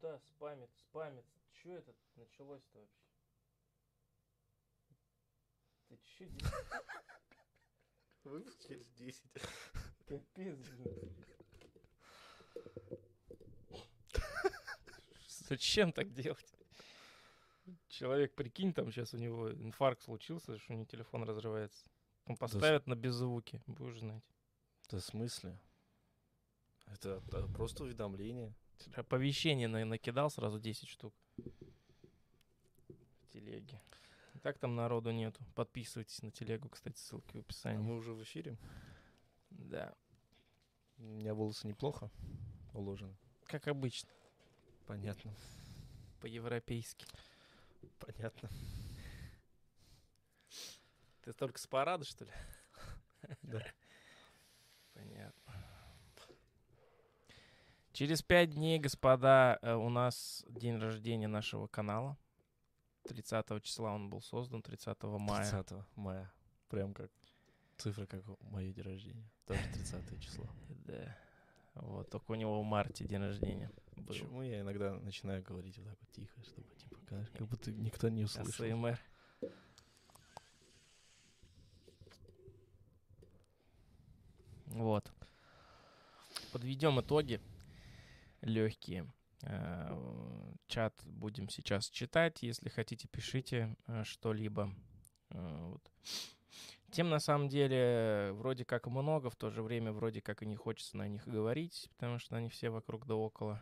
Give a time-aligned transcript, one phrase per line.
[0.00, 1.24] Куда спамит, спамит?
[1.52, 3.06] Че это началось-то вообще?
[5.88, 6.50] Ты че здесь?
[8.24, 9.22] Выпуск через 10.
[10.06, 11.16] Капец, блин.
[15.48, 16.58] Зачем так делать?
[17.88, 21.88] Человек, прикинь, там сейчас у него инфаркт случился, что у него телефон разрывается.
[22.26, 24.24] Он поставят на беззвуки, будешь знать.
[24.90, 25.58] Да в смысле?
[26.86, 28.54] Это, это просто уведомление.
[28.94, 31.14] Оповещение на- накидал сразу 10 штук.
[31.36, 33.80] В телеге.
[34.34, 35.42] И Так там народу нету.
[35.54, 37.78] Подписывайтесь на телегу, кстати, ссылки в А описании.
[37.82, 38.56] мы уже в эфире.
[39.50, 39.94] Да,
[40.98, 42.10] У меня волосы неплохо
[42.72, 43.16] уложены.
[43.44, 44.10] как обычно,
[44.86, 45.34] Понятно.
[46.20, 47.06] по-европейски.
[47.98, 48.50] Понятно.
[51.22, 52.30] Ты только с парада, что ли?
[53.42, 53.62] Да.
[54.94, 55.45] Понятно.
[57.96, 62.18] Через пять дней, господа, э, у нас день рождения нашего канала.
[63.04, 65.50] 30 числа он был создан, 30 мая.
[65.50, 66.30] 30 мая.
[66.68, 67.10] Прям как
[67.78, 69.30] цифра, как мое день рождения.
[69.46, 70.44] Тоже 30 число.
[70.84, 71.16] Да.
[71.76, 74.04] Вот, только у него в марте день рождения был.
[74.04, 78.10] Почему я иногда начинаю говорить вот так вот тихо, чтобы типа как, как будто никто
[78.10, 78.66] не услышал.
[78.66, 79.00] АСМР.
[84.66, 85.10] Вот.
[86.52, 87.40] Подведем итоги
[88.40, 89.06] легкие.
[89.42, 92.42] Э, Чат будем сейчас читать.
[92.42, 94.72] Если хотите, пишите э, что-либо.
[95.30, 95.92] Э, вот.
[96.90, 100.56] Тем на самом деле вроде как много, в то же время вроде как и не
[100.56, 103.60] хочется на них говорить, потому что они все вокруг да около.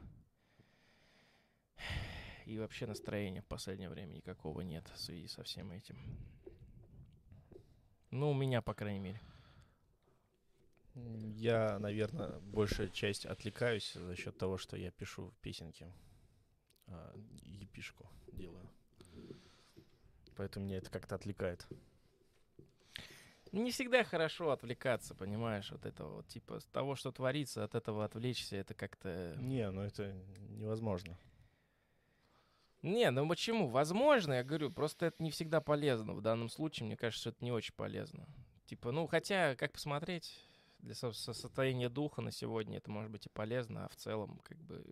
[2.46, 5.96] И вообще настроения в последнее время никакого нет в связи со всем этим.
[8.10, 9.20] Ну, у меня, по крайней мере.
[10.94, 15.92] Я, наверное, большая часть отвлекаюсь за счет того, что я пишу песенки.
[16.86, 18.68] а, Епишку делаю.
[20.36, 21.66] Поэтому меня это как-то отвлекает.
[23.52, 28.04] Не всегда хорошо отвлекаться, понимаешь, от этого вот, типа, с того, что творится, от этого
[28.04, 29.36] отвлечься, это как-то...
[29.38, 30.12] Не, ну это
[30.48, 31.16] невозможно.
[32.82, 33.68] Не, ну почему?
[33.68, 36.14] Возможно, я говорю, просто это не всегда полезно.
[36.14, 38.26] В данном случае, мне кажется, что это не очень полезно.
[38.66, 40.36] Типа, ну, хотя, как посмотреть,
[40.84, 44.38] для со- со- состояния духа на сегодня это может быть и полезно, а в целом,
[44.44, 44.84] как бы,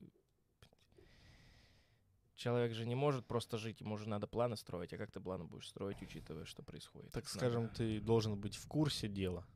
[2.35, 5.45] человек же не может просто жить, ему же надо планы строить, а как ты планы
[5.45, 7.13] будешь строить, учитывая, что происходит?
[7.13, 9.47] Так Это скажем, надо- ты должен быть в курсе дела.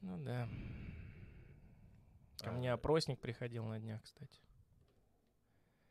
[0.00, 0.48] Ну да.
[2.38, 4.40] Ко А, мне опросник приходил на днях, кстати.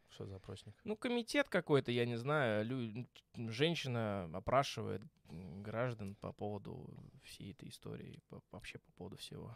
[0.09, 0.73] Что за опросник?
[0.83, 2.65] Ну, комитет какой-то, я не знаю.
[2.65, 3.07] лю-
[3.51, 6.89] Женщина опрашивает граждан по поводу
[7.23, 9.55] всей этой истории, по- вообще по поводу всего.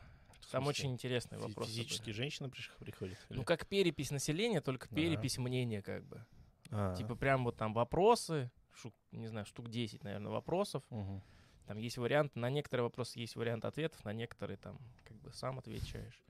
[0.52, 1.72] Там очень интересные фи- вопросы.
[1.72, 2.12] Физически были.
[2.14, 3.18] женщина приходит?
[3.30, 6.24] или- Ну, как перепись населения, только перепись мнения, как бы.
[6.70, 10.84] А, Типа, прям вот там вопросы, штук, не знаю, штук 10, наверное, вопросов.
[10.90, 11.22] мгм.
[11.66, 15.58] Там есть вариант, на некоторые вопросы есть вариант ответов, на некоторые там как бы сам
[15.60, 16.22] отвечаешь.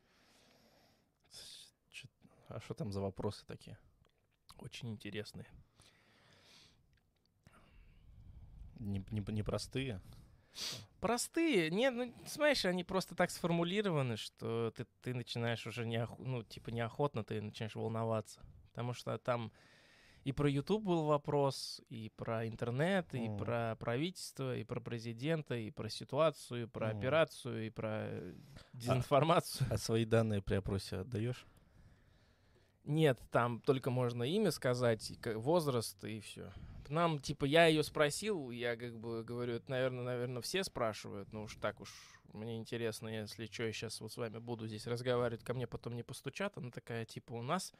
[2.49, 3.77] А что там за вопросы такие?
[4.59, 5.45] Очень интересные.
[8.79, 10.01] Не- не- Непростые?
[10.99, 11.69] Простые.
[11.69, 16.69] Нет, ну, смотришь, они просто так сформулированы, что ты, ты начинаешь уже не, ну, типа
[16.69, 18.39] неохотно, ты начинаешь волноваться.
[18.71, 19.51] Потому что там
[20.23, 23.37] и про YouTube был вопрос, и про интернет, и Мгм.
[23.37, 26.97] про правительство, и про президента, и про ситуацию, и про Мгм.
[26.99, 28.33] операцию, и про э,
[28.71, 29.67] дезинформацию.
[29.69, 31.45] А свои данные при опросе отдаешь?
[32.83, 36.51] Нет, там только можно имя сказать, возраст и все.
[36.89, 41.43] Нам, типа, я ее спросил, я как бы говорю, это, наверное, наверное, все спрашивают, ну
[41.43, 41.89] уж так уж,
[42.33, 45.95] мне интересно, если что, я сейчас вот с вами буду здесь разговаривать, ко мне потом
[45.95, 47.73] не постучат, она такая, типа, у нас,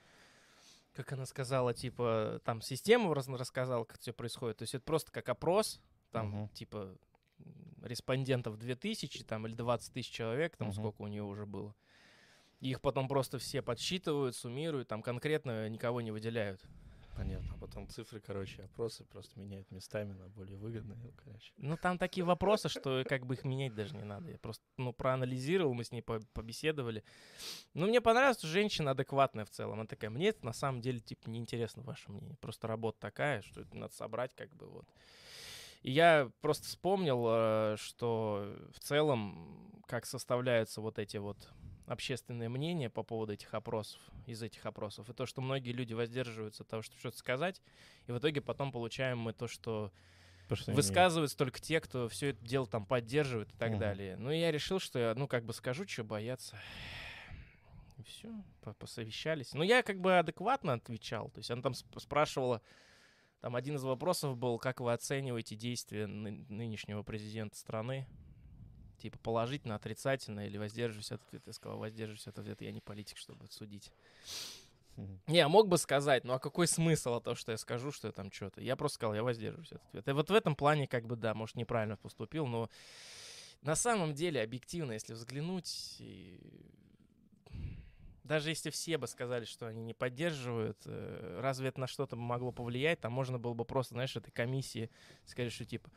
[0.94, 5.28] как она сказала, типа, там систему рассказала, как все происходит, то есть это просто как
[5.28, 5.82] опрос,
[6.12, 6.50] там, Мгм.
[6.54, 6.98] типа,
[7.82, 10.76] респондентов 2000, там, или 20 тысяч человек, там, Мгм.
[10.78, 11.76] сколько у нее уже было.
[12.64, 16.62] Их потом просто все подсчитывают, суммируют, там конкретно никого не выделяют.
[17.18, 17.54] Понятно.
[17.54, 20.98] А потом цифры, короче, опросы просто меняют местами на более выгодные.
[20.98, 21.52] Ну, короче.
[21.58, 24.32] Ну, там такие вопросы, что как бы их менять даже не надо.
[24.32, 27.04] Я просто, ну, проанализировал, мы с ней по- побеседовали.
[27.74, 29.74] Ну, мне понравилось, что женщина адекватная в целом.
[29.74, 32.38] Она такая, мне это на самом деле, типа, неинтересно ваше мнение.
[32.40, 34.86] Просто работа такая, что это надо собрать, как бы, вот.
[35.82, 41.52] И я просто вспомнил, э, что в целом, как составляются вот эти вот
[41.86, 46.64] общественное мнение по поводу этих опросов, из этих опросов, и то, что многие люди воздерживаются
[46.64, 47.62] от того, чтобы что-то сказать,
[48.08, 49.92] и в итоге потом получаем мы то, что
[50.48, 53.80] Потому высказываются только те, кто все это дело там поддерживает и так Мгм.
[53.80, 54.16] далее.
[54.18, 56.60] Ну, я решил, что я, ну, как бы скажу, что бояться.
[57.98, 58.30] И все,
[58.80, 59.54] посовещались.
[59.54, 61.30] Но я как бы адекватно отвечал.
[61.30, 62.62] То есть она там спрашивала,
[63.42, 68.08] там один из вопросов был, как вы оцениваете действия ны- нынешнего президента страны?
[69.04, 71.44] Типа положительно, отрицательно или воздерживаюсь от ответа?
[71.48, 73.92] Я сказал, воздерживаюсь от ответа, я не политик, чтобы судить.
[74.96, 78.08] Не, я мог бы сказать, ну а какой смысл от того, что я скажу, что
[78.08, 78.62] я там что-то?
[78.62, 80.12] Я просто сказал, я воздерживаюсь от ответа.
[80.12, 82.70] И вот в этом плане, как бы, да, может, неправильно поступил, но
[83.62, 86.40] на самом деле, объективно, если взглянуть, и...
[88.24, 92.54] даже если все бы сказали, что они не поддерживают, э, разве это на что-то могло
[92.54, 93.02] повлиять?
[93.02, 94.90] Там можно было бы просто, знаешь, этой комиссии
[95.26, 95.90] сказать, что типа,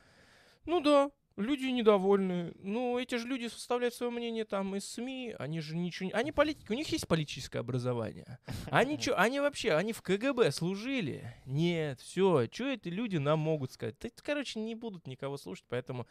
[0.67, 2.53] ну да, люди недовольны.
[2.59, 6.13] Ну, эти же люди составляют свое мнение там из СМИ, они же ничего не...
[6.13, 8.39] Они политики, у них есть политическое образование.
[8.69, 11.33] Они что, они вообще, они в КГБ служили?
[11.45, 13.95] Нет, все, что эти люди нам могут сказать?
[14.01, 16.05] Да, короче, не будут никого слушать, поэтому...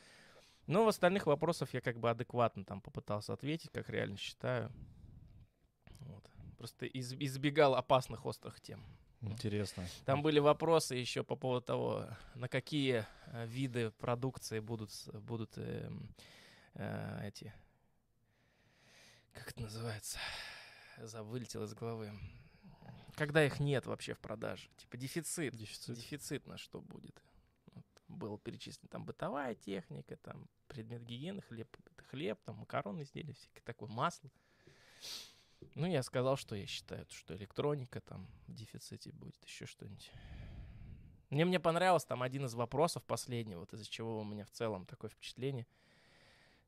[0.67, 4.73] Но в остальных вопросах я как бы адекватно там попытался ответить, как реально считаю.
[6.00, 6.25] Вот.
[6.59, 8.82] Просто из, избегал опасных острых тем.
[9.31, 9.87] Интересно.
[10.05, 15.90] Там были вопросы еще по поводу того, на какие э, виды продукции будут, будут э,
[16.75, 17.52] э, эти...
[19.32, 20.19] Как это называется?
[20.99, 22.11] Вылетел из головы.
[23.17, 24.69] Когда их нет вообще в продаже.
[24.76, 25.55] Типа дефицит.
[25.55, 25.96] Дефицит.
[25.96, 27.23] Дефицит на что будет.
[27.75, 31.69] Вот, было перечислено там бытовая техника, там предмет гигиены, хлеб,
[32.11, 34.31] хлеб, там макароны изделия, всякое такое, масло.
[35.75, 40.11] Ну, я сказал, что я считаю, что электроника там в дефиците будет, еще что-нибудь.
[41.31, 44.87] Мне, мне понравилось там один из вопросов последний, вот из-за чего у меня в целом
[44.87, 45.67] такое впечатление.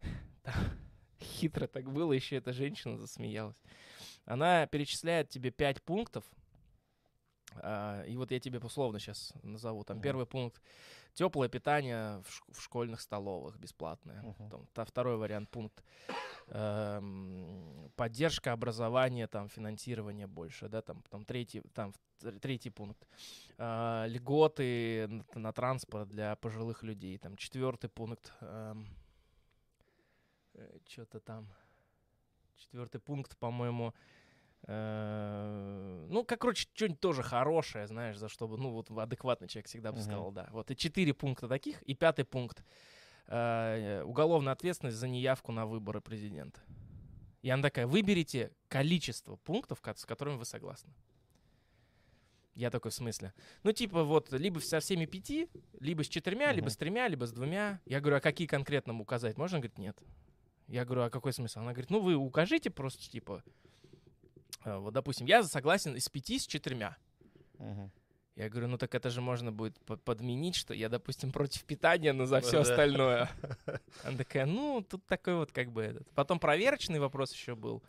[0.42, 0.54] Там,
[1.20, 3.60] хитро так было, еще эта женщина засмеялась.
[4.24, 6.24] Она перечисляет тебе пять пунктов,
[7.62, 9.84] а, и вот я тебе условно сейчас назову.
[9.84, 10.62] Там первый пункт
[11.14, 14.22] теплое питание в, ш- в школьных столовых бесплатное.
[14.22, 14.50] Мгм.
[14.50, 15.82] Там, та- второй вариант пункт
[16.48, 21.92] эм, поддержка образования, там финансирование больше, да, там, там третий, там
[22.40, 23.06] третий пункт
[23.58, 28.32] э, льготы на, на транспорт для пожилых людей, там четвертый пункт
[30.88, 31.46] что-то там
[32.56, 33.92] четвертый пункт, по-моему, э,
[34.66, 39.92] ну, как, короче, что-нибудь тоже хорошее, знаешь, за что бы, ну, вот адекватный человек всегда
[39.92, 40.48] бы сказал, да.
[40.52, 42.64] Вот и четыре пункта таких, и пятый пункт
[43.28, 46.60] э, уголовная ответственность за неявку на выборы президента.
[47.42, 50.92] И она такая, выберите количество пунктов, с которыми вы согласны.
[52.54, 53.32] Я такой, в смысле?
[53.62, 56.70] Ну, типа, вот, либо со всеми пяти, либо с четырьмя, либо Мгм.
[56.70, 57.80] с тремя, либо с двумя.
[57.86, 59.38] Я говорю, а какие конкретно указать?
[59.38, 59.58] Можно?
[59.58, 59.96] Она говорит, нет.
[60.66, 61.60] Я говорю, а какой смысл?
[61.60, 63.50] Она говорит, ну, вы укажите просто, типа, э,
[64.64, 66.96] вот, допустим, я согласен из пяти с четырьмя.
[67.58, 67.90] Мгм.
[68.36, 72.12] Я говорю, ну так это же можно будет по- подменить, что я, допустим, против питания,
[72.12, 73.28] но за Ну все остальное.
[74.04, 76.08] Она такая, ну, тут такой вот как бы этот.
[76.10, 77.82] Потом проверочный вопрос еще был.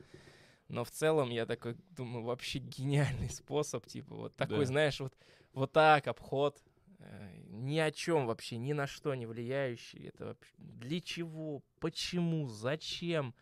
[0.68, 4.66] Но в целом я такой думаю, вообще гениальный способ, типа вот такой, Да.
[4.66, 5.14] знаешь, вот,
[5.54, 6.60] вот так, обход,
[7.00, 10.08] э, ни о чем вообще, ни на что не влияющий.
[10.08, 13.36] Это вообще для чего, почему, зачем?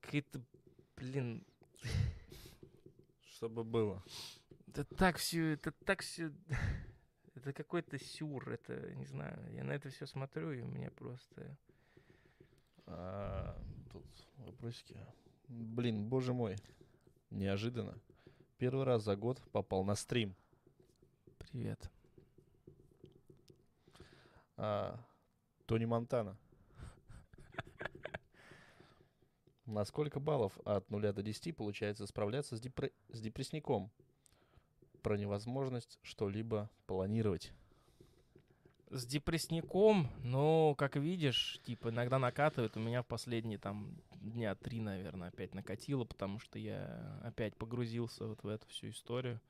[0.00, 0.40] Какая-то,
[0.96, 1.44] блин,
[3.36, 4.02] Чтобы было.
[4.68, 6.32] это так все, это так все,
[7.34, 11.58] это какой-то сюр, это, не знаю, я на это все смотрю, и у меня просто...
[12.86, 13.60] А,
[13.92, 14.06] тут
[14.38, 14.96] вопросики.
[15.48, 16.56] Блин, боже мой.
[17.28, 17.98] Неожиданно.
[18.56, 20.34] Первый раз за год попал на стрим.
[21.36, 21.90] Привет.
[24.56, 24.98] А,
[25.66, 26.38] Тони Монтана.
[29.66, 33.90] На сколько баллов от 0 до 10 получается справляться с, депре- с депрессником?
[35.02, 37.52] Про невозможность что-либо планировать.
[38.90, 42.76] С депрессником, ну, как видишь, типа, иногда накатывает.
[42.76, 48.26] У меня в последние, там, дня три, наверное, опять накатило, потому что я опять погрузился
[48.26, 49.40] вот в эту всю историю.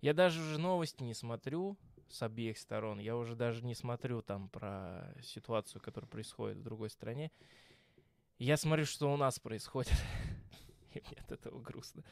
[0.00, 1.76] Я даже уже новости не смотрю
[2.08, 2.98] с обеих сторон.
[2.98, 7.30] Я уже даже не смотрю там про ситуацию, которая происходит в другой стране.
[8.38, 9.92] Я смотрю, что у нас происходит.
[10.94, 12.04] И мне от этого грустно.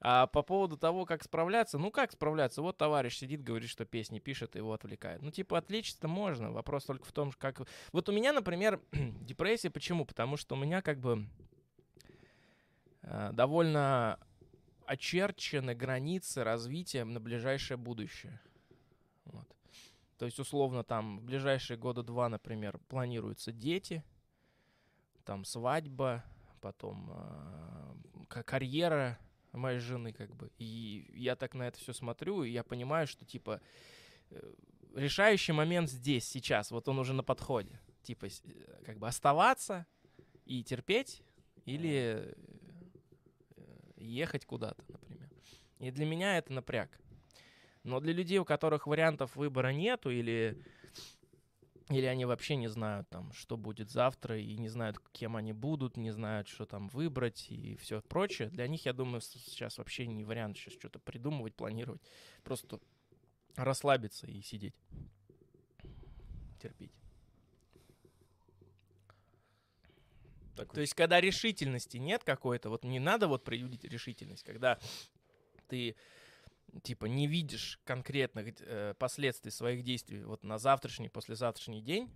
[0.00, 2.62] А по поводу того, как справляться, ну как справляться?
[2.62, 5.22] Вот товарищ сидит, говорит, что песни пишет, его отвлекает.
[5.22, 7.62] Ну типа отвлечься-то можно, вопрос только в том, как...
[7.92, 10.06] Вот у меня, например, депрессия, почему?
[10.06, 11.26] Потому что у меня как бы
[13.02, 14.20] э, довольно
[14.86, 18.40] очерчены границы развития на ближайшее будущее.
[19.24, 19.48] Вот.
[20.16, 24.04] То есть, условно, там в ближайшие года два, например, планируются дети,
[25.28, 26.24] там свадьба,
[26.62, 29.18] потом э, ка- карьера
[29.52, 30.50] моей жены, как бы.
[30.56, 33.60] И я так на это все смотрю, и я понимаю, что типа
[34.30, 34.54] э,
[34.94, 37.78] решающий момент здесь, сейчас, вот он уже на подходе.
[38.02, 38.30] Типа, э,
[38.86, 39.84] как бы оставаться
[40.46, 41.22] и терпеть,
[41.66, 42.34] или,
[43.56, 43.64] э,
[43.98, 45.28] ехать куда-то, например.
[45.78, 46.98] И для меня это напряг.
[47.82, 50.56] Но для людей, у которых вариантов выбора нету, или,
[51.88, 55.96] или они вообще не знают, там, что будет завтра, и не знают, кем они будут,
[55.96, 60.24] не знают, что там выбрать и все прочее, для них, я думаю, сейчас вообще не
[60.24, 62.02] вариант сейчас что-то придумывать, планировать.
[62.44, 62.78] Просто
[63.56, 64.74] расслабиться и сидеть.
[66.60, 66.92] Терпеть.
[70.56, 74.78] Так То есть, когда решительности нет какой-то, вот не надо вот проявить решительность, когда
[75.68, 75.94] ты
[76.82, 82.10] типа не видишь конкретных э, последствий своих действий вот на завтрашний, послезавтрашний день,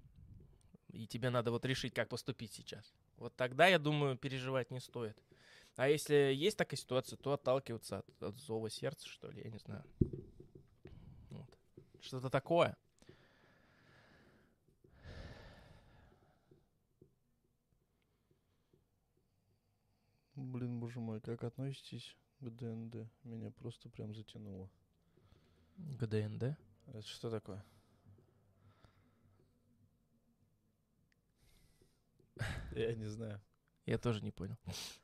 [0.89, 2.93] и тебе надо вот решить, как поступить сейчас.
[3.17, 5.17] Вот тогда, я думаю, переживать не стоит.
[5.77, 9.59] А если есть такая ситуация, то отталкиваться от, от зова сердца, что ли, я не
[9.59, 9.85] знаю.
[11.31, 11.49] Вот.
[12.01, 12.77] Что-то такое.
[20.35, 23.09] Блин, боже мой, как относитесь к ДНД?
[23.23, 24.69] Меня просто прям затянуло.
[25.99, 26.57] К ДНД?
[26.87, 27.65] Это что такое?
[32.75, 33.41] Я не знаю.
[33.87, 34.57] Я тоже не понял.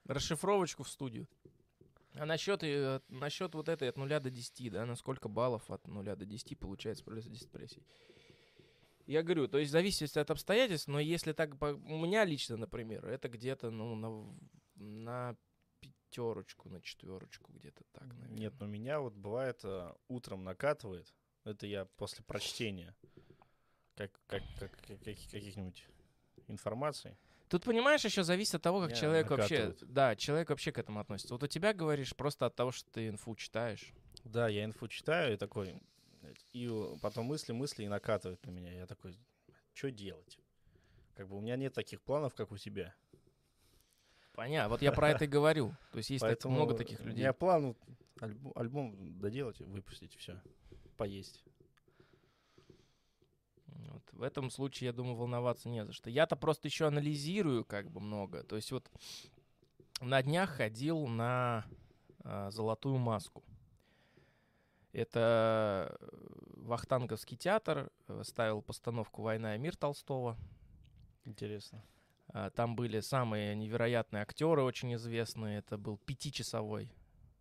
[0.05, 1.29] Расшифровочку в студию.
[2.15, 5.87] А насчет, э, насчет вот этой от 0 до 10, да, на сколько баллов от
[5.87, 7.87] 0 до 10 получается справляться с депрессией?
[9.07, 13.29] Я говорю, то есть зависит от обстоятельств, но если так, у меня лично, например, это
[13.29, 14.39] где-то, ну, на
[14.75, 15.37] на
[16.09, 18.39] пятерочку, на четверочку где-то так, наверное.
[18.39, 21.13] Нет, но меня вот бывает э, утром накатывает.
[21.45, 22.95] Это я после прочтения
[23.95, 25.87] как, как, как, как каких-нибудь
[26.47, 27.17] информаций.
[27.49, 29.81] Тут, понимаешь, еще зависит от того, как Меня человек накатывает.
[29.81, 29.87] вообще...
[29.87, 31.33] Да, человек вообще к этому относится.
[31.33, 33.93] Вот у тебя, говоришь, просто от того, что ты инфу читаешь.
[34.25, 35.81] Да, я инфу читаю и такой...
[36.53, 36.69] И
[37.01, 38.73] потом мысли, мысли и накатывают на меня.
[38.73, 39.19] Я такой,
[39.73, 40.39] что делать?
[41.15, 42.95] Как бы у меня нет таких планов, как у тебя.
[44.39, 45.75] Понятно, вот я про это и говорю.
[45.91, 47.23] То есть есть Поэтому много таких людей.
[47.23, 47.75] Я план
[48.21, 50.41] альбом, альбом доделать, выпустить, все,
[50.97, 51.43] поесть.
[53.67, 54.03] Вот.
[54.13, 56.09] В этом случае, я думаю, волноваться не за что.
[56.09, 58.45] Я-то просто еще анализирую как бы много.
[58.45, 58.89] То есть вот
[60.01, 61.67] на днях ходил на
[62.23, 63.43] э, золотую маску.
[64.93, 66.09] Это э,
[66.59, 70.37] Вахтанговский театр э, ставил постановку «Война и мир» Толстого.
[71.25, 71.83] Интересно.
[72.29, 75.59] А, там были самые невероятные актеры, очень известные.
[75.59, 76.91] Это был пятичасовой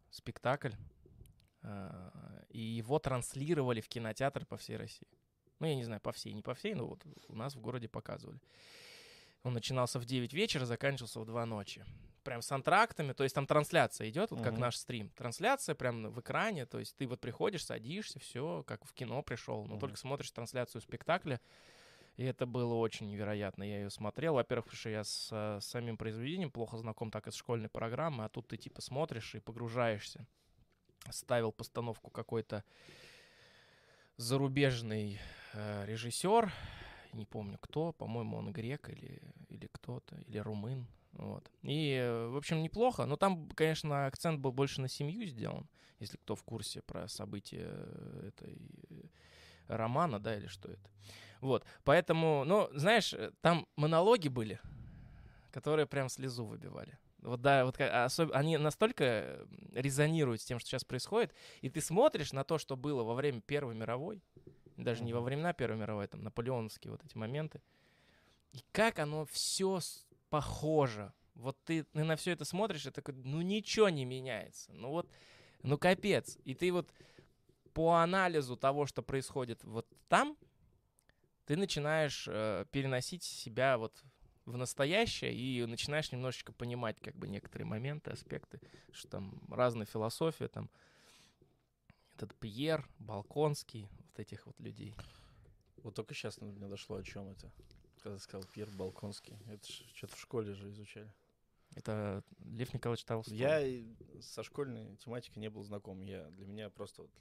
[0.10, 0.72] спектакль.
[1.62, 5.08] А, и его транслировали в кинотеатр по всей России.
[5.60, 7.88] Ну, я не знаю, по всей, не по всей, но вот у нас в городе
[7.88, 8.40] показывали.
[9.44, 11.84] Он начинался в 9 вечера, заканчивался в 2 ночи.
[12.24, 14.44] Прям с антрактами, то есть там трансляция идет, вот uh-huh.
[14.44, 15.10] как наш стрим.
[15.16, 19.66] Трансляция прям в экране, то есть ты вот приходишь, садишься, все, как в кино пришел,
[19.66, 19.80] но uh-huh.
[19.80, 21.40] только смотришь трансляцию спектакля,
[22.18, 23.64] и это было очень невероятно.
[23.64, 24.34] Я ее смотрел.
[24.34, 28.26] Во-первых, потому что я с, с самим произведением плохо знаком, так и с школьной программы,
[28.26, 30.26] а тут ты типа смотришь и погружаешься.
[31.12, 32.64] Ставил постановку какой-то
[34.18, 35.20] зарубежный
[35.54, 36.52] э, режиссер,
[37.14, 40.88] не помню кто, по-моему, он грек или, или кто-то, или румын.
[41.14, 41.50] Вот.
[41.62, 45.70] И, э, в общем, неплохо, но там, конечно, акцент был больше на семью сделан,
[46.00, 47.72] если кто в курсе про события
[48.28, 48.60] этой
[48.90, 49.04] э,
[49.68, 50.90] романа, да, или что это.
[51.42, 54.60] Вот, поэтому, ну, знаешь, э, там монологи были,
[55.52, 56.98] которые прям слезу выбивали.
[57.20, 58.32] Вот да, вот особ...
[58.34, 63.04] они настолько резонируют с тем, что сейчас происходит, и ты смотришь на то, что было
[63.04, 64.22] во время Первой мировой,
[64.78, 67.62] даже не во времена Первой мировой, там наполеоновские вот эти моменты,
[68.54, 69.80] и как оно все
[70.30, 71.14] похоже.
[71.34, 74.72] Вот ты, ты на все это смотришь, и такой, ну ничего не меняется.
[74.74, 75.10] Ну вот,
[75.64, 76.38] ну капец.
[76.44, 76.92] И ты вот
[77.74, 80.36] по анализу того, что происходит вот там,
[81.48, 84.04] ты начинаешь э, переносить себя вот
[84.46, 88.60] в настоящее и начинаешь немножечко понимать как бы некоторые моменты, аспекты,
[88.92, 90.70] что там разная философия, там
[92.16, 94.94] этот Пьер, Балконский, вот этих вот людей.
[95.84, 97.50] Вот только сейчас мне дошло, о чем это.
[98.04, 99.38] Когда сказал Пьер Балконский.
[99.48, 101.14] Это что-то в школе же изучали.
[101.76, 103.38] Это Лев Николаевич Толстой.
[103.38, 103.62] Я
[104.22, 106.02] со школьной тематикой не был знаком.
[106.02, 107.12] Я, для меня просто вот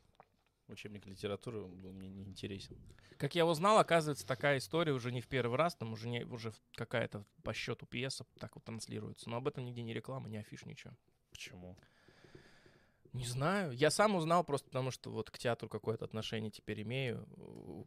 [0.68, 2.76] учебник литературы был мне не интересен.
[3.18, 6.52] Как я узнал, оказывается, такая история уже не в первый раз, там уже, не, уже
[6.74, 9.30] какая-то по счету пьеса так вот транслируется.
[9.30, 10.94] Но об этом нигде не реклама, не афиш, ничего.
[11.30, 11.78] Почему?
[13.16, 13.72] Не знаю.
[13.72, 17.26] Я сам узнал просто потому, что вот к театру какое-то отношение теперь имею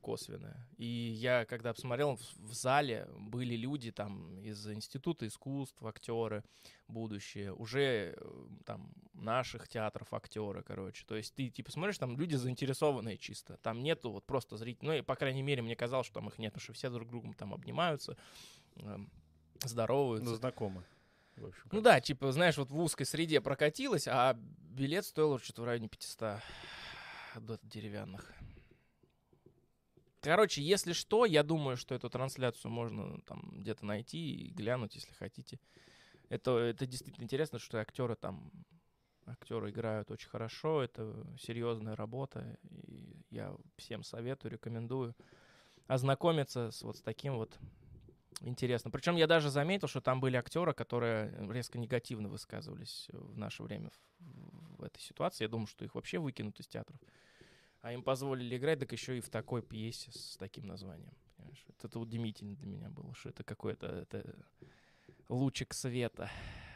[0.01, 0.67] косвенное.
[0.77, 6.43] И я, когда посмотрел, в, в зале были люди там из Института искусств, актеры
[6.87, 11.05] будущие, уже э, там наших театров актеры, короче.
[11.05, 13.57] То есть ты типа смотришь, там люди заинтересованные чисто.
[13.61, 14.87] Там нету вот просто зрителей.
[14.87, 17.07] Ну, и, по крайней мере, мне казалось, что там их нет, потому что все друг
[17.07, 18.17] другом там обнимаются,
[18.77, 18.97] э,
[19.63, 20.31] здороваются.
[20.31, 20.83] Ну, знакомы
[21.39, 25.61] В общем, Ну да, типа, знаешь, вот в узкой среде прокатилась, а билет стоил что-то
[25.61, 26.41] в районе 500
[27.35, 28.33] до- деревянных.
[30.21, 35.13] Короче, если что, я думаю, что эту трансляцию можно там где-то найти и глянуть, если
[35.13, 35.59] хотите.
[36.27, 38.51] Это, это действительно интересно, что актеры там,
[39.25, 45.15] актеры играют очень хорошо, это серьезная работа, и я всем советую, рекомендую
[45.87, 47.57] ознакомиться с вот с таким вот
[48.41, 48.91] интересным.
[48.91, 53.89] Причем я даже заметил, что там были актеры, которые резко негативно высказывались в наше время
[53.89, 55.43] в, в этой ситуации.
[55.43, 56.99] Я думаю, что их вообще выкинут из театров.
[57.81, 61.13] А им позволили играть, так еще и в такой пьесе с таким названием.
[61.37, 61.63] понимаешь?
[61.69, 64.35] Это, это удивительно для меня было, что это какой-то это
[65.29, 66.29] лучик света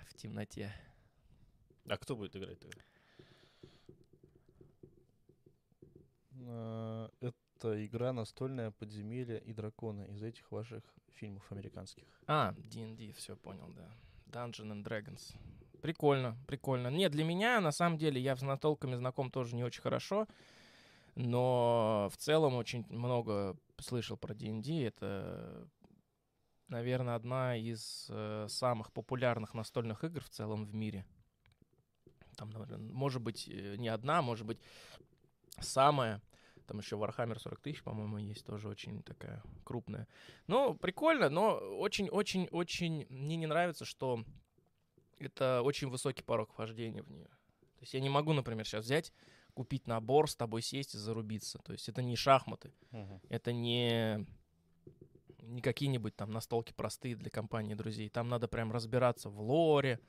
[0.08, 0.74] в темноте.
[1.88, 2.82] А кто будет играть тогда?
[6.46, 7.10] А,
[7.64, 12.04] Это игра настольная подземелье и драконы из этих ваших фильмов американских.
[12.28, 13.90] А, D&D, все понял, да.
[14.26, 15.34] Dungeon and Dragons.
[15.82, 16.90] Прикольно, прикольно.
[16.90, 20.28] Нет, для меня, на самом деле, я с настолками знаком тоже не очень хорошо,
[21.16, 24.84] но в целом очень много слышал про D&D.
[24.86, 25.66] Это,
[26.68, 31.06] наверное, одна из э, самых популярных настольных игр в целом в мире.
[32.36, 34.60] Там, наверно, может быть, э, не одна, может быть,
[35.62, 36.22] самая.
[36.66, 40.08] Там еще Warhammer 40 тысяч, по-моему, есть тоже очень такая крупная.
[40.48, 44.24] Ну, прикольно, но очень-очень-очень мне не нравится, что
[45.20, 47.28] это очень высокий порог вхождения в нее.
[47.28, 49.12] То есть я не могу, например, сейчас взять,
[49.54, 51.60] купить набор, с тобой сесть и зарубиться.
[51.60, 52.74] То есть это не шахматы,
[53.30, 54.26] это не,
[55.40, 58.10] не какие-нибудь там настолки простые для компании друзей.
[58.10, 60.00] Там надо прям разбираться в лоре,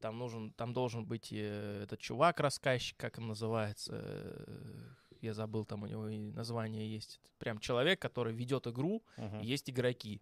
[0.00, 5.82] там нужен, там должен быть э, этот чувак-рассказчик, как им называется, э, я забыл, там
[5.82, 7.20] у него и название есть.
[7.38, 9.02] Прям человек, который ведет игру,
[9.42, 10.20] и есть игроки.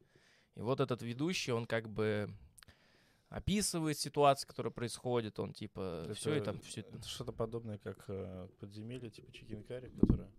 [0.56, 2.28] И вот этот ведущий, он как бы
[3.28, 6.80] описывает ситуации, которые происходят, он типа все и Это- там все.
[6.82, 10.30] Это что-то подобное, как э, подземелье, типа Чикенкари, которое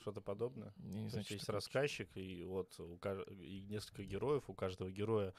[0.00, 0.72] что-то подобное.
[0.78, 4.90] Я не То знаю, есть рассказчик, и вот у каж- и несколько героев, у каждого
[4.90, 5.32] героя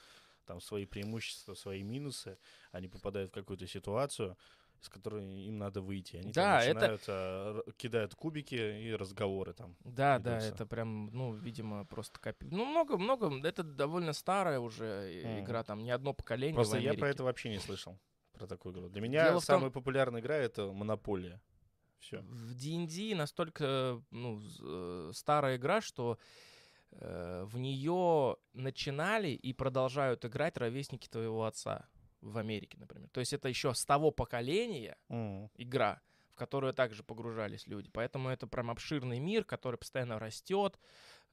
[0.45, 2.37] там свои преимущества, свои минусы,
[2.71, 4.37] они попадают в какую-то ситуацию,
[4.85, 6.17] с которой им надо выйти.
[6.17, 9.75] Они там Да, это- начинают, а, р- кидают кубики и разговоры там.
[9.83, 10.53] Да, да, ведутся.
[10.53, 12.47] это прям, ну, видимо, просто копи...
[12.51, 15.39] Ну, много-много, это довольно старая уже Мгм.
[15.43, 17.97] игра, там не одно поколение Просто я про это вообще не слышал,
[18.33, 18.89] про такую игру.
[18.89, 21.41] Для меня Дело в том- самая популярная игра— это Монополия.
[21.99, 22.19] Все.
[22.21, 26.17] В D&D настолько ну, э, старая игра, что
[26.91, 31.87] э, в нее начинали и продолжают играть ровесники твоего отца
[32.23, 33.09] в Америке, например.
[33.09, 34.97] То есть это еще с того поколения
[35.55, 37.89] игра, в которую также погружались люди.
[37.93, 40.79] Поэтому это прям обширный мир, который постоянно растет.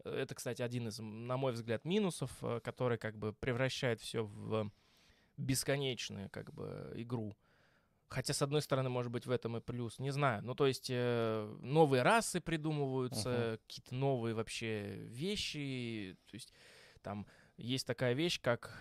[0.05, 4.25] Э, Это, кстати, один из, на мой взгляд, минусов, э, который как бы превращает все
[4.25, 4.71] в
[5.39, 7.35] бесконечную как бы игру.
[8.09, 9.99] Хотя, с одной стороны, может быть, в этом и плюс.
[10.01, 10.43] Не знаю.
[10.43, 16.19] Ну, то есть, э, новые расы придумываются, какие-то новые вообще вещи.
[16.27, 16.53] То есть,
[17.03, 17.27] там
[17.57, 18.77] есть такая вещь, как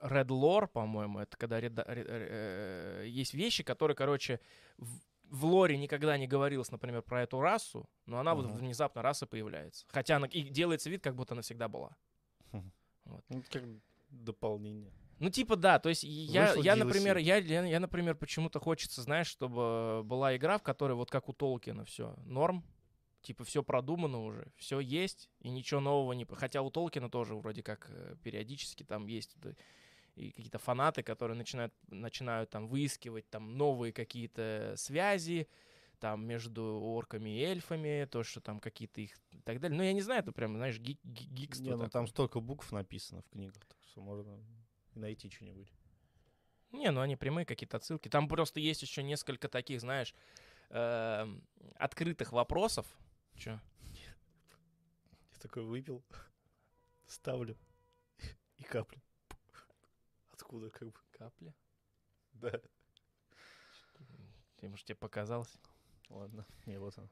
[0.00, 4.40] Red Lore, по-моему, это когда реда- ре- ре- э, есть вещи, которые, короче,
[4.78, 4.98] в,
[5.30, 8.56] в лоре никогда не говорилось, например, про эту расу, но она вот Мгм.
[8.58, 9.84] внезапно раса появляется.
[9.88, 11.96] Хотя она и делается вид, как будто она всегда была.
[12.52, 13.62] Ну, это как
[14.08, 14.90] дополнение.
[15.20, 16.76] Ну, типа, да, то есть я, Вышло я DLC.
[16.84, 21.28] например, я, я, я, например, почему-то хочется, знаешь, чтобы была игра, в которой вот как
[21.28, 22.64] у Толкина все норм,
[23.24, 26.24] типа все продумано уже, все есть, и ничего нового не...
[26.24, 29.56] Хотя у Толкина тоже вроде как э, периодически там есть это
[30.14, 35.48] и какие-то фанаты, которые начинают, начинают там выискивать там новые какие-то связи,
[35.98, 39.76] там между орками и эльфами, то, что там какие-то их и так далее.
[39.76, 41.90] Ну, я не знаю, это прям, знаешь, гик, ги- гикство Не, ну такое.
[41.90, 44.38] там столько букв написано в книгах, так что можно
[44.94, 45.72] найти что-нибудь.
[46.72, 48.08] Не, ну они прямые какие-то отсылки.
[48.08, 50.14] Там просто есть еще несколько таких, знаешь,
[50.70, 51.42] эм,
[51.76, 52.86] открытых вопросов.
[53.36, 53.60] Че?
[55.32, 56.02] Я такой выпил,
[57.06, 57.56] ставлю
[58.56, 59.00] и каплю.
[60.32, 60.98] Откуда как бы?
[61.12, 61.54] Капля?
[62.32, 62.60] Да.
[64.56, 65.52] Ты, может, тебе показалось?
[66.08, 67.08] Ладно, не, вот он.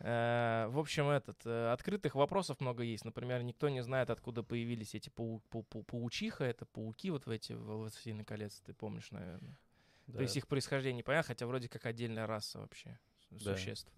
[0.00, 3.04] Э, в общем, этот, э, открытых вопросов много есть.
[3.04, 7.30] Например, никто не знает, откуда появились эти пау- пау- пау- паучиха, это пауки вот в
[7.30, 9.56] эти в «Властелине колец», ты помнишь, наверное.
[10.06, 10.18] Да.
[10.18, 12.98] То есть их происхождение непонятно, хотя вроде как отдельная раса вообще
[13.30, 13.54] Да.
[13.54, 13.90] существ.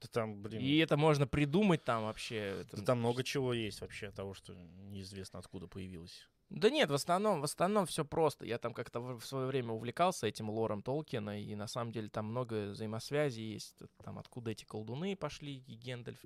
[0.00, 2.64] Да там, блин, И это можно придумать там вообще.
[2.72, 6.28] да там много чего есть вообще, того, что неизвестно откуда появилось.
[6.48, 8.44] Да нет, в основном, в основном все просто.
[8.44, 12.26] Я там как-то в, свое время увлекался этим лором Толкина, и на самом деле там
[12.26, 13.76] много взаимосвязей есть.
[14.02, 16.18] Там откуда эти колдуны пошли, и Гендальф,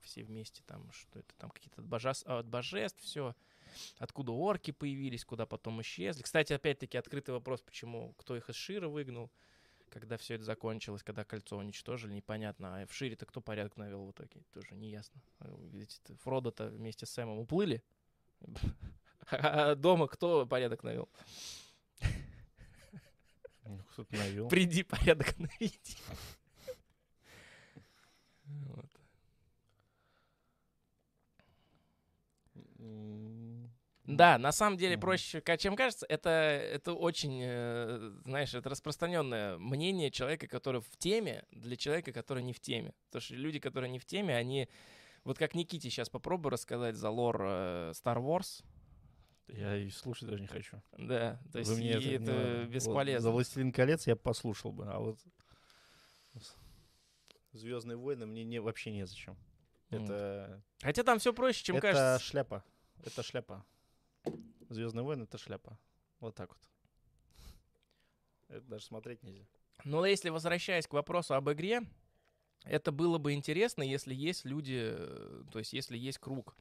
[0.00, 3.36] все вместе, там что это, там какие-то от, божес- от божеств, все.
[3.98, 6.22] откуда орки появились, куда потом исчезли.
[6.22, 9.30] Кстати, опять-таки открытый вопрос, почему, кто их из Шира выгнал,
[9.90, 12.82] когда все это закончилось, когда кольцо уничтожили, непонятно.
[12.82, 15.20] А в Шире-то кто порядок навел в итоге, тоже неясно.
[15.72, 17.82] Ведь Фродо-то вместе с Сэмом уплыли,
[19.30, 21.08] а дома кто порядок навел?
[23.64, 24.48] Ну, Кто-то навел.
[24.48, 25.96] Приди, порядок наведи.
[28.44, 28.90] Вот.
[34.06, 40.10] Да, на самом деле проще, чем кажется, это, это очень, э, знаешь, это распространенное мнение
[40.12, 42.94] человека, который в теме, для человека, который не в теме.
[43.06, 44.68] Потому что люди, которые не в теме, они,
[45.24, 48.64] вот как Никите сейчас попробую рассказать за лор э, Star Wars,
[49.48, 50.80] Я и слушать даже не хочу.
[50.96, 52.60] да, то есть Вы мне не это, надо.
[52.60, 53.20] Вот бесполезно.
[53.20, 55.18] за «Властелин колец» я послушал бы, а вот
[57.52, 59.36] «Звездные войны» мне не, вообще незачем.
[59.90, 60.02] Вот.
[60.02, 62.24] Это, Хотя там все проще, чем это кажется.
[62.26, 62.64] шляпа.
[63.04, 63.64] Это шляпа.
[64.68, 65.78] «Звездные войны»— это шляпа.
[66.20, 66.58] Вот так вот.
[68.48, 69.44] Это даже смотреть нельзя.
[69.84, 71.82] Но если возвращаясь к вопросу об игре,
[72.64, 76.56] это было бы интересно, если есть люди, э, то есть если есть круг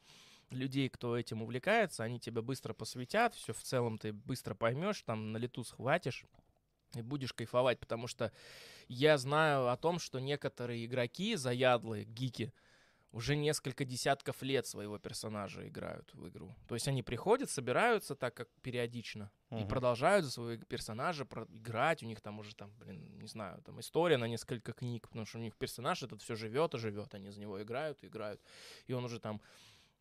[0.52, 5.32] людей, кто этим увлекается, они тебя быстро посвятят, все в целом ты быстро поймешь, там
[5.32, 6.26] на лету схватишь
[6.94, 8.32] и будешь кайфовать, потому что
[8.88, 12.54] я знаю о том, что некоторые игроки, заядлые, гики,
[13.16, 16.54] уже несколько десятков лет своего персонажа играют в игру.
[16.68, 19.68] То есть они приходят, собираются так, как периодично, и Мгм.
[19.70, 22.04] продолжают за своего персонажа про- играть.
[22.04, 25.38] У них там уже там, блин, не знаю, там история на несколько книг, потому что
[25.38, 27.16] у них персонаж этот все живет и живет.
[27.16, 28.42] Они за него играют и играют.
[28.88, 29.40] И он уже там,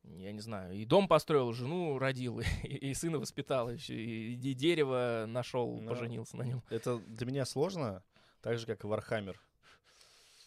[0.03, 4.55] я не знаю, и дом построил, жену родил, и, и сына воспитал, и, и- и
[4.55, 6.62] дерево нашел, Ну, поженился на нем.
[6.68, 8.03] Это для меня сложно,
[8.42, 9.40] так же, как и Warhammer.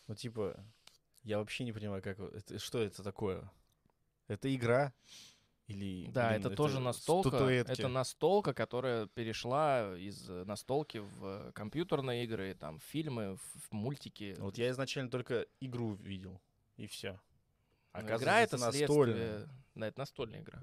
[0.07, 0.61] Ну, типа,
[1.27, 3.51] я вообще не понимаю, как это, что это такое.
[4.27, 4.93] Это игра?
[5.67, 7.29] Или, Да, блин, это тоже настолка.
[7.29, 7.71] статуэтки?
[7.73, 14.35] Это настолка, которая перешла из настолки в компьютерные игры, там, в фильмы, в, в мультики.
[14.39, 16.39] Вот я изначально только игру видел,
[16.77, 17.19] и все.
[17.93, 19.49] Но игра это следствие.
[19.75, 20.61] Да, это настольная игра.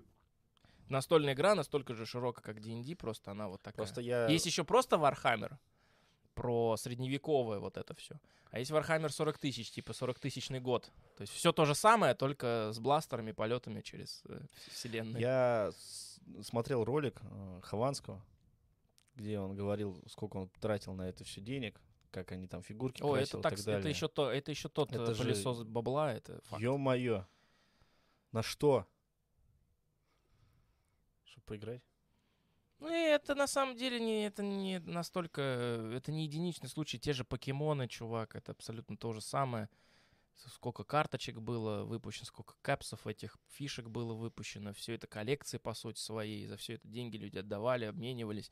[0.88, 3.84] Настольная игра настолько же широкая, как D&D, просто она вот такая.
[3.84, 4.28] Просто я...
[4.28, 5.58] Есть еще просто Warhammer,
[6.34, 8.20] про средневековое вот это все.
[8.50, 10.90] А есть Warhammer 40 тысяч, типа 40 тысячный год.
[11.16, 15.20] То есть все то же самое, только с бластерами, полетами через э, вселенную.
[15.20, 15.72] Я
[16.42, 18.24] смотрел ролик э, Хованского,
[19.16, 23.12] где он говорил, сколько он тратил на это все денег, как они там фигурки О,
[23.14, 23.80] красил это, так, и так далее.
[23.80, 26.62] это еще то, это еще тот Это э, же- пылесос бабла, это факт.
[26.62, 27.26] Ё-моё.
[28.30, 28.86] На что?
[31.24, 31.82] Чтобы поиграть?
[32.80, 36.98] Ну и это на самом деле не, это не настолько, э, это не единичный случай.
[36.98, 39.68] Те же покемоны, чувак, это абсолютно то же самое.
[40.34, 44.72] Сколько карточек было выпущено, сколько капсов этих фишек было выпущено.
[44.74, 46.46] Все это коллекции, по сути, своей.
[46.46, 48.50] За все это деньги люди отдавали, обменивались.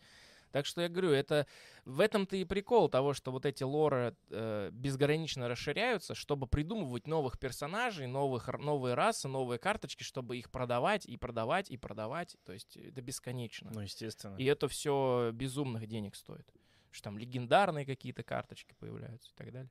[0.52, 1.46] Так что я говорю, это
[1.84, 7.38] в этом-то и прикол того, что вот эти лоры э, безгранично расширяются, чтобы придумывать новых
[7.38, 12.36] персонажей, новых, новые расы, новые карточки, чтобы их продавать и продавать и продавать.
[12.44, 13.70] То есть это бесконечно.
[13.72, 14.36] Ну, естественно.
[14.36, 16.48] И это все безумных денег стоит.
[16.90, 19.70] Что там легендарные какие-то карточки появляются и так далее.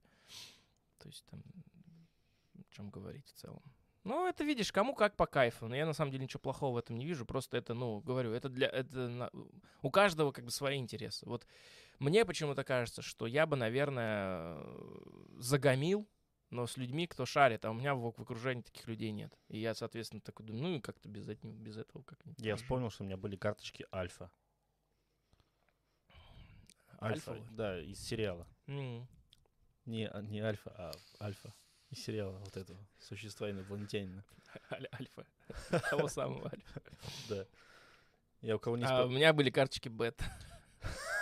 [0.98, 1.44] То есть там
[2.56, 3.62] о чем говорить в целом.
[4.04, 5.68] Ну, это видишь, кому как по кайфу.
[5.68, 7.26] Но я на самом деле ничего плохого в этом не вижу.
[7.26, 8.68] Просто это, ну, говорю, это для.
[8.68, 9.30] Это на-
[9.84, 11.26] у каждого как бы свои интересы.
[11.28, 11.46] Вот
[12.00, 14.58] мне почему-то кажется, что я бы, наверное,
[15.38, 16.08] загомил,
[16.50, 19.38] но с людьми, кто шарит, а у меня в, в окружении таких людей нет.
[19.50, 22.40] И я, соответственно, такой думаю, ну и как-то без, этого- без этого как-нибудь.
[22.44, 24.32] Я вспомнил, что у меня были карточки Альфа.
[27.00, 27.48] Альфа, Альфовые?
[27.52, 28.48] да, из сериала.
[28.68, 29.08] М.
[29.86, 30.92] Не, а- не Альфа, а
[31.24, 31.54] Альфа.
[31.92, 34.24] Из сериала вот этого существа инопланетянина.
[34.72, 35.26] Аль- Альфа.
[35.90, 36.82] Того самого альфа.
[37.30, 37.46] Да.
[38.42, 39.16] Я у кого не А у спрашивал.
[39.16, 40.26] меня были карточки бета.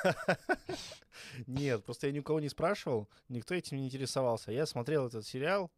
[1.47, 4.51] Нет, просто я ни у кого не спрашивал, никто этим не интересовался.
[4.51, 5.71] Я смотрел этот сериал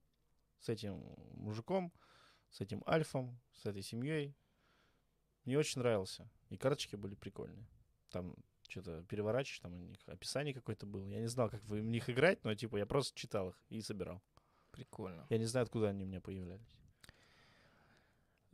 [0.60, 1.92] с этим мужиком,
[2.52, 4.36] с этим Альфом, с этой семьей.
[5.46, 6.30] Мне очень нравился.
[6.50, 7.66] И карточки были прикольные.
[8.12, 8.36] Там
[8.68, 11.06] что-то переворачиваешь, там у них описание какое-то было.
[11.08, 14.22] Я не знал, как в них играть, но типа я просто читал их и собирал.
[14.72, 15.26] Прикольно.
[15.30, 16.76] Я не знаю, откуда они у меня появлялись.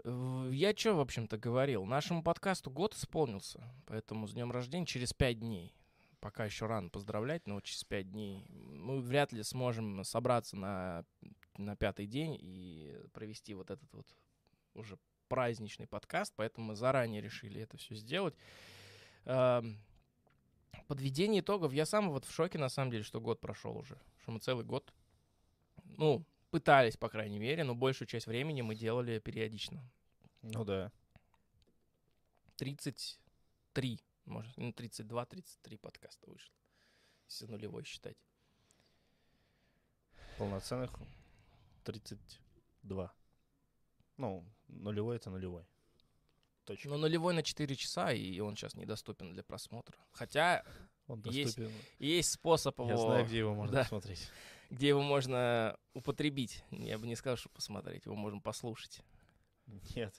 [0.04, 1.86] Я что, в общем-то, говорил?
[1.86, 5.74] Нашему подкасту год исполнился, поэтому с днем рождения через пять дней.
[6.20, 11.06] Пока еще рано поздравлять, но через пять дней мы вряд ли сможем собраться на,
[11.58, 14.08] на пятый день и провести вот этот вот
[14.74, 18.36] уже праздничный подкаст, поэтому мы заранее решили это все сделать.
[19.26, 19.78] Эм,
[20.88, 21.74] Подведение итогов.
[21.74, 23.98] Я сам вот в шоке, на самом деле, что год прошел уже.
[24.22, 24.94] Что мы целый год,
[25.98, 29.84] ну, пытались, по крайней мере, но большую часть времени мы делали периодично.
[30.42, 30.92] Ну да.
[32.58, 36.56] 33, может, ну, 32-33 подкаста вышло,
[37.28, 38.18] если нулевой считать.
[40.38, 40.92] Полноценных
[41.84, 43.14] 32.
[44.18, 45.66] Ну, нулевой это нулевой.
[46.66, 46.90] Точка.
[46.90, 49.98] Но нулевой на 4 часа, и он сейчас недоступен для просмотра.
[50.12, 50.64] Хотя
[51.08, 51.58] Он есть
[52.00, 53.82] есть способ его, Я знаю, где его можно да.
[53.84, 54.30] посмотреть.
[54.70, 56.64] Где его можно употребить.
[56.72, 59.02] Я бы не сказал, что посмотреть, его можно послушать.
[59.96, 60.14] Нет,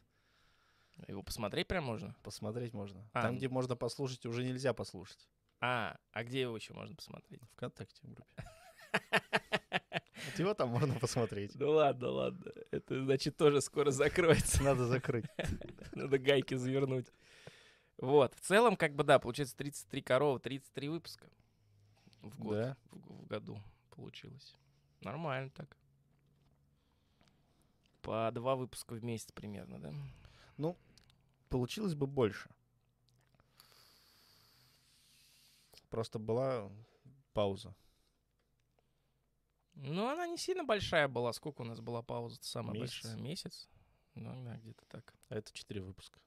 [1.06, 2.14] Его посмотреть прям можно?
[2.22, 3.08] посмотреть можно.
[3.12, 3.38] А, Там, ну.
[3.38, 5.28] где можно послушать, уже нельзя послушать.
[5.60, 7.40] А, а где его еще можно посмотреть?
[7.52, 8.44] Вконтакте в группе.
[10.26, 11.56] Вот его там можно посмотреть.
[11.56, 12.52] Да ладно, ладно.
[12.70, 14.62] Это значит тоже скоро закроется.
[14.62, 15.26] Надо закрыть.
[15.92, 17.06] Надо гайки завернуть.
[17.98, 18.34] Вот.
[18.34, 21.28] В целом, как бы, да, получается 33 коровы, 33 выпуска
[22.20, 22.76] в год, Да.
[22.90, 23.62] в, в году
[23.98, 24.54] получилось.
[25.00, 25.76] Нормально так.
[28.02, 30.76] По два выпуска в месяц примерно, да?
[31.48, 32.48] Получилось бы больше.
[35.90, 36.70] Просто была
[37.32, 37.74] пауза.
[39.74, 41.32] Ну, она не сильно большая была.
[41.32, 42.36] Сколько у нас была пауза?
[42.42, 43.02] Самая Месяц.
[43.04, 43.16] большая?
[43.22, 43.68] Месяц?
[44.14, 45.14] Ну, да, где-то так.
[45.28, 46.20] А это 4 выпуска.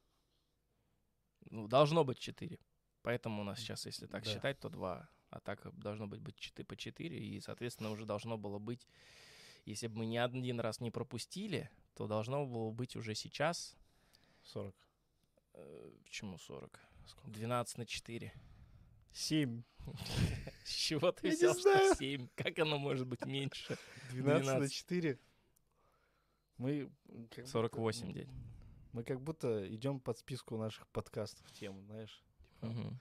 [1.51, 2.57] Ну, должно быть 4.
[3.03, 4.29] Поэтому у нас сейчас, если так Да.
[4.31, 5.07] считать, то 2.
[5.31, 7.17] А так должно быть, быть 4 по 4.
[7.17, 8.87] И, соответственно, уже должно было быть,
[9.65, 13.75] если бы мы ни один раз не пропустили, то должно было быть уже сейчас.
[14.43, 14.75] 40.
[15.53, 16.79] э, почему 40?
[17.27, 18.33] 12 на 4.
[19.13, 19.63] 7.
[20.65, 21.95] С чего ты взял, что знаю.
[21.95, 22.27] 7?
[22.35, 23.77] Как оно может быть меньше?
[24.11, 24.73] 12 на 12.
[24.73, 25.19] 4.
[26.57, 26.89] Мы
[27.29, 28.29] как будто- 48 день.
[28.93, 32.21] Мы как будто идем под списку наших подкастов тем, знаешь,
[32.59, 32.99] типа, Мгм.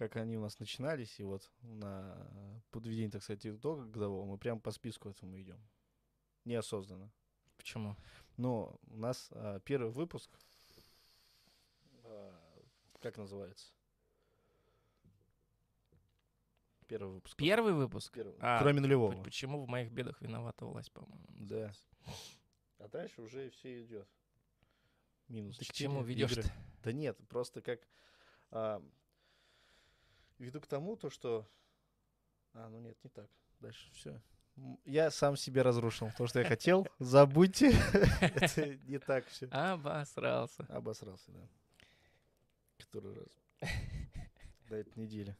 [0.00, 4.58] Как они у нас начинались, и вот на подведение, так сказать, итога годового мы прям
[4.58, 5.60] по списку этому идем.
[6.46, 7.12] Неосознанно.
[7.58, 7.98] Почему?
[8.38, 10.30] Но у нас а, первый выпуск,
[12.04, 12.34] а,
[13.00, 13.74] как называется?
[16.86, 17.36] Первый выпуск.
[17.36, 18.14] Первый выпуск?
[18.14, 18.36] Первый.
[18.40, 19.22] А, Кроме нулевого.
[19.22, 21.26] Почему в моих бедах виновата власть, по-моему?
[21.28, 21.74] Да.
[22.78, 24.08] А дальше уже все идет.
[25.28, 26.08] Минус Ты к 4 чему игры.
[26.14, 26.50] ведешь-то?
[26.84, 27.86] Да нет, просто как
[28.50, 28.82] а,
[30.40, 31.48] веду к тому, то что...
[32.52, 33.28] А, ну нет, не так.
[33.60, 34.20] Дальше все.
[34.84, 36.86] Я сам себе разрушил то, что я хотел.
[36.98, 37.70] Забудьте.
[38.20, 39.46] Это не так все.
[39.46, 40.64] Обосрался.
[40.68, 41.48] Обосрался, да.
[42.78, 43.40] Который раз.
[44.68, 45.36] До этой недели.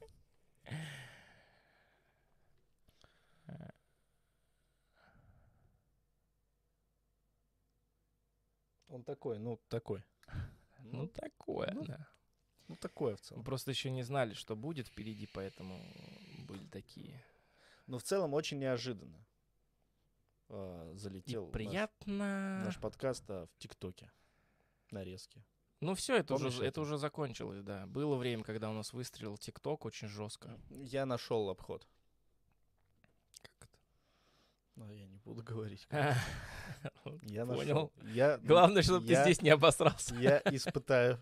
[8.89, 10.05] Он такой, ну, такой.
[10.81, 12.09] Ну, такое, ну, да.
[12.71, 13.45] Ну, такое в Мы целом.
[13.45, 15.85] просто еще не знали, что будет впереди, поэтому
[16.47, 17.21] были такие.
[17.89, 19.19] Но в целом очень неожиданно
[20.51, 22.63] И залетел наш- приятно.
[22.65, 24.13] наш, подкаст а, в ТикТоке.
[24.93, 25.45] Нарезки.
[25.81, 26.81] Ну все, это Помнишь уже, это это?
[26.83, 27.87] уже закончилось, да.
[27.89, 30.57] Было время, когда у нас выстрелил ТикТок очень жестко.
[30.69, 31.85] Я нашел обход.
[33.43, 33.79] Как это?
[34.77, 35.89] Но я не буду говорить.
[37.05, 37.57] Вот, Я Понял.
[37.57, 37.93] нашел.
[38.15, 40.15] Я, Главное, чтобы ты здесь не обосрался.
[40.15, 41.21] Я испытаю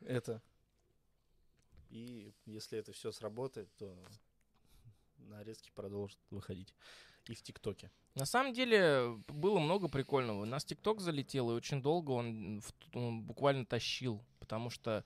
[0.00, 0.40] это.
[1.94, 3.96] И если это все сработает, то
[5.18, 6.74] нарезки продолжат выходить.
[7.28, 7.90] И в ТикТоке.
[8.16, 10.42] На самом деле было много прикольного.
[10.42, 12.60] У нас ТикТок залетел, и очень долго он,
[12.92, 15.04] он буквально тащил, потому что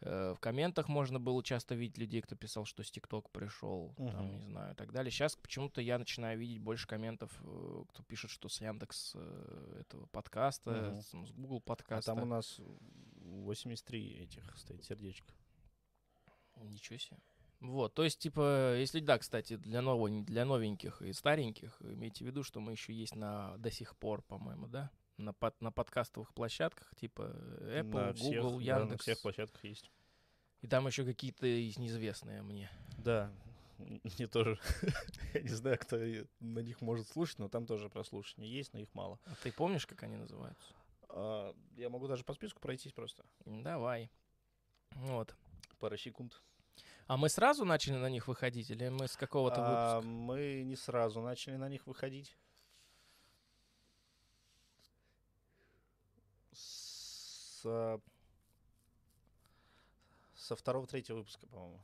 [0.00, 4.26] э, в комментах можно было часто видеть людей, кто писал, что с ТикТок пришел, там,
[4.26, 4.34] Мгм.
[4.34, 5.10] не знаю, и так далее.
[5.12, 10.06] Сейчас почему-то я начинаю видеть больше комментов, э, кто пишет, что с Яндекс э, этого
[10.06, 11.00] подкаста, Мгм.
[11.00, 12.12] с, с Google А подкаста.
[12.12, 12.60] там у нас
[13.22, 15.32] 83 этих стоит сердечко.
[16.56, 17.18] Ничего себе.
[17.60, 22.26] Вот, то есть, типа, если да, кстати, для, ново- для новеньких и стареньких, имейте в
[22.26, 24.90] виду, что мы еще есть на до сих пор, по-моему, да?
[25.16, 29.02] На, под, на подкастовых площадках, типа Apple, На всех, Google, да, на Яндекс.
[29.02, 29.90] всех площадках есть.
[30.60, 32.70] и там еще какие-то из неизвестные мне.
[32.98, 33.32] Да,
[33.78, 34.58] мне тоже.
[35.34, 35.96] Я не знаю, кто
[36.40, 39.18] на них может слушать, но там тоже прослушивание есть, но их мало.
[39.24, 40.74] А ты помнишь, как они называются?
[41.08, 43.24] А, Я могу даже по списку пройтись просто.
[43.46, 44.10] Давай.
[44.96, 45.34] Вот.
[45.84, 46.40] Пара секунд.
[47.08, 50.08] А мы сразу начали на них выходить, или мы с какого-то А, выпуска?
[50.08, 52.38] Мы не сразу начали на них выходить.
[56.52, 58.00] С, а,
[60.34, 61.82] со второго-третьего выпуска, по-моему.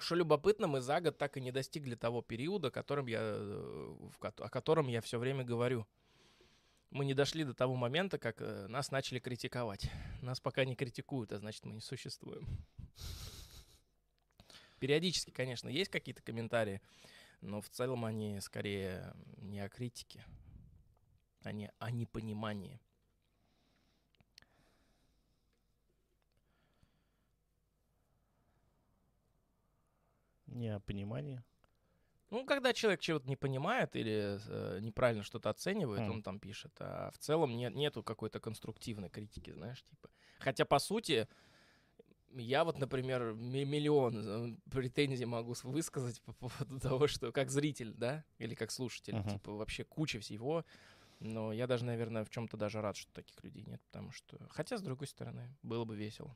[0.00, 4.18] Что любопытно, мы за год так и не достигли того периода, которым я, э, в
[4.20, 5.86] о котором я все время говорю
[6.90, 9.90] мы не дошли до того момента, как э, нас начали критиковать.
[10.22, 12.46] Нас пока не критикуют, а значит, мы не существуем.
[14.78, 16.82] Периодически, конечно, есть какие-то комментарии,
[17.40, 20.24] но в целом они скорее не о критике,
[21.42, 22.80] а они о непонимании.
[30.46, 31.42] Не о понимании.
[32.30, 36.10] Ну, когда человек чего-то не понимает или э, неправильно что-то оценивает, Мгм.
[36.10, 36.72] он там пишет.
[36.80, 40.08] А в целом нет, нету какой-то конструктивной критики, знаешь, типа.
[40.40, 41.28] Хотя, по сути,
[42.34, 47.92] я вот, например, ми- миллион э, претензий могу высказать по поводу того, что как зритель,
[47.94, 49.28] да, или как слушатель, Мгм.
[49.30, 50.64] типа вообще куча всего.
[51.20, 54.36] Но я даже, наверное, в чем-то даже рад, что таких людей нет, потому что...
[54.50, 56.34] Хотя, с другой стороны, было бы весело.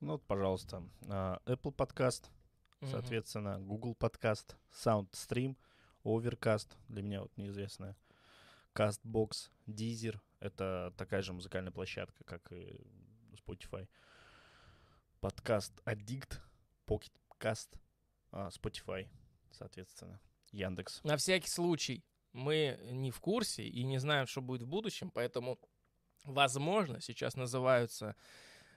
[0.00, 2.30] Ну вот, пожалуйста, а, Apple подкаст,
[2.82, 5.56] Соответственно, Google подкаст, SoundStream,
[6.04, 7.94] Overcast, для меня вот неизвестная,
[8.74, 12.80] CastBox, Deezer, это такая же музыкальная площадка, как и
[13.34, 13.86] Spotify,
[15.20, 16.40] подкаст Addict,
[16.86, 17.68] Pocket Cast,
[18.32, 19.06] а, Spotify,
[19.50, 20.18] соответственно,
[20.50, 21.04] Яндекс.
[21.04, 25.58] На всякий случай, мы не в курсе и не знаем, что будет в будущем, поэтому,
[26.24, 28.16] возможно, сейчас называются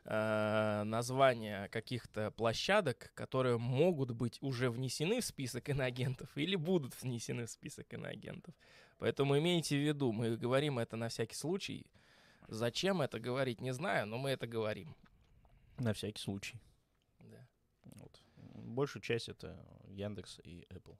[0.06, 7.46] э, названия каких-то площадок, которые могут быть уже внесены в список иноагентов или будут внесены
[7.46, 8.54] в список иноагентов.
[8.98, 11.86] Поэтому имейте в виду, мы говорим это на всякий случай.
[12.48, 14.96] Зачем это говорить, не знаю, но мы это говорим.
[15.80, 16.62] На всякий случай.
[17.20, 17.48] Да.
[17.84, 18.22] Вот.
[18.38, 20.98] Большую часть это Яндекс и Apple.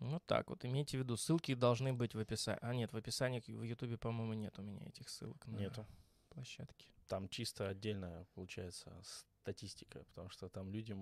[0.00, 2.60] Ну так вот, имейте в виду, ссылки должны быть в описании.
[2.62, 5.86] А нет, в описании в Ютубе, по-моему, нет у меня этих ссылок на Нету.
[6.28, 6.88] Площадки.
[7.06, 8.92] Там чисто отдельная, получается,
[9.40, 10.94] статистика, потому что там люди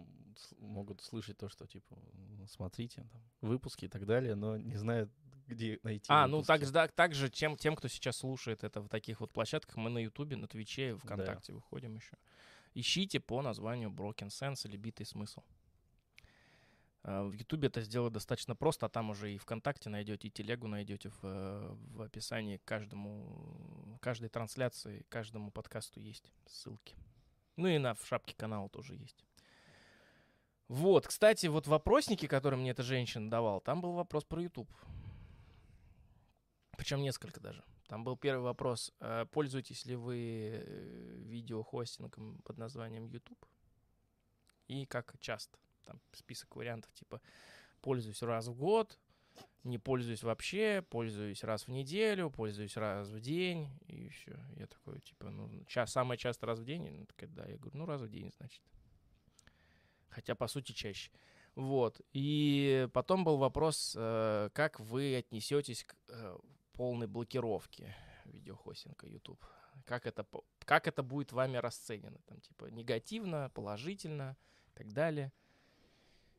[0.58, 5.10] могут слышать то, что, типа, «Ну, смотрите, там, выпуски и так далее, но не знают,
[5.48, 6.46] где найти А, ну выпуски.
[6.48, 9.76] так, же- да, так же тем, тем, кто сейчас слушает это в таких вот площадках,
[9.76, 12.16] мы на Ютубе, на Твиче, ВКонтакте выходим еще.
[12.74, 15.42] Ищите по названию Broken Sense или Битый смысл.
[17.06, 20.66] А, В Ютубе это сделать достаточно просто, а там уже и ВКонтакте найдете, и телегу
[20.66, 26.96] найдете в, э, в описании к каждому, каждой трансляции, каждому подкасту есть ссылки.
[27.54, 29.24] Ну и на в шапке канала тоже есть.
[30.66, 34.68] Вот, кстати, вот вопросники, которые мне эта женщина давала, там был вопрос про YouTube.
[36.76, 37.62] Причем несколько даже.
[37.86, 38.92] Там был первый вопрос.
[38.98, 43.46] э, Пользуетесь ли вы э, видеохостингом под названием YouTube?
[44.66, 45.56] И как часто?
[45.86, 47.20] Там список вариантов типа
[47.80, 48.98] пользуюсь раз в год,
[49.64, 54.38] не пользуюсь вообще, пользуюсь раз в неделю, пользуюсь раз в день и все.
[54.56, 56.88] Я такой, типа, ну, ча- самое часто раз в день?
[56.90, 58.62] Ну, такая, да, я говорю, ну, раз в день, значит.
[60.08, 61.10] Хотя, по сути, чаще.
[61.56, 62.00] Вот.
[62.12, 66.38] И потом был вопрос, э, как вы отнесетесь к э,
[66.72, 67.94] полной блокировке
[68.24, 69.44] видеохостинга YouTube?
[69.84, 70.26] Как это,
[70.60, 72.18] как это будет вами расценено?
[72.26, 74.36] Там, типа, негативно, положительно
[74.68, 75.32] и так далее.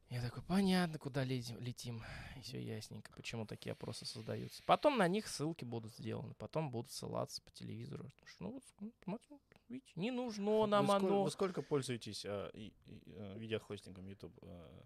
[0.09, 2.03] Я такой, понятно, куда летим.
[2.37, 4.63] И все ясненько, почему такие опросы создаются.
[4.65, 8.09] Потом на них ссылки будут сделаны, потом будут ссылаться по телевизору.
[8.39, 8.63] Ну, вот,
[9.03, 11.23] смотрим, видите, не нужно нам вы, оно.
[11.23, 14.83] вы сколько пользуетесь а, и- и, э, видеохостингом YouTube э,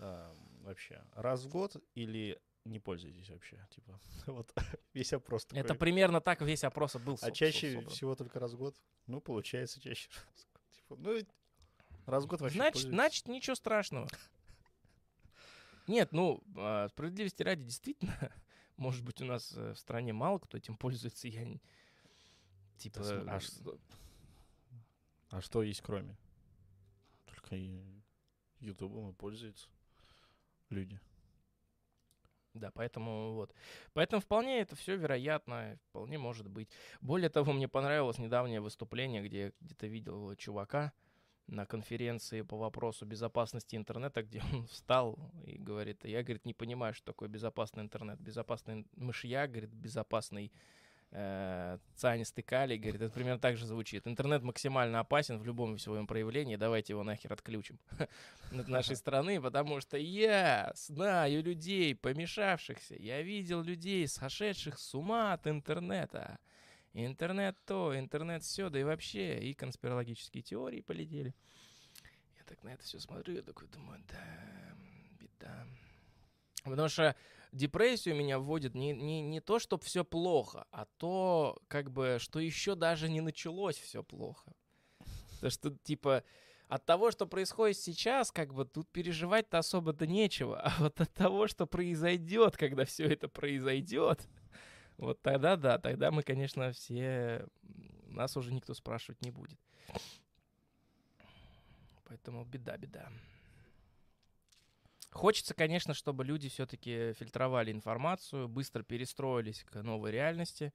[0.00, 1.02] а, вообще?
[1.14, 3.66] Раз в год или не пользуетесь вообще?
[3.70, 4.52] Типа, вот
[4.92, 5.60] весь опрос такой.
[5.60, 7.18] Это примерно так весь опрос был.
[7.22, 7.90] А чаще собран.
[7.90, 8.76] всего только раз в год?
[9.06, 10.62] Ну, получается, чаще раз в год.
[10.72, 11.26] Типа, ну,
[12.04, 14.08] раз в год вообще Значит, значит, ничего страшного.
[15.90, 18.14] Нет, ну, а, справедливости ради, действительно,
[18.76, 21.60] может быть, у нас э, в стране мало кто этим пользуется, я не-
[22.76, 23.02] типа...
[23.02, 23.78] См- а, что,
[25.30, 26.16] а что есть кроме?
[27.26, 27.56] Только
[28.60, 29.68] Ютубом и пользуются
[30.68, 31.00] люди.
[32.54, 33.52] Да, поэтому вот.
[33.92, 36.70] Поэтому вполне это все вероятно, вполне может быть.
[37.00, 40.92] Более того, мне понравилось недавнее выступление, где где-то видел чувака
[41.50, 46.94] на конференции по вопросу безопасности интернета, где он встал и говорит, я, говорит, не понимаю,
[46.94, 48.20] что такое безопасный интернет.
[48.20, 50.52] Безопасный мышья, говорит, безопасный
[51.10, 54.06] э, цианистый калий, говорит, это примерно так же звучит.
[54.06, 57.78] Интернет максимально опасен в любом своем проявлении, давайте его нахер отключим
[58.52, 65.32] от нашей страны, потому что я знаю людей, помешавшихся, я видел людей, сошедших с ума
[65.32, 66.38] от интернета.
[66.92, 71.34] Интернет то, интернет все, да и вообще, и конспирологические теории полетели.
[72.36, 74.74] Я так на это все смотрю, я такой думаю, да,
[75.20, 75.66] беда.
[76.64, 77.14] Потому что
[77.52, 82.40] депрессию меня вводит не, не, не то, чтобы все плохо, а то, как бы, что
[82.40, 84.52] еще даже не началось все плохо.
[85.34, 86.24] Потому что, типа,
[86.68, 90.60] от того, что происходит сейчас, как бы тут переживать-то особо-то нечего.
[90.60, 94.28] А вот от того, что произойдет, когда все это произойдет,
[95.00, 97.46] вот тогда да, тогда мы, конечно, все...
[98.06, 99.58] Нас уже никто спрашивать не будет.
[102.04, 103.08] Поэтому беда, беда.
[105.10, 110.72] Хочется, конечно, чтобы люди все-таки фильтровали информацию, быстро перестроились к новой реальности,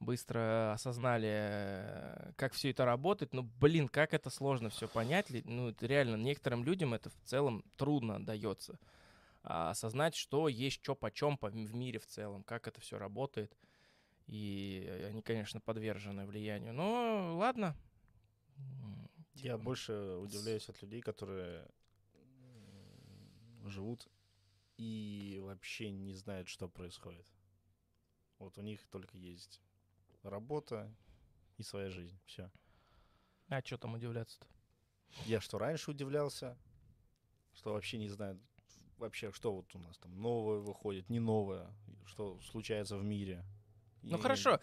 [0.00, 3.32] быстро осознали, э, как все это работает.
[3.32, 5.26] Ну, блин, как это сложно все понять.
[5.44, 8.78] Ну, это реально, некоторым людям это в целом трудно дается.
[9.42, 13.56] А осознать, что есть что почем по- в мире в целом, как это все работает.
[14.26, 16.72] И они, конечно, подвержены влиянию.
[16.72, 17.76] Но ладно.
[19.34, 21.66] Я типа, больше удивляюсь от людей, которые
[23.64, 24.06] живут
[24.76, 27.26] и вообще не знают, что происходит.
[28.38, 29.60] Вот у них только есть
[30.22, 30.92] работа
[31.58, 32.18] и своя жизнь.
[32.26, 32.50] Все.
[33.48, 34.46] А что там удивляться-то?
[35.26, 36.56] Я что раньше удивлялся,
[37.54, 38.40] что вообще не знаю
[39.02, 41.68] вообще, что вот у нас там новое выходит, не новое,
[42.06, 43.44] что случается в мире.
[44.02, 44.58] Ну, хорошо.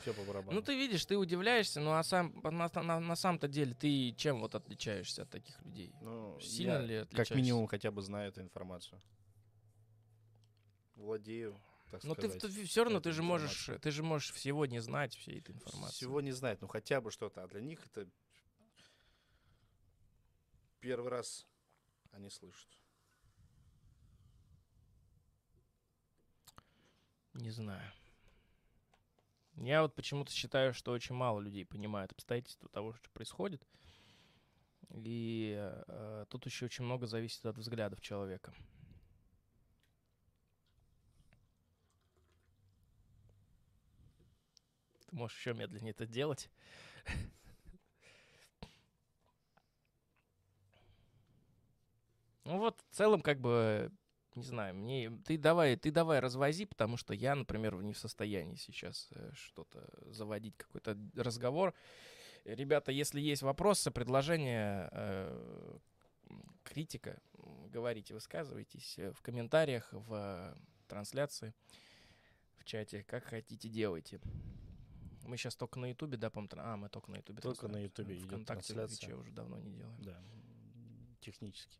[0.51, 4.39] Ну, ты видишь, ты удивляешься, ну а сам на, на- на самом-то деле ты чем
[4.41, 5.93] вот отличаешься от таких людей?
[6.01, 7.35] Ну, Сильно ли как отличаешься?
[7.35, 8.99] минимум хотя бы знаю эту информацию.
[10.95, 11.57] Владею,
[11.91, 12.67] так Но Ну, ты, сказать.
[12.67, 13.77] все равно ты же можешь, информацией.
[13.79, 15.95] ты же можешь всего не знать всей этой информации.
[15.95, 17.43] Всего не знает, ну хотя бы что-то.
[17.43, 18.09] А для них это
[20.81, 21.45] первый раз
[22.11, 22.67] они слышат.
[27.39, 27.89] Не знаю.
[29.55, 33.65] Я вот почему-то считаю, что очень мало людей понимают обстоятельства того, что происходит.
[34.89, 38.53] И э, тут еще очень много зависит от взглядов человека.
[45.07, 46.49] Ты можешь еще медленнее это делать.
[52.45, 53.91] Ну вот, в целом, как бы,
[54.39, 58.55] не знаю, мне ты давай, ты давай развози, потому что я, например, не в состоянии
[58.55, 61.73] сейчас э, что-то заводить, какой-то разговор.
[62.45, 65.77] Э, Ребята, если есть вопросы, предложения, э,
[66.63, 67.21] критика,
[67.69, 71.53] говорите, высказывайтесь в комментариях, в трансляции,
[72.57, 74.19] в чате, как хотите, делайте.
[75.25, 77.41] Мы сейчас только на Ютубе, да, по А, мы только на Ютубе.
[77.41, 77.77] Только на.
[77.77, 78.73] Ютубе Вконтакте.
[78.87, 80.01] Твиче уже давно не делаем.
[80.01, 80.19] Да,
[81.19, 81.77] технически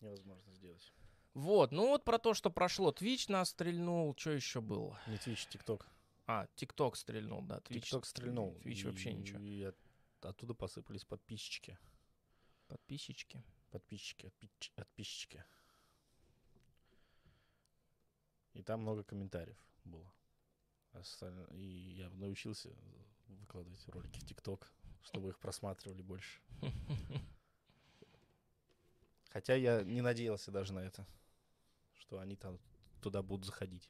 [0.00, 0.92] невозможно сделать.
[1.34, 2.90] Вот, ну вот про то, что прошло.
[2.90, 4.98] Twitch нас стрельнул, что еще было?
[5.06, 5.84] Не Twitch, TikTok.
[6.26, 7.58] А, ТикТок стрельнул, да.
[7.58, 8.56] Twitch, TikTok стрельнул.
[8.64, 9.38] Twitch вообще ничего.
[9.40, 9.76] И от-
[10.24, 11.78] оттуда посыпались подписчики.
[12.66, 13.42] Подписчики.
[13.70, 15.44] Подписчики, отпич- подписчики.
[18.54, 20.12] И там много комментариев было.
[20.92, 22.70] Осталь- И я научился
[23.28, 24.72] выкладывать ролики в ТикТок,
[25.02, 26.40] чтобы их просматривали больше.
[29.28, 31.06] Хотя я не надеялся даже на это,
[31.94, 32.58] что они там
[33.00, 33.88] туда будут заходить.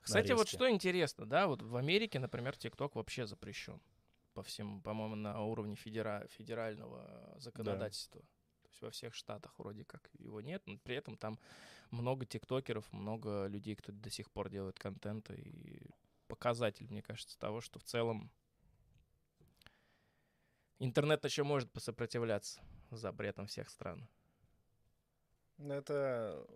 [0.00, 3.80] Кстати, вот что интересно, да, вот в Америке, например, ТикТок вообще запрещен.
[4.34, 8.20] По всем, по-моему, на уровне федера- федерального законодательства.
[8.62, 11.38] То есть во всех штатах вроде как его нет, но при этом там
[11.90, 15.90] много тиктокеров, много людей, кто до сих пор делает контент, и
[16.28, 18.30] показатель, мне кажется, того, что в целом
[20.78, 22.60] интернет еще может посопротивляться
[22.90, 24.06] запретам всех стран.
[25.58, 26.46] Ну, это,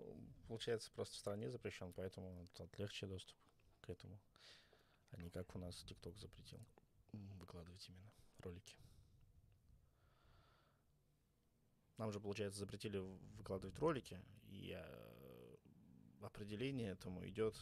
[0.46, 3.36] получается, просто в стране запрещен, поэтому тут легче доступ
[3.80, 4.20] к этому.
[5.12, 6.60] А не как у нас ТикТок запретил
[7.12, 8.76] выкладывать именно ролики.
[11.96, 12.98] Нам же, получается, запретили
[13.36, 15.56] выкладывать ролики, и э,
[16.22, 17.56] определение этому идет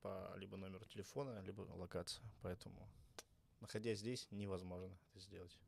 [0.00, 2.24] по либо номеру телефона, либо локация.
[2.42, 2.88] Поэтому,
[3.60, 5.58] находясь здесь, невозможно это сделать.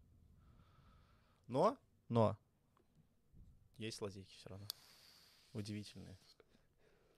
[1.48, 1.78] Но,
[2.08, 2.38] но,
[3.78, 4.66] есть лазейки все равно.
[5.58, 6.16] Удивительные.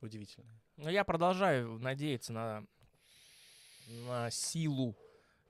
[0.01, 0.63] Удивительные.
[0.79, 2.67] Но я продолжаю надеяться на,
[3.87, 4.97] на силу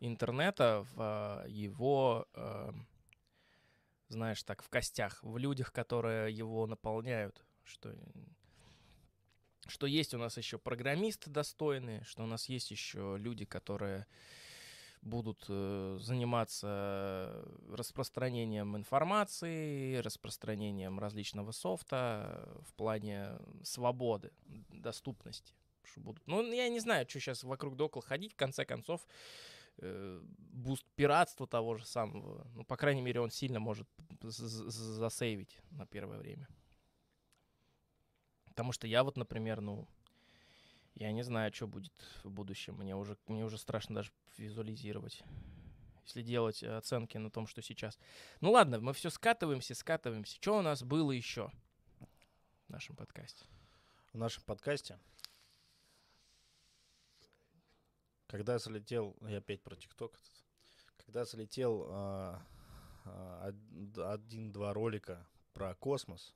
[0.01, 2.73] интернета в э, его, э,
[4.09, 7.95] знаешь, так, в костях, в людях, которые его наполняют, что,
[9.69, 14.09] что есть у нас еще программисты достойные, что у нас есть еще люди, которые
[15.03, 24.33] будут э, заниматься распространением информации, распространением различного софта э, в плане свободы,
[24.71, 25.55] доступности.
[25.97, 26.25] Будут.
[26.29, 29.05] Ну, я не знаю, что сейчас вокруг да около ходить, в конце концов,
[29.79, 32.47] э, boost пиратства того же самого.
[32.55, 33.89] Ну, по крайней мере, он сильно может
[34.21, 36.47] засейвить на первое время.
[38.45, 39.89] Потому что я вот, например, ну,
[41.01, 42.75] я не знаю, что будет в будущем.
[42.75, 45.23] Мне уже, мне уже страшно даже визуализировать.
[46.05, 47.99] Если делать э, оценки на том, что сейчас.
[48.43, 50.37] Ну ладно, мы все скатываемся, скатываемся.
[50.37, 51.51] Что у нас было еще
[52.67, 53.47] в нашем подкасте?
[54.13, 54.99] В нашем подкасте,
[58.27, 60.13] когда залетел, я опять про ТикТок,
[60.99, 62.43] когда залетел а,
[63.07, 66.35] а, од- один-два ролика про космос,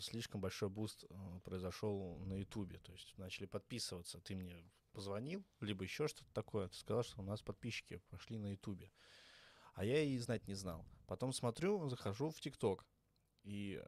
[0.00, 2.78] слишком большой boost а, произошел на Ютубе.
[2.78, 4.20] То есть начали подписываться.
[4.20, 6.68] Ты мне позвонил, либо еще что-то такое.
[6.68, 8.90] Ты сказал, что у нас подписчики пошли на Ютубе.
[9.74, 10.84] А я и знать не знал.
[11.06, 12.86] Потом смотрю, захожу в ТикТок.
[13.42, 13.82] И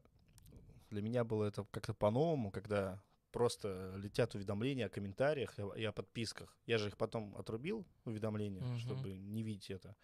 [0.89, 6.57] для меня было это как-то по-новому, когда просто летят уведомления о комментариях и о подписках.
[6.65, 8.79] Я же их потом отрубил, уведомления, Мгм.
[8.79, 9.95] чтобы не видеть это.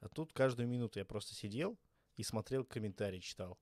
[0.00, 1.78] А тут каждую минуту я просто сидел
[2.16, 3.58] и смотрел комментарии, читал.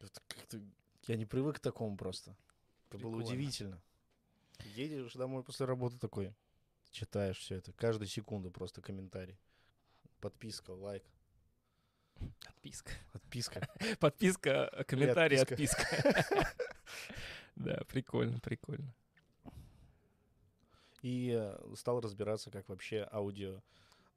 [0.00, 0.60] Это как-то...
[1.06, 2.36] Я не привык к такому просто.
[2.88, 3.80] Это было удивительно.
[4.74, 6.34] Едешь домой после работы такой,
[6.90, 7.72] читаешь все это.
[7.72, 9.38] Каждую секунду просто комментарий.
[10.20, 11.04] Подписка, лайк,
[12.46, 12.90] Отписка.
[13.12, 13.68] отписка.
[14.00, 15.84] Подписка, э, комментарий, отписка.
[15.84, 16.52] отписка.
[17.54, 18.94] Да, прикольно, прикольно.
[21.02, 23.62] И э, стал разбираться, как вообще аудио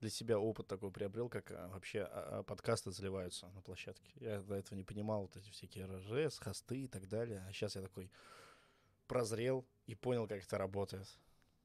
[0.02, 4.12] для себя опыт такой приобрел, как а, вообще а, а, подкасты заливаются на площадке.
[4.16, 7.46] Я до этого не понимал вот эти всякие РЖС, хосты и так далее.
[7.48, 8.12] А сейчас я такой
[9.08, 11.08] прозрел и понял, как это работает.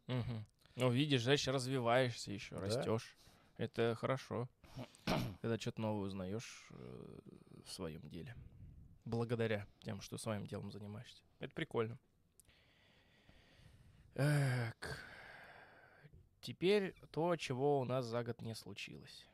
[0.06, 0.44] Мгм.
[0.76, 2.60] Ну, видишь, значит, развиваешься еще, Да.
[2.60, 3.16] растешь.
[3.56, 4.48] Это хорошо.
[5.40, 7.18] Когда что-то новое узнаешь э,
[7.64, 8.36] в своем деле.
[9.06, 11.22] Благодаря тем, что своим делом занимаешься.
[11.38, 11.98] Это прикольно.
[14.12, 15.00] Так.
[16.46, 19.26] Теперь то, чего у нас за год не случилось.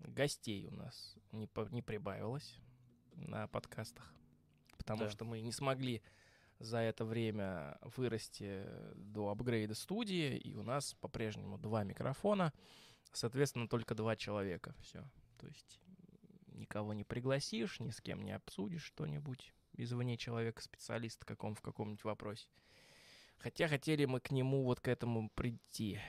[0.00, 2.56] Гостей у нас не, по- не прибавилось
[3.12, 4.12] на подкастах.
[4.76, 5.10] Потому Да.
[5.10, 6.02] что мы не смогли
[6.58, 12.52] за это время вырасти до апгрейда студии, и у нас по-прежнему два микрофона,
[13.12, 14.74] соответственно, только два человека.
[14.80, 15.08] Все.
[15.38, 15.78] То есть
[16.54, 22.02] никого не пригласишь, ни с кем не обсудишь что-нибудь извне человека, специалиста каком в каком-нибудь
[22.02, 22.48] вопросе.
[23.36, 26.00] Хотя хотели мы к нему вот к этому прийти.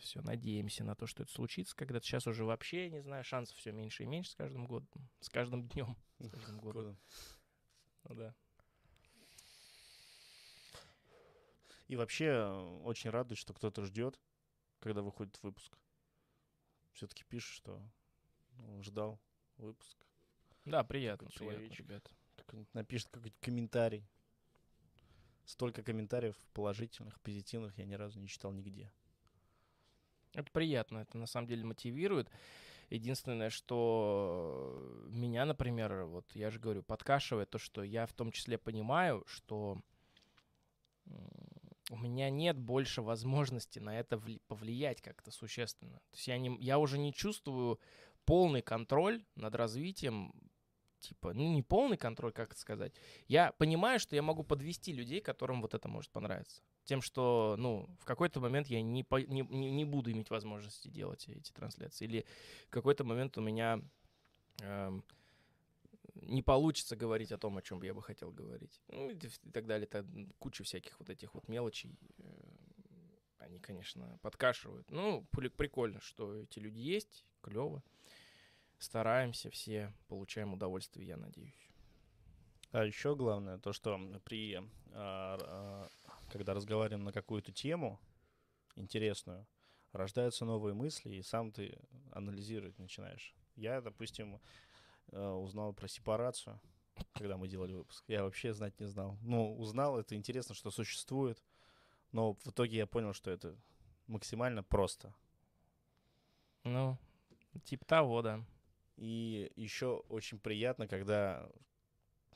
[0.00, 2.06] Все, надеемся на то, что это случится когда-то.
[2.06, 4.88] Сейчас уже вообще, не знаю, шансов все меньше и меньше с каждым годом,
[5.20, 6.82] с каждым днем, с каждым годом.
[6.82, 6.98] Годом.
[8.04, 8.34] Ну да.
[11.86, 14.18] И вообще э, очень радует, что кто-то ждет,
[14.78, 15.76] когда выходит выпуск.
[16.92, 17.82] Все-таки пишет, что
[18.52, 19.20] ну, ждал
[19.56, 19.98] выпуск.
[20.64, 22.10] Да, приятно, приятно, ребят.
[22.36, 24.08] Какой-нибудь напишет какой-то комментарий.
[25.44, 28.92] Столько комментариев положительных, позитивных я ни разу не читал нигде.
[30.34, 32.30] Это приятно, это на самом деле мотивирует.
[32.88, 38.58] Единственное, что меня, например, вот я же говорю, подкашивает то, что я в том числе
[38.58, 39.78] понимаю, что
[41.90, 45.98] у меня нет больше возможности на это вли- повлиять как-то существенно.
[46.10, 47.80] То есть я, не, я уже не чувствую
[48.24, 50.32] полный контроль над развитием,
[51.00, 52.92] типа, ну не полный контроль, как это сказать.
[53.28, 56.62] Я понимаю, что я могу подвести людей, которым вот это может понравиться.
[56.84, 60.88] Тем, что, ну, в какой-то момент я не, по- не, не- не буду иметь возможности
[60.88, 62.04] делать эти трансляции.
[62.04, 62.26] Или
[62.66, 63.80] в какой-то момент у меня
[64.62, 65.04] эм,
[66.14, 68.80] не получится говорить о том, о чем я бы хотел говорить.
[68.88, 69.86] Ну, и, и так далее.
[69.86, 70.06] Это
[70.38, 71.96] куча всяких вот этих вот мелочей.
[72.18, 72.22] э,
[73.38, 74.90] Они, конечно, подкашивают.
[74.90, 77.24] Ну, прикольно, что эти люди есть.
[77.42, 77.82] Клево.
[78.80, 81.70] Стараемся все, получаем удовольствие, я надеюсь.
[82.72, 84.56] А еще главное, то, что при,
[84.92, 85.88] а, а,
[86.32, 88.00] когда разговариваем на какую-то тему
[88.76, 89.46] интересную,
[89.92, 91.78] рождаются новые мысли, и сам ты
[92.10, 93.34] анализировать начинаешь.
[93.54, 94.40] Я, допустим,
[95.08, 96.58] э, узнал про сепарацию,
[97.12, 98.02] когда мы делали выпуск.
[98.08, 99.18] Я вообще знать не знал.
[99.20, 101.44] Ну, узнал, это интересно, что существует,
[102.12, 103.54] но в итоге я понял, что это
[104.06, 105.14] максимально просто.
[106.64, 106.96] Ну,
[107.64, 108.42] типа того, да.
[109.00, 111.50] И еще очень приятно, когда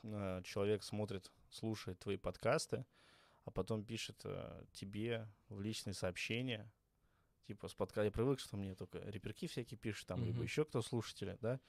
[0.01, 2.87] э, человек смотрит, слушает твои подкасты,
[3.43, 6.71] а потом пишет э, тебе в личные сообщения.
[7.45, 8.01] Типа с подка...
[8.03, 10.43] Я привык, что мне только реперки всякие пишут, там, либо Мгм.
[10.45, 11.59] еще кто слушатели, да?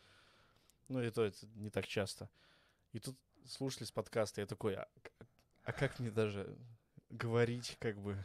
[0.89, 2.31] Ну, и то это не так часто.
[2.93, 5.27] И тут слушали с подкаста, я такой, а, к-
[5.65, 6.57] а как мне даже
[7.11, 8.17] говорить, как бы...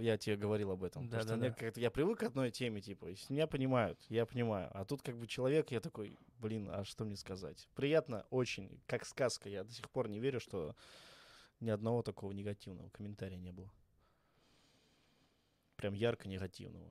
[0.00, 1.04] Я тебе говорил об этом.
[1.06, 1.60] потому что мне Да-да-да.
[1.60, 4.70] как-то- я привык к одной теме, типа, если меня понимают, я понимаю.
[4.72, 7.68] А тут как бы человек, я такой, блин, а что мне сказать?
[7.74, 9.48] Приятно очень, как сказка.
[9.48, 10.76] Я до сих пор не верю, что
[11.60, 13.70] ни одного такого негативного комментария не было.
[15.76, 16.90] Прям ярко негативного.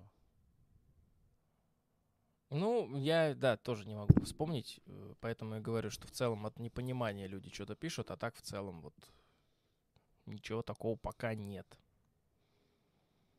[2.50, 6.60] Ну, я, да, тоже не могу вспомнить, э, поэтому я говорю, что в целом от
[6.60, 8.94] непонимания люди что-то пишут, а так в целом вот
[10.26, 11.68] ничего такого пока нет.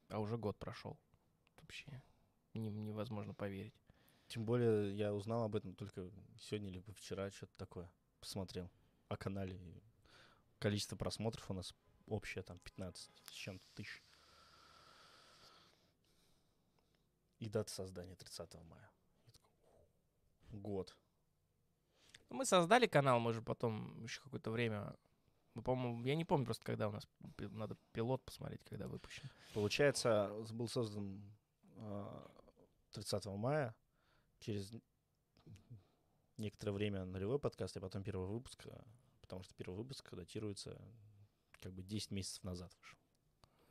[0.08, 0.98] А уже год прошел.
[1.56, 2.02] Вообще
[2.54, 3.74] не- невозможно поверить.
[4.28, 7.90] Тем более я узнал об этом только сегодня либо вчера, что-то такое.
[8.20, 8.70] Посмотрел
[9.08, 9.58] о канале.
[10.58, 11.74] Количество просмотров у нас
[12.06, 14.02] общее там 15 с чем-то тысяч.
[17.38, 18.90] И дата создания 30 мая.
[19.26, 19.50] Я такой,
[20.52, 20.96] «Ух, Год.
[22.30, 24.96] Ну, Мы создали канал, мы же потом еще какое-то время
[25.54, 27.06] Ну, По-моему, я не помню просто, когда у нас
[27.38, 29.30] надо пилот посмотреть, когда выпущен.
[29.54, 31.22] Получается, был создан
[31.76, 32.28] а,
[32.92, 33.74] 30 мая,
[34.40, 34.72] через
[36.36, 38.84] некоторое время нулевой подкаст, и потом первый выпуск, а,
[39.20, 40.80] потому что первый выпуск датируется
[41.60, 42.98] как бы 10 месяцев назад вышел.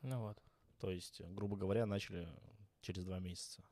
[0.00, 0.42] Ну вот.
[0.78, 2.28] То есть, грубо говоря, начали
[2.80, 3.62] через два месяца.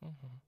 [0.00, 0.40] Мгм.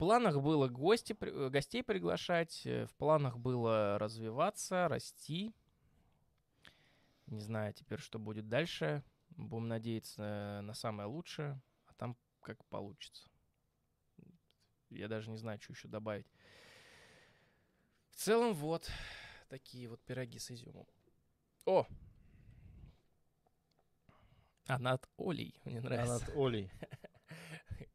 [0.00, 5.52] В планах было гости, э, гостей приглашать, э, в планах было развиваться, расти.
[7.26, 9.04] Не знаю теперь, что будет дальше.
[9.28, 13.28] Будем надеяться э, на самое лучшее, а там как получится.
[14.88, 16.32] Я даже не знаю, что еще добавить.
[18.08, 18.90] В целом, вот
[19.50, 20.86] такие вот пироги с изюмом.
[21.66, 21.86] О!
[24.64, 26.14] Она от Олей, мне нравится.
[26.14, 26.72] Анат Олей.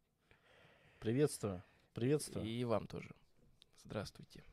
[0.99, 1.63] Приветствую.
[1.95, 2.45] Приветствую.
[2.45, 3.09] И вам тоже.
[3.85, 4.43] Здравствуйте.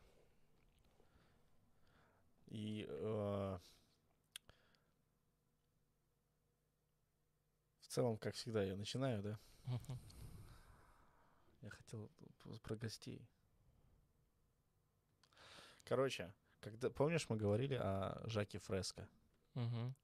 [2.46, 3.58] И э,
[7.80, 9.40] в целом, как всегда, я начинаю, да?
[11.62, 12.08] Я хотел
[12.62, 13.26] про гостей.
[15.82, 19.08] Короче, когда помнишь, мы говорили о Жаке Фреско.
[19.54, 19.96] Мгм.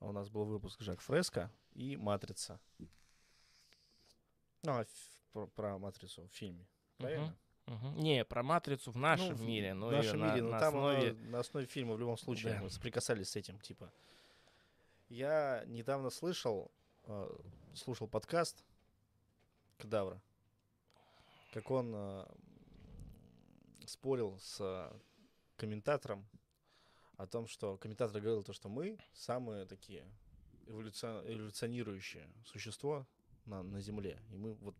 [0.00, 2.58] У нас был выпуск Жак Фреско и Матрица.
[4.64, 4.84] Ну, а
[5.34, 6.64] про, про Матрицу в фильме.
[6.98, 7.36] Правильно?
[7.66, 7.96] Мгм.
[7.98, 10.76] Не, про матрицу в нашем Ну, мире, но в нашем на, мире, но на там
[10.76, 11.12] основе.
[11.14, 12.62] на основе фильма в любом случае Да.
[12.62, 13.90] мы соприкасались с этим, типа.
[15.08, 16.70] Я недавно слышал,
[17.06, 17.36] э,
[17.74, 18.64] слушал подкаст
[19.78, 20.20] Кадавра,
[21.52, 22.26] как он э,
[23.86, 24.92] спорил с э,
[25.56, 26.26] комментатором
[27.16, 30.04] о том, что комментатор говорил то, что мы самые такие
[30.66, 33.06] эволюцион- эволюционирующие существо
[33.46, 34.76] на, на Земле, и мы вот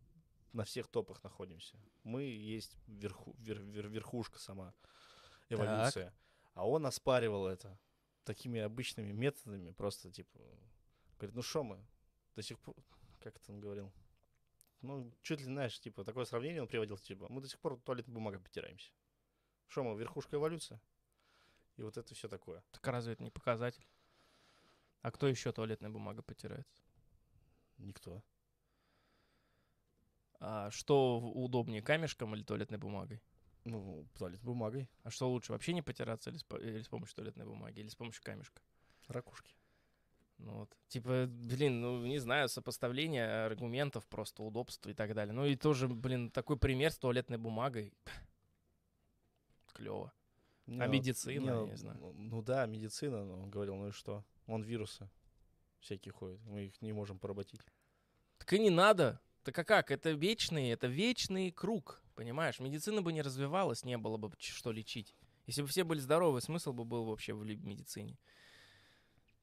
[0.55, 1.77] на всех топах находимся.
[2.03, 4.73] Мы есть верху, вер- вер- верхушка сама
[5.49, 6.13] эволюция.
[6.53, 7.77] А он оспаривал это
[8.23, 10.39] такими обычными методами, просто типа,
[11.17, 11.85] говорит, ну что мы
[12.35, 12.75] до сих пор,
[13.19, 13.91] как это он говорил,
[14.81, 18.13] ну, чуть ли, знаешь, типа, такое сравнение он приводил, типа, мы до сих пор туалетной
[18.13, 18.91] бумагой потираемся.
[19.67, 20.79] Что мы, верхушка эволюции?
[21.75, 22.63] И вот это все такое.
[22.71, 23.85] Так разве это не показатель?
[25.01, 26.83] А кто еще туалетной бумагой потирается?
[27.77, 28.23] Никто.
[30.39, 33.21] А что удобнее, камешком или туалетной бумагой?
[33.63, 34.89] Ну, туалетной бумагой.
[35.03, 37.95] А что лучше, вообще не потираться или с, или с помощью туалетной бумаги, или с
[37.95, 38.61] помощью камешка?
[39.07, 39.55] Ракушки.
[40.37, 40.77] Ну вот.
[40.87, 45.33] Типа, блин, ну не знаю, сопоставление аргументов, просто удобства и так далее.
[45.33, 47.93] Ну и тоже, блин, такой пример с туалетной бумагой.
[49.73, 50.13] Клево.
[50.65, 51.97] Не, А ну, медицина, не, я не знаю.
[51.99, 54.25] Ну, ну да, медицина, но он говорил, ну и что?
[54.45, 55.09] Вон вирусы
[55.85, 57.61] всякие ходят, мы их не можем поработить.
[58.39, 59.21] Так и не надо.
[59.45, 59.91] Так а как?
[59.91, 62.59] Это вечный, это вечный круг, понимаешь?
[62.59, 65.15] Медицина бы не развивалась, не было бы что лечить.
[65.45, 68.17] Если бы все были здоровы, смысл бы был вообще в медицине.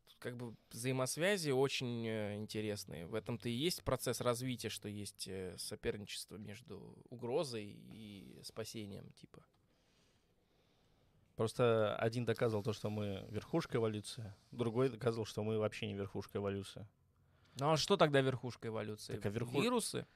[0.08, 3.06] Тут как бы взаимосвязи очень э, интересные.
[3.06, 9.44] В этом-то и есть процесс развития, что есть э, соперничество между угрозой и спасением, типа.
[11.36, 16.38] Просто один доказывал то, что мы верхушка эволюции, другой доказывал, что мы вообще не верхушка
[16.38, 16.88] эволюции.
[17.58, 19.14] Ну а что тогда верхушка эволюции?
[19.14, 20.06] Так, а верху- Вирусы?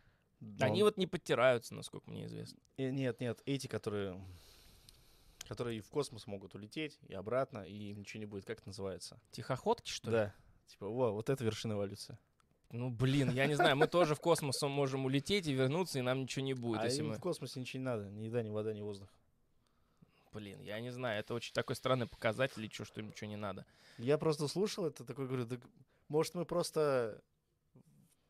[0.40, 2.58] Но Они он- вот не подтираются, насколько мне известно.
[2.76, 4.20] э, Нет, нет, эти, которые
[5.48, 8.44] которые и в космос могут улететь, и обратно, и им ничего не будет.
[8.44, 9.20] Как это называется?
[9.30, 10.16] Тихоходки, что ли?
[10.16, 10.34] Да.
[10.66, 12.18] Типа, во, вот это вершина эволюции.
[12.72, 16.22] Ну, блин, я не знаю, мы тоже в космос можем улететь и вернуться, и нам
[16.22, 17.14] ничего не будет, а если им мы...
[17.14, 18.10] в космосе ничего не надо.
[18.10, 19.08] Ни еда, ни вода, ни воздух.
[20.32, 23.64] Блин, я не знаю, это очень такой странный показатель, и что им ничего не надо.
[23.98, 25.58] Я просто слушал это, такой говорю, «Да,
[26.08, 27.22] может, мы просто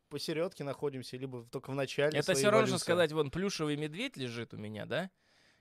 [0.09, 4.55] посередке находимся, либо только в начале это все равно, что сказать, вон, плюшевый медведь лежит
[4.55, 5.11] у меня, да?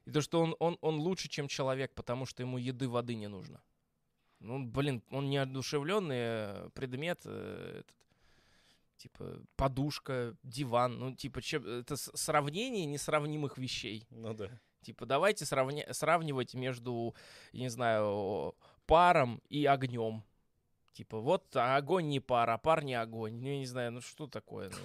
[0.06, 3.28] И то, что он, он, он лучше, чем человек, потому что ему еды, воды не
[3.28, 3.62] нужно.
[4.40, 7.96] Ну, блин, он неодушевленный э, предмет, э, этот,
[8.98, 14.06] типа подушка, диван, ну, типа, чем, это сравнение несравнимых вещей.
[14.12, 14.50] Ну да.
[14.82, 17.16] Типа, давайте сравня- сравнивать между,
[17.52, 18.56] я не знаю,
[18.86, 20.24] паром и огнем.
[20.96, 23.36] Типа, вот а огонь не пар, а пар не огонь.
[23.42, 24.70] Ну, я не знаю, ну что такое?
[24.70, 24.78] ну,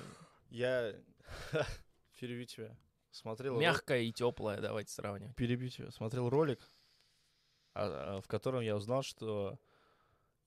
[0.50, 0.96] Я
[2.18, 2.76] перебью тебя.
[3.12, 5.36] Смотрел ролик- мягкое и теплое, давайте сравнивать.
[5.36, 5.92] перебью тебя.
[5.92, 6.68] Смотрел ролик,
[7.74, 9.60] а- а, в котором я узнал, что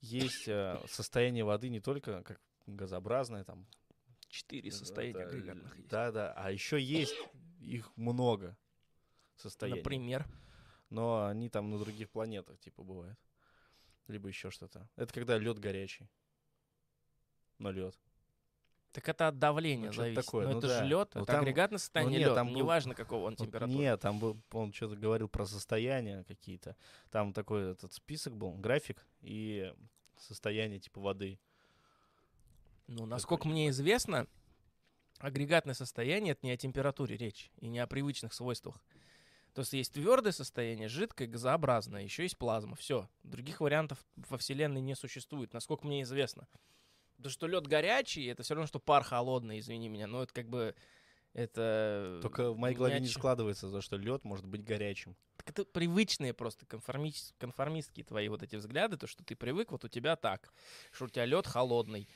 [0.02, 3.66] есть э, состояние воды не только как газообразное, там,
[4.28, 5.88] Четыре состояния это, агрегатных есть.
[5.88, 6.34] Да, да.
[6.36, 7.14] А еще есть
[7.60, 8.54] их много
[9.36, 9.78] состояний.
[9.80, 10.26] Например.
[10.90, 13.18] Но они там на других планетах, типа, бывают.
[14.08, 14.88] Либо еще что-то.
[14.96, 16.08] Это когда лед горячий.
[17.58, 17.98] Но лед.
[18.92, 20.24] Так это от давления Ну, зависит.
[20.24, 20.78] такое, но ну это да.
[20.78, 22.34] же лед, Ну, это там- агрегатное состояние нет, лед.
[22.36, 23.76] там был- Неважно, какого он температуры.
[23.78, 26.76] Нет, там был, он что-то говорил про состояния какие-то.
[27.10, 29.74] Там такой этот список был, график и
[30.16, 31.40] состояние типа воды.
[32.86, 34.28] Ну, насколько мне известно,
[35.18, 38.80] агрегатное состояние это не о температуре речь и не о привычных свойствах.
[39.54, 42.74] То есть есть твердое состояние, жидкое, газообразное, еще есть плазма.
[42.74, 43.08] Все.
[43.22, 46.48] Других вариантов во Вселенной не существует, насколько мне известно.
[47.16, 50.08] Потому что лед горячий, это все равно, что пар холодный, извини меня.
[50.08, 50.74] Но это как бы
[51.34, 52.18] это.
[52.20, 55.16] Только в моей голове не складывается, за что лед может быть горячим.
[55.36, 59.84] Так это привычные просто конформис- конформистские твои вот эти взгляды, то, что ты привык, вот
[59.84, 60.52] у тебя так,
[60.90, 62.08] что у тебя лед холодный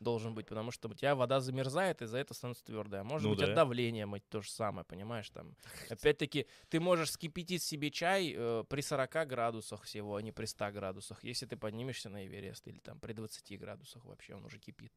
[0.00, 3.00] должен быть, потому что у тебя вода замерзает, и за это становится твердая.
[3.02, 3.46] А может Ну быть, да.
[3.46, 5.54] от давления мыть то же самое, понимаешь, там.
[5.90, 10.72] Опять-таки, ты можешь скипятить себе чай э, при 40 градусах всего, а не при 100
[10.72, 14.92] градусах, если ты поднимешься на Эверест, или там при 20 градусах вообще он уже кипит.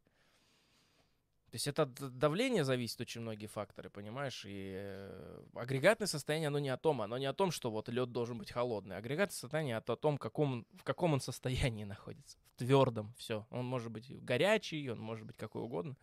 [1.51, 4.45] То есть это от давления зависит очень многие факторы, понимаешь?
[4.45, 8.11] И э, агрегатное состояние, оно не о том, оно не о том, что вот лед
[8.11, 8.97] должен быть холодный.
[8.97, 12.37] Агрегатное состояние это о том, каком, в каком он состоянии находится.
[12.55, 13.47] В твердом, все.
[13.49, 15.97] Он может быть горячий, он может быть какой угодно.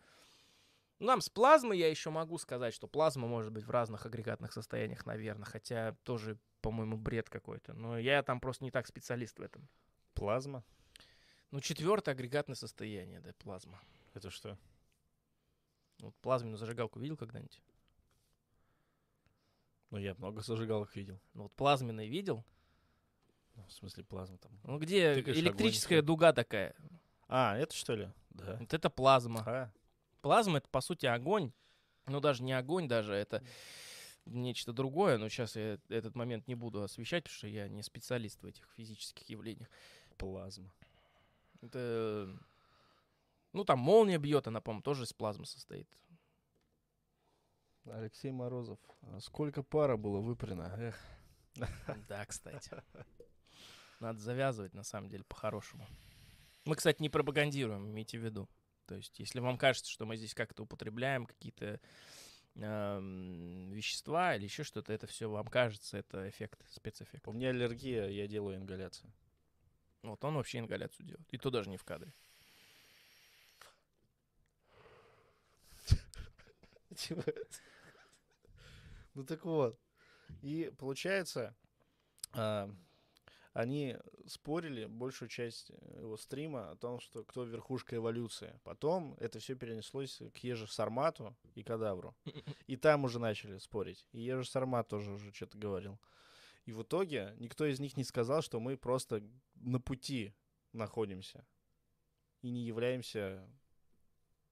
[0.99, 5.05] Нам с плазмой я еще могу сказать, что плазма может быть в разных агрегатных состояниях,
[5.05, 7.73] наверное, хотя тоже, по-моему, бред какой-то.
[7.73, 9.69] Но я там просто не так специалист в этом.
[10.13, 10.63] Плазма?
[11.51, 13.79] Ну, четвертое агрегатное состояние, да, плазма.
[14.13, 14.57] Это что?
[15.99, 17.61] Вот плазменную зажигалку видел когда-нибудь?
[19.89, 21.19] Ну, я много зажигалок видел.
[21.33, 22.43] Ну, вот плазменный видел?
[23.55, 24.51] Ну, в смысле, плазма там.
[24.63, 26.75] Ну, где Тыкаешь электрическая огонь, дуга такая.
[27.27, 28.09] А, это что ли?
[28.29, 28.57] Да.
[28.59, 29.43] Вот это плазма.
[29.45, 29.71] А,
[30.21, 31.51] Плазма— это, по сути, огонь.
[32.05, 33.43] Ну, даже не огонь даже, это
[34.25, 35.17] нечто другое.
[35.17, 38.67] Но сейчас я этот момент не буду освещать, потому что я не специалист в этих
[38.75, 39.69] физических явлениях.
[40.17, 40.71] плазма.
[41.61, 42.29] Это...
[43.57, 45.89] Ну, там молния бьет, она, по-моему, тоже из плазмы состоит.
[47.85, 48.77] Алексей Морозов.
[49.01, 50.71] а сколько пара было выпрено?
[50.77, 50.95] Эх.
[52.07, 52.69] Да, кстати.
[53.99, 55.87] Надо завязывать, на самом деле, по-хорошему.
[56.65, 58.47] Мы, кстати, не пропагандируем, имейте в виду.
[58.85, 61.81] То есть, если вам кажется, что мы здесь как-то употребляем какие-то
[62.53, 67.27] эм, вещества или еще что-то, это все вам кажется, это эффект, спецэффект.
[67.27, 69.11] У меня аллергия, я делаю ингаляцию.
[70.03, 71.33] Вот он вообще ингаляцию делает.
[71.33, 72.13] И то даже не в кадре.
[79.13, 79.79] Ну так вот.
[80.43, 81.55] И получается,
[82.33, 82.69] а,
[83.57, 88.59] они спорили большую часть э, его стрима о том, что кто верхушка эволюции.
[88.63, 92.15] Потом это все перенеслось к Еже Сармату и Кадавру.
[92.67, 94.05] И там уже начали спорить.
[94.11, 95.99] И Ежи Сармат тоже уже что-то говорил.
[96.65, 99.23] И в итоге никто из них не сказал, что мы просто
[99.55, 100.35] на пути
[100.71, 101.43] находимся.
[102.43, 103.49] И не являемся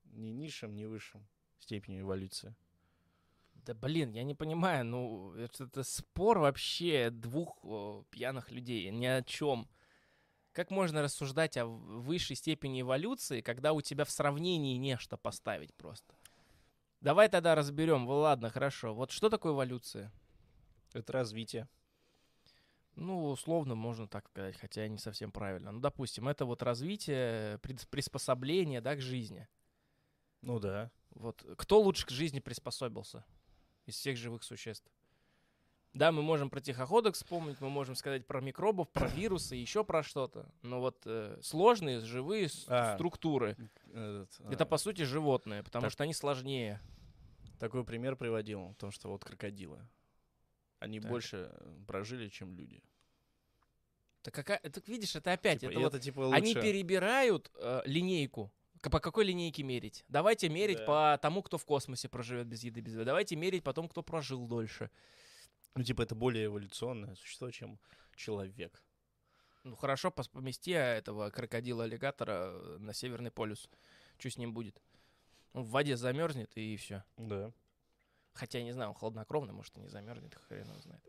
[0.06, 1.28] ни низшим, ни высшим
[1.66, 2.55] степенью эволюции.
[3.66, 9.05] Да блин, я не понимаю, ну это, это спор вообще двух о, пьяных людей, ни
[9.07, 9.68] о чем.
[10.51, 16.13] Как можно рассуждать о высшей степени эволюции, когда у тебя в сравнении нечто поставить просто?
[17.01, 18.07] Давай тогда разберем.
[18.07, 18.93] Ладно, хорошо.
[18.93, 20.11] Вот что такое эволюция?
[20.93, 21.68] Это развитие.
[22.95, 25.72] Ну, условно можно так сказать, хотя не совсем правильно.
[25.72, 29.47] Ну, допустим, это вот развитие, прис- приспособление, да, к жизни.
[30.41, 30.91] Ну да.
[31.16, 33.26] Вот кто лучше к жизни приспособился
[33.86, 34.89] из всех живых существ?
[35.93, 40.03] Да, мы можем про тихоходок вспомнить, мы можем сказать про микробов, про вирусы, еще про
[40.03, 40.45] что-то.
[40.61, 42.95] Но вот э, сложные живые А.
[42.95, 43.55] структуры
[43.93, 45.91] Этот, это а, по сути животные, потому так.
[45.93, 46.82] что они сложнее.
[47.59, 49.80] Такой пример приводил, в том, что вот крокодилы.
[50.80, 51.09] Они Так.
[51.09, 52.84] больше э, прожили, чем люди.
[54.22, 56.36] Так какая, так видишь, это опять, Типа, это вот это типа лучше.
[56.36, 58.51] Они перебирают э, линейку.
[58.92, 60.06] По какой линейке мерить?
[60.08, 60.86] Давайте мерить Да.
[60.86, 63.06] по тому, кто в космосе проживет без еды, без воды.
[63.06, 64.90] Давайте мерить по тому, кто прожил дольше.
[65.76, 67.80] Ну, типа, это более эволюционное существо, чем
[68.16, 68.82] человек.
[69.64, 73.68] Ну хорошо, помести этого крокодила-аллигатора на Северный полюс.
[74.20, 74.80] Что с ним будет?
[75.54, 77.04] Он в воде замерзнет и все.
[77.18, 77.52] Да.
[78.34, 81.02] Хотя, я не знаю, он хладнокровный, может, и не замерзнет, хрен его знает.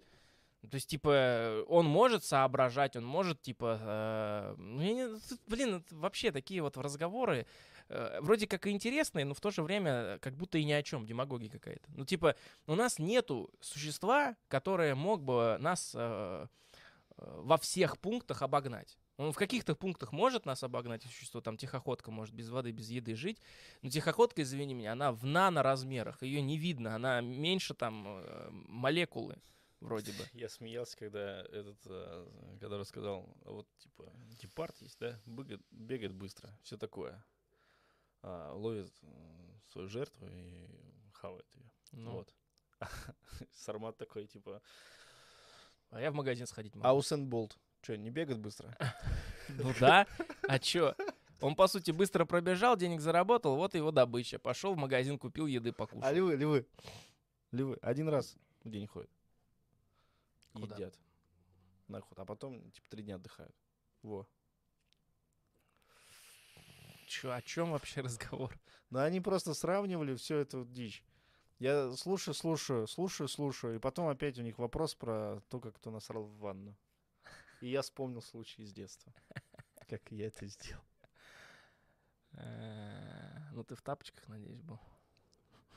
[0.71, 6.63] То есть, типа, он может соображать, он может, типа, э, ну, не- блин, вообще такие
[6.63, 7.47] вот разговоры,
[7.89, 10.83] э, вроде как и интересные, но в то же время как будто и ни о
[10.83, 11.89] чем, демагогия какая-то.
[11.95, 12.37] Ну, типа,
[12.67, 16.47] у нас нету существа, которое мог бы нас э,
[17.19, 18.99] э, во всех пунктах обогнать.
[19.19, 23.15] Он в каких-то пунктах может нас обогнать, существо, там, тихоходка может без воды, без еды
[23.15, 23.41] жить,
[23.81, 29.39] но тихоходка, извини меня, она в наноразмерах, ее не видно, она меньше там э, молекулы
[29.81, 30.25] вроде бы.
[30.33, 36.51] Я смеялся, когда этот, э, когда рассказал, вот, типа, гепард есть, да, бегает, бегает быстро,
[36.63, 37.25] все такое.
[38.23, 40.67] а, ловит м, свою жертву и
[41.13, 41.71] хавает ее.
[41.93, 42.35] Ну, Вот.
[43.53, 44.61] Сармат такой, типа,
[45.91, 46.87] А я в магазин сходить могу.
[46.89, 48.77] а Усен Болт, что, не бегает быстро?
[49.49, 50.07] Ну да.
[50.49, 50.97] А чё?
[51.41, 54.39] Он, по сути, быстро пробежал, денег заработал, вот его добыча.
[54.41, 56.03] Пошел в магазин, купил еды, покушал.
[56.09, 56.67] А львы, львы,
[57.53, 59.11] львы один раз в день ходят.
[60.61, 60.77] Куда?
[60.77, 60.99] Едят.
[61.89, 62.23] На охоту.
[62.23, 63.55] А потом, типа, три дня отдыхают.
[64.03, 64.27] Во.
[67.07, 68.59] Чё, о чем вообще разговор?
[68.91, 71.05] Но они просто сравнивали всю эту дичь.
[71.59, 75.91] Я слушаю, слушаю, слушаю, слушаю, и потом опять у них вопрос про то, как кто
[75.91, 76.77] насрал в ванну.
[77.61, 79.13] И я вспомнил случай из детства.
[79.89, 80.83] Как я это сделал.
[82.33, 84.79] Э, Ну ты в тапочках, надеюсь, был.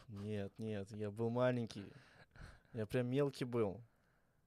[0.10, 1.86] Нет, нет, я был маленький.
[2.74, 3.82] Я прям мелкий был.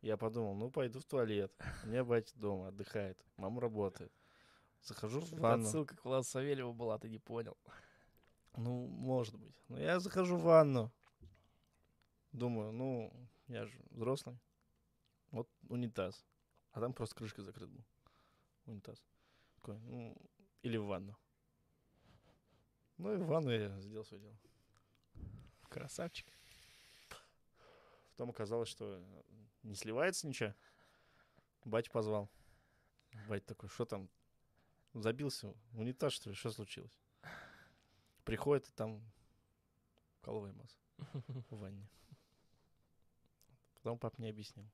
[0.03, 1.53] Я подумал, ну пойду в туалет.
[1.85, 4.13] У меня батя дома отдыхает, мама работает.
[4.83, 5.65] Захожу в ванну.
[5.65, 7.57] Отсылка к Владу Савельеву была, ты не понял.
[8.57, 9.55] Ну, может быть.
[9.69, 10.93] Но я захожу в ванну.
[12.33, 13.13] Думаю, ну,
[13.47, 14.37] я же взрослый.
[15.31, 16.27] Вот унитаз.
[16.73, 17.85] А там просто крышкой закрыт был.
[18.67, 19.05] Унитаз.
[19.55, 20.17] Такой, ну,
[20.63, 21.17] или в ванну.
[22.99, 24.37] Ну и в ванну я сделал свое дело.
[25.69, 26.27] Красавчик.
[28.11, 29.01] Потом оказалось, что
[29.63, 30.55] не сливается ничего.
[31.65, 32.31] Батя позвал.
[33.29, 34.09] Батя такой, что там?
[34.95, 36.37] Забился в унитаз, что ли?
[36.37, 36.99] Что случилось?
[38.25, 39.03] Приходит, и там
[40.21, 40.79] коловая масса
[41.51, 41.89] в ванне.
[43.75, 44.71] Потом пап мне объяснил.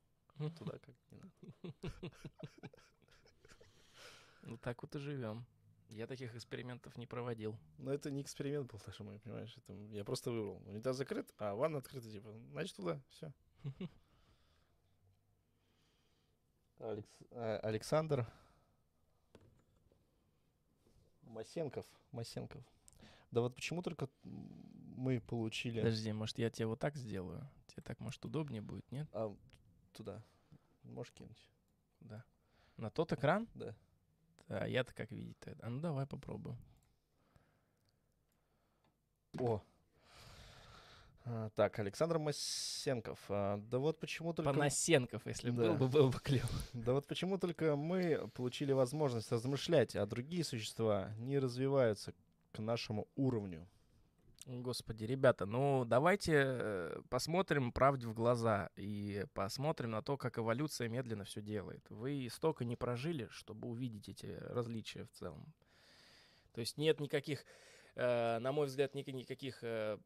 [0.57, 1.31] Туда как не надо.
[4.43, 5.45] Ну так вот и живем.
[5.89, 7.57] Я таких экспериментов не проводил.
[7.77, 9.55] Но это не эксперимент был, Саша мой, понимаешь?
[9.57, 10.61] Это я просто выбрал.
[10.67, 13.33] Унитаз закрыт, а ванна открыта, типа, значит туда, все.
[16.79, 18.25] Александр
[21.23, 21.85] Масенков.
[22.11, 22.63] Масенков.
[23.31, 25.79] Да вот почему только мы получили...
[25.79, 27.47] Подожди, может, я тебе вот так сделаю?
[27.67, 29.07] Тебе так, может, удобнее будет, нет?
[29.13, 29.35] А,
[29.93, 30.23] туда.
[30.83, 31.49] Можешь кинуть?
[31.99, 32.23] Да.
[32.77, 33.47] На тот экран?
[33.53, 33.75] Да.
[34.47, 35.55] Да, я-то как видеть-то.
[35.61, 36.57] А ну давай попробуем.
[39.37, 39.61] О.
[41.31, 43.19] А, так, Александр Масенков.
[43.29, 44.51] А, да вот почему только...
[44.51, 45.73] Панасенков, если Да.
[45.73, 46.49] был бы, был бы клево.
[46.73, 52.13] Да вот почему только мы получили возможность размышлять, а другие существа не развиваются
[52.51, 53.67] к нашему уровню.
[54.47, 60.87] Господи, ребята, ну давайте э, посмотрим правде в глаза и посмотрим на то, как эволюция
[60.89, 61.85] медленно все делает.
[61.91, 65.53] Вы столько не прожили, чтобы увидеть эти различия в целом.
[66.53, 67.45] То есть нет никаких,
[67.93, 69.99] э, на мой взгляд, ник- никаких э,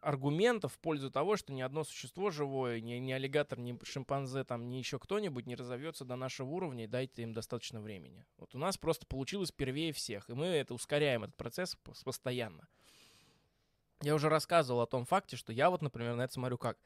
[0.00, 4.68] аргументов в пользу того, что ни одно существо живое, ни, ни аллигатор, ни шимпанзе, там,
[4.68, 8.24] ни еще кто-нибудь не разовьется до нашего уровня, и дайте им достаточно времени.
[8.36, 12.68] Вот у нас просто получилось первее всех, и мы это ускоряем, этот процесс пос- постоянно.
[14.02, 16.78] Я уже рассказывал о том факте, что я вот, например, на это смотрю как.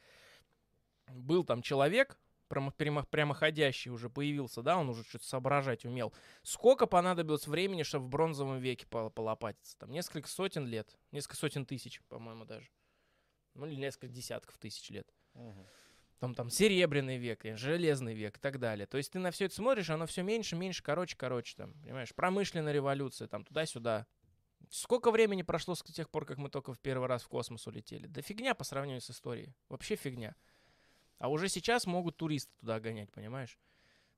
[1.08, 6.14] Был там человек, прямо- прямо- прямоходящий уже появился, да, он уже что-то соображать умел.
[6.42, 9.76] Сколько понадобилось времени, чтобы в бронзовом веке пол- полопатиться?
[9.78, 12.70] Там несколько сотен лет, несколько сотен тысяч, по-моему, даже.
[13.54, 15.06] Ну, или несколько десятков тысяч лет.
[16.18, 18.86] Там, там серебряный век, железный век и так далее.
[18.86, 22.14] То есть ты на все это смотришь, оно все меньше, меньше, короче, короче, там, понимаешь,
[22.14, 24.06] промышленная революция, там, туда-сюда.
[24.70, 28.06] Сколько времени прошло с тех пор, как мы только в первый раз в космос улетели?
[28.06, 29.52] Да фигня по сравнению с историей.
[29.68, 30.36] Вообще фигня.
[31.18, 33.58] А уже сейчас могут туристы туда гонять, понимаешь?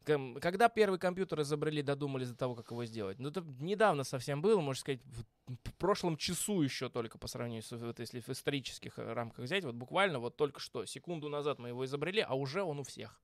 [0.05, 3.19] Когда первый компьютер изобрели, додумались до того, как его сделать?
[3.19, 7.63] Ну, это недавно совсем было, можно сказать, в в прошлом часу еще только по сравнению
[7.63, 11.59] с, вот если в исторических э, рамках взять, вот буквально вот только что, секунду назад
[11.59, 13.21] мы его изобрели, а уже он у всех.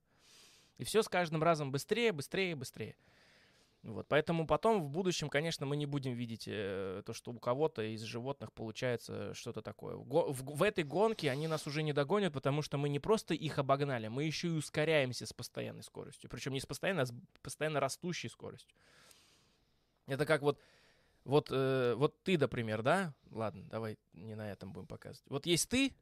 [0.77, 2.95] И все с каждым разом быстрее, быстрее, быстрее.
[3.83, 7.81] Вот, поэтому потом в будущем, конечно, мы не будем видеть э, то, что у кого-то
[7.81, 9.95] из животных получается что-то такое.
[9.95, 12.99] В, го- в- в этой гонке они нас уже не догонят, потому что мы не
[12.99, 16.29] просто их обогнали, мы еще и ускоряемся с постоянной скоростью.
[16.29, 18.77] Причем не с постоянной, а с постоянно растущей скоростью.
[20.05, 20.59] Это как вот,
[21.23, 23.15] вот, э, вот ты, например, да?
[23.31, 25.27] Ладно, давай не на этом будем показывать.
[25.27, 25.95] Вот есть ты,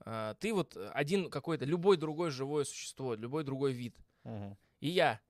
[0.00, 3.96] а, ты вот один какой-то, любой другой живое существо, любой другой вид.
[4.24, 4.58] Мгм.
[4.80, 5.20] И я.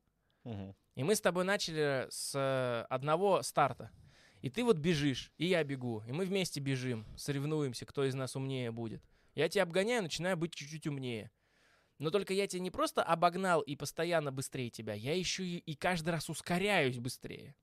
[0.43, 0.75] Мгм.
[0.97, 3.91] И мы с тобой начали с одного старта.
[4.43, 6.03] И ты вот бежишь, и я бегу.
[6.09, 9.03] И мы вместе бежим, соревнуемся, кто из нас умнее будет.
[9.35, 11.31] Я тебя обгоняю, начинаю быть чуть-чуть умнее.
[11.99, 15.75] Но только я тебя не просто обогнал и постоянно быстрее тебя, я еще и, и
[15.75, 17.55] каждый раз ускоряюсь быстрее.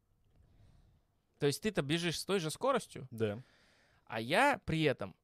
[1.40, 3.44] То есть ты-то бежишь с той же скоростью, Да.
[4.06, 5.16] а я при этом,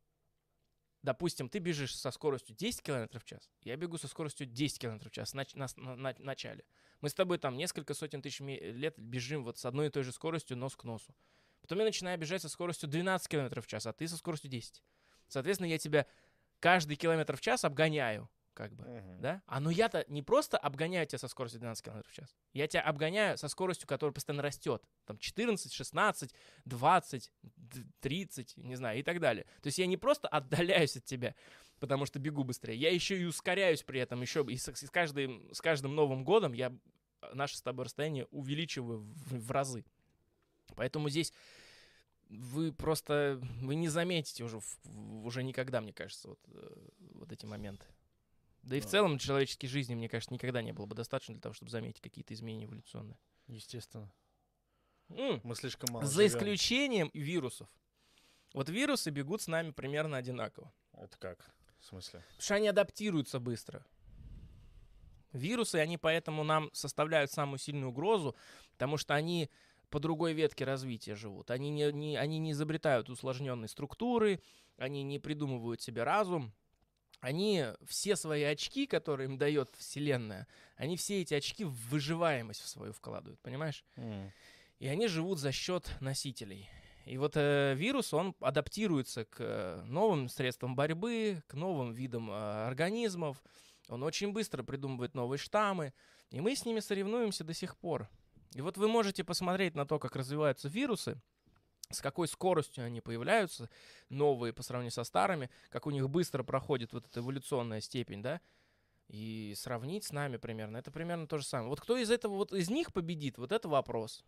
[1.04, 5.08] допустим, ты бежишь со скоростью 10 км в час, я бегу со скоростью 10 км
[5.08, 6.64] в час на, на- на- на начале.
[7.02, 10.12] Мы с тобой там несколько сотен тысяч лет бежим вот с одной и той же
[10.12, 11.16] скоростью нос к носу.
[11.62, 14.84] Потом я начинаю бежать со скоростью 12 км в час, а ты со скоростью 10.
[15.28, 16.06] Соответственно, я тебя
[16.60, 19.22] каждый километр в час обгоняю, как бы, Мгм.
[19.22, 19.42] да?
[19.46, 22.36] А ну я-то не просто обгоняю тебя со скоростью 12 км в час.
[22.54, 24.84] Я тебя обгоняю со скоростью, которая постоянно растет.
[25.06, 26.34] Там 14, 16,
[26.66, 29.46] 20, д- 30, не знаю, и так далее.
[29.62, 31.36] То есть я не просто отдаляюсь от тебя,
[31.80, 35.54] потому что бегу быстрее, я еще и ускоряюсь при этом, еще и с, с каждым,
[35.54, 36.76] с каждым Новым годом я
[37.34, 39.86] наше с тобой расстояние увеличиваю в, в разы.
[40.76, 41.34] Поэтому здесь
[42.30, 44.60] вы просто вы не заметите уже
[45.24, 47.86] уже никогда, мне кажется, вот, э, вот эти моменты.
[48.64, 51.54] Да и в целом человеческой жизни, мне кажется, никогда не было бы достаточно для того,
[51.54, 53.18] чтобы заметить какие-то изменения эволюционные.
[53.48, 54.12] Естественно.
[55.10, 56.28] М, Мы слишком мало За живем.
[56.28, 57.68] исключением вирусов.
[58.54, 60.72] Вот вирусы бегут с нами примерно одинаково.
[60.94, 61.52] Это как?
[61.80, 62.20] В смысле?
[62.28, 63.86] Потому что они адаптируются быстро.
[65.32, 68.36] Вирусы, они поэтому нам составляют самую сильную угрозу,
[68.72, 69.50] потому что они
[69.90, 71.52] по другой ветке развития живут.
[71.52, 74.42] Они не, не- они не изобретают усложненные структуры,
[74.78, 76.52] они не придумывают себе разум.
[77.20, 80.48] Они все свои очки, которые им дает Вселенная,
[80.78, 83.84] они все эти очки в выживаемость в свою вкладывают, понимаешь?
[83.98, 84.32] М.
[84.80, 86.70] И они живут за счет носителей.
[87.06, 92.68] И вот э, вирус, он адаптируется к э, новым средствам борьбы, к новым видам э,
[92.68, 93.42] организмов.
[93.90, 95.94] Он очень быстро придумывает новые штаммы.
[96.30, 98.08] И мы с ними соревнуемся до сих пор.
[98.54, 101.20] И вот вы можете посмотреть на то, как развиваются вирусы,
[101.92, 103.70] с какой скоростью они появляются,
[104.10, 108.42] новые по сравнению со старыми, как у них быстро проходит вот эта эволюционная степень, да,
[109.08, 110.78] и сравнить с нами примерно.
[110.78, 111.70] Это примерно то же самое.
[111.70, 114.24] Вот кто из этого, вот из них победит, вот это вопрос.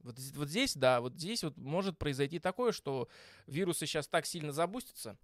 [0.00, 3.08] Вот, вот здесь, да, вот здесь вот может произойти такое, что
[3.46, 5.16] вирусы сейчас так сильно забустятся,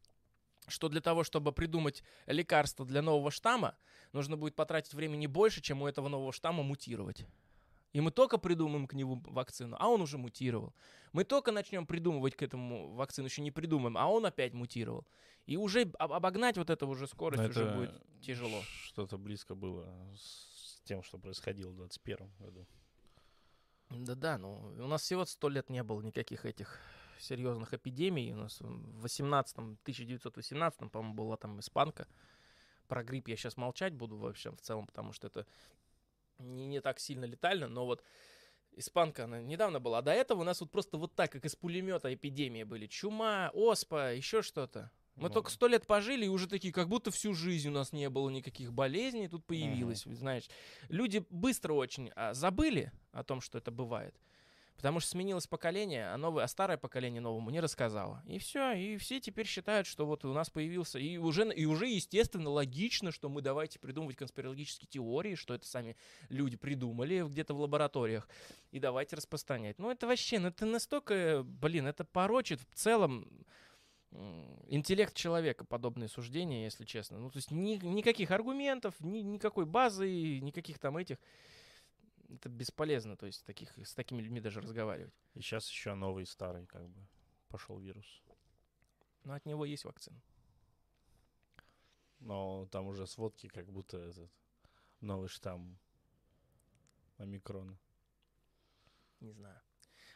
[0.68, 3.76] что для того, чтобы придумать лекарство для нового штамма,
[4.12, 7.26] нужно будет потратить времени больше, чем у этого нового штамма мутировать.
[7.98, 10.72] И мы только придумаем к нему вакцину, а он уже мутировал.
[11.12, 15.04] Мы только начнем придумывать к этому вакцину, еще не придумаем, а он опять мутировал.
[15.46, 18.62] И уже об- обогнать вот это уже скорость Но уже будет тяжело.
[18.84, 22.66] Что-то близко было с тем, что происходило в 21 году.
[23.90, 26.78] Да-да, ну у нас всего сто лет не было никаких этих
[27.18, 28.32] серьезных эпидемий.
[28.32, 32.06] У нас в 18-м, 1918 по-моему, была там испанка.
[32.86, 35.48] Про грипп я сейчас молчать буду вообще в целом, потому что это
[36.38, 38.02] не, не так сильно летально, но вот
[38.72, 39.98] испанка, она недавно была.
[39.98, 42.86] А до этого у нас вот просто вот так, как из пулемета эпидемии были.
[42.86, 44.90] Чума, оспа, еще что-то.
[45.16, 47.92] Мы Ну, только сто лет пожили, и уже такие, как будто всю жизнь у нас
[47.92, 50.44] не было никаких болезней, тут появилось, знаешь.
[50.88, 54.14] Люди быстро очень а, забыли о том, что это бывает.
[54.78, 58.22] Потому что сменилось поколение, а, новое, а старое поколение новому не рассказало.
[58.26, 61.00] И все, и все теперь считают, что вот у нас появился...
[61.00, 65.96] И уже, и уже естественно, логично, что мы давайте придумывать конспирологические теории, что это сами
[66.28, 68.28] люди придумали где-то в лабораториях,
[68.70, 69.80] и давайте распространять.
[69.80, 73.28] Ну это вообще, ну это настолько, блин, это порочит в целом
[74.68, 77.18] интеллект человека, подобные суждения, если честно.
[77.18, 81.18] Ну, то есть ни- никаких аргументов, ни, никакой базы, никаких там этих.
[82.28, 85.14] Это бесполезно, то есть таких, с такими людьми даже разговаривать.
[85.34, 87.06] И сейчас еще новый старый, как бы,
[87.48, 88.22] пошел вирус.
[89.24, 90.20] Но от него есть вакцина.
[92.20, 94.30] Но там уже сводки, как будто этот
[95.00, 95.78] новый штамм
[97.16, 97.78] омикрона.
[99.20, 99.60] Не знаю.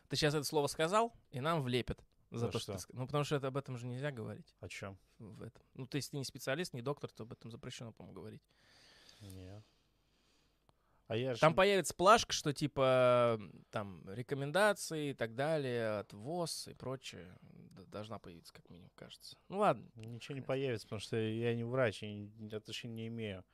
[0.08, 2.04] Ты сейчас это слово сказал, и нам влепят.
[2.30, 2.86] За За то, что что?
[2.86, 4.54] ты Ну, потому что это, об этом же нельзя говорить.
[4.60, 4.98] О чем?
[5.18, 5.62] В этом.
[5.74, 8.42] Ну, то есть ты не специалист, не доктор, то об этом запрещено, по-моему, говорить.
[9.20, 9.64] Нет.
[11.08, 11.40] А я же...
[11.40, 13.40] Там появится плашка, что типа
[13.70, 17.36] там рекомендации и так далее от ВОЗ и прочее.
[17.88, 19.36] Должна появиться, как минимум, кажется.
[19.48, 19.90] Ну ладно.
[19.94, 23.44] Ничего не появится, потому что я не врач, я ни- отношения не имею.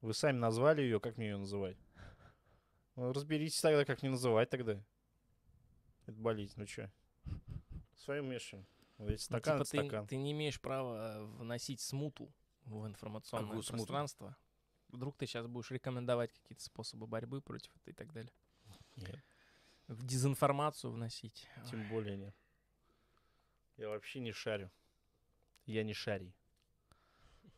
[0.00, 1.76] Вы сами назвали ее, как мне ее называть?
[2.96, 4.82] Ну, разберитесь тогда, как мне называть тогда.
[6.06, 6.90] Это болезнь, ну что?
[7.96, 8.66] Своим мешаем.
[8.98, 10.06] Ведь Ну, стакан, типа это ты, стакан.
[10.06, 12.32] ты не имеешь права вносить смуту
[12.64, 13.92] в информационное Какую смуту?
[14.92, 18.32] Вдруг ты сейчас будешь рекомендовать какие-то способы борьбы против этого и так далее.
[18.96, 19.18] Нет,
[19.88, 21.46] В дезинформацию вносить.
[21.70, 22.34] тем более нет.
[23.76, 24.70] Я вообще не шарю.
[25.66, 26.34] Я не шарий.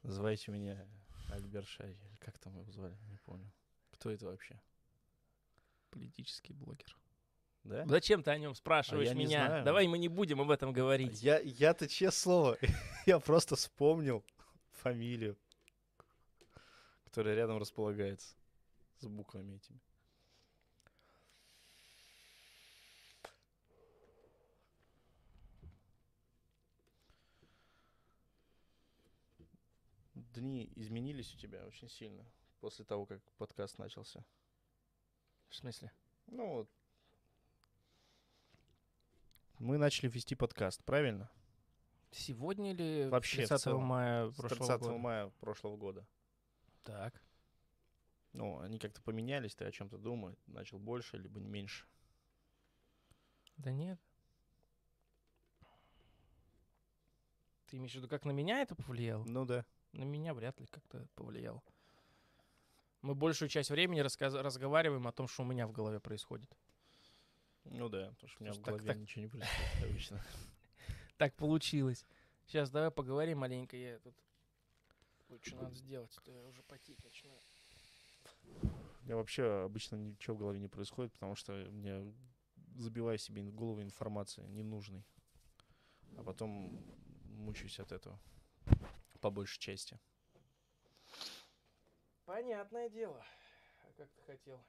[0.03, 0.87] Называйте меня
[1.31, 1.97] Альберт Шарий.
[2.05, 2.97] Или как там его звали?
[3.11, 3.51] Не помню.
[3.93, 4.61] Кто это вообще?
[5.91, 6.97] Политический блогер.
[7.65, 7.87] Да?
[7.87, 9.47] Зачем ты о нем спрашиваешь не меня?
[9.47, 9.65] знаю.
[9.65, 11.23] Давай мы не будем об этом говорить.
[11.23, 12.59] Я, я-то честное слово,
[13.07, 14.25] я просто вспомнил
[14.73, 15.37] фамилию,
[17.13, 18.35] которая рядом располагается
[19.01, 19.79] с буквами этими.
[30.15, 32.25] Дни изменились у тебя очень сильно
[32.61, 34.25] после того, как подкаст начался.
[35.51, 35.93] В смысле?
[36.29, 36.71] Ну вот.
[39.59, 41.31] Мы начали вести подкаст, правильно?
[42.11, 43.83] Сегодня или Вообще, в 30 целом.
[43.83, 44.97] мая прошлого 30 года?
[44.97, 46.07] мая прошлого года.
[46.85, 47.23] Так.
[48.33, 51.87] Ну, они как-то поменялись, ты о чем-то думаешь, начал больше, либо меньше.
[53.59, 54.01] Да нет.
[57.67, 59.25] Ты имеешь в виду, как на меня это повлияло?
[59.25, 59.65] Ну да.
[59.93, 61.63] На меня вряд ли как-то повлияло.
[63.03, 66.51] Мы большую часть времени рассказ- разговариваем о том, что у меня в голове происходит.
[67.65, 68.97] Ну да, потому что у меня в голове так.
[68.97, 70.25] ничего не происходит обычно.
[71.19, 72.05] Так получилось.
[72.47, 73.77] Сейчас давай поговорим маленько.
[73.77, 74.15] Я тут
[75.41, 77.41] что надо сделать, то я уже потеть начинаю.
[79.03, 82.15] У меня вообще обычно ничего в голове не происходит, потому что мне
[82.77, 85.05] забиваю себе в голову информации ненужной.
[86.17, 86.83] А потом
[87.25, 88.19] мучаюсь от этого.
[89.21, 89.99] По большей части.
[92.25, 93.25] Понятное дело.
[93.81, 94.65] А как ты хотел?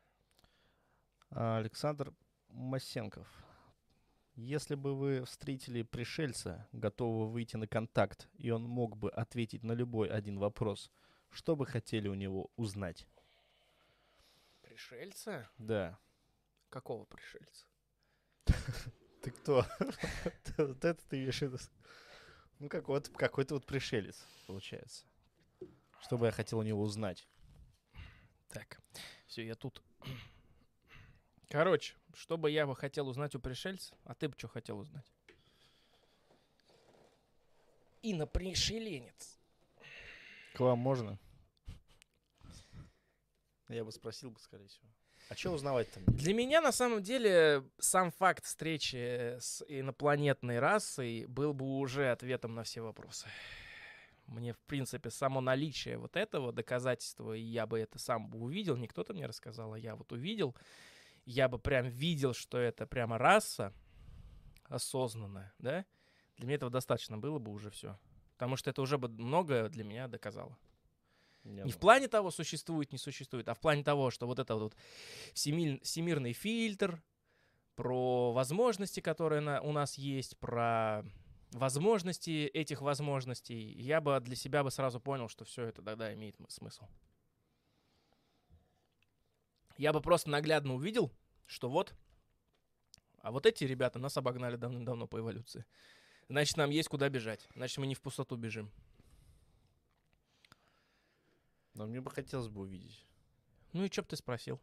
[1.30, 2.14] Александр
[2.50, 3.28] Масенков.
[4.36, 9.74] Если бы вы встретили пришельца, готового выйти на контакт, и он мог бы ответить на
[9.74, 10.92] любой один вопрос,
[11.30, 13.08] что бы хотели у него узнать?
[14.64, 15.48] Пришельца?
[15.60, 16.00] Да.
[16.70, 17.68] Какого пришельца?
[19.22, 19.66] Ты кто?
[20.58, 21.58] Вот это ты имеешь в виду?
[22.60, 25.06] Ну, какой-то вот пришелец, получается.
[26.02, 27.28] Что бы я хотел у него узнать?
[28.50, 28.80] Так,
[29.26, 29.82] все, я тут.
[31.54, 35.06] Короче, что бы я бы хотел узнать у пришельца, а ты бы что хотел узнать?
[38.02, 39.38] Инопришеленец.
[40.56, 41.20] К вам можно?
[43.70, 44.88] Я бы спросил бы, скорее всего.
[45.30, 46.18] А что узнавать-то мне?
[46.18, 52.56] Для меня, на самом деле, сам факт встречи с инопланетной расой был бы уже ответом
[52.56, 53.28] на все вопросы.
[54.26, 58.76] Мне, в принципе, само наличие вот этого доказательства, и я бы это сам бы увидел,
[58.76, 60.56] не кто-то мне рассказал, а я вот увидел,
[61.26, 63.74] я бы прям видел, что это прямо раса
[64.66, 65.86] осознанная, да?
[66.38, 67.98] Для меня этого достаточно было бы уже все.
[68.34, 70.58] Потому что это уже бы многое для меня доказало.
[71.44, 74.56] Не, Не в плане того, существует, не существует, а в плане того, что вот это
[74.56, 74.76] вот
[75.34, 77.02] всемиль- всемирный фильтр,
[77.76, 81.04] про возможности, которые на- у нас есть, про
[81.52, 86.36] возможности этих возможностей, я бы для себя бы сразу понял, что все это тогда имеет
[86.50, 86.86] смысл.
[89.84, 91.12] Я бы просто наглядно увидел,
[91.46, 91.94] что вот,
[93.18, 95.66] а вот эти ребята нас обогнали давным-давно по эволюции.
[96.30, 97.50] Значит, нам есть куда бежать.
[97.54, 98.72] Значит, мы не в пустоту бежим.
[101.74, 103.06] Но мне бы хотелось бы увидеть.
[103.74, 104.62] Ну и что бы ты спросил?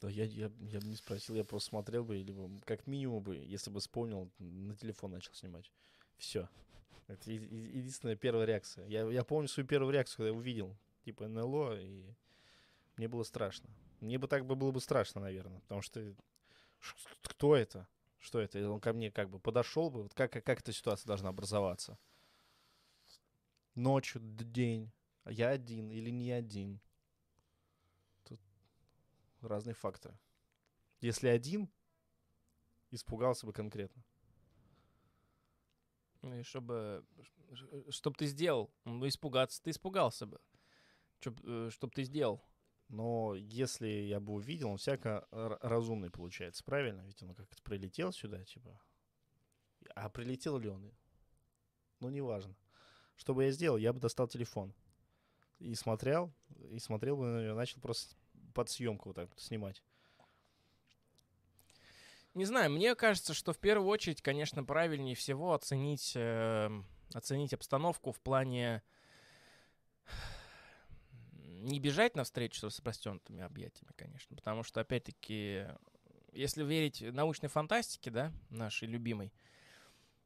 [0.00, 3.36] Да я, я, я бы не спросил, я просто смотрел бы, либо как минимум бы,
[3.36, 5.70] если бы вспомнил, на телефон начал снимать.
[6.18, 6.48] Все.
[7.06, 8.84] Это единственная первая реакция.
[8.88, 12.02] Я, я помню свою первую реакцию, когда я увидел, типа, НЛО, и
[12.96, 13.70] мне было страшно.
[14.00, 16.00] Мне бы так бы было бы страшно, наверное, потому что
[16.80, 17.88] ш- кто это?
[18.18, 18.58] Что это?
[18.58, 21.98] И Он ко мне как бы подошел бы, вот как, как эта ситуация должна образоваться?
[23.74, 24.92] Ночью, день,
[25.26, 26.80] я один или не один?
[28.24, 28.40] Тут
[29.42, 30.18] разные факторы.
[31.00, 31.70] Если один,
[32.92, 34.02] испугался бы конкретно.
[36.22, 37.04] Ну и чтобы,
[37.88, 40.38] чтобы ты сделал, ну испугаться, ты испугался бы.
[41.20, 42.42] Чтоб, э, чтоб ты сделал.
[42.90, 47.02] Но если я бы увидел, он всяко разумный получается, правильно?
[47.02, 48.80] Ведь он как-то прилетел сюда, типа.
[49.94, 50.92] А прилетел ли он?
[52.00, 52.56] Ну, неважно.
[53.14, 53.76] Что бы я сделал?
[53.76, 54.74] Я бы достал телефон.
[55.60, 56.32] И смотрел,
[56.70, 58.16] и смотрел бы на него, начал просто
[58.54, 59.84] под съемку вот так снимать.
[62.34, 66.70] Не знаю, мне кажется, что в первую очередь, конечно, правильнее всего оценить, э,
[67.14, 68.82] оценить обстановку в плане
[71.60, 75.66] не бежать навстречу с распростертыми объятиями, конечно, потому что, опять-таки,
[76.32, 79.32] если верить научной фантастике, да, нашей любимой,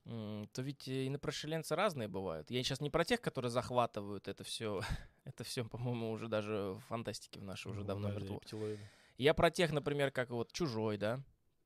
[0.05, 2.51] то ведь и инопрошеленцы разные бывают.
[2.51, 4.83] Я сейчас не про тех, которые захватывают это все,
[5.25, 8.41] это все, по-моему, уже даже в фантастике в нашей уже давно Да, мертво.
[9.17, 11.21] Я про тех, например, как вот Чужой, да,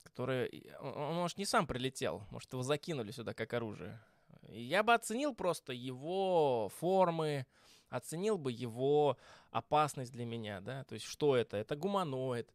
[0.04, 4.00] который, он, может, не сам прилетел, может, его закинули сюда как оружие.
[4.48, 7.46] Я бы оценил просто его формы,
[7.90, 9.16] оценил бы его
[9.50, 11.56] опасность для меня, да, то есть что это?
[11.56, 12.52] Это гуманоид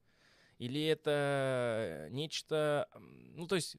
[0.58, 3.78] или это нечто, ну, то есть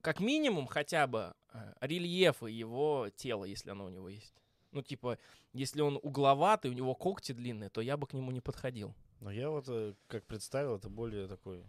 [0.00, 4.34] как минимум хотя бы э, рельефы его тела, если оно у него есть.
[4.70, 5.18] Ну, типа,
[5.52, 8.94] если он угловатый, у него когти длинные, то я бы к нему не подходил.
[9.20, 11.64] Но я вот э, как представил, это более такой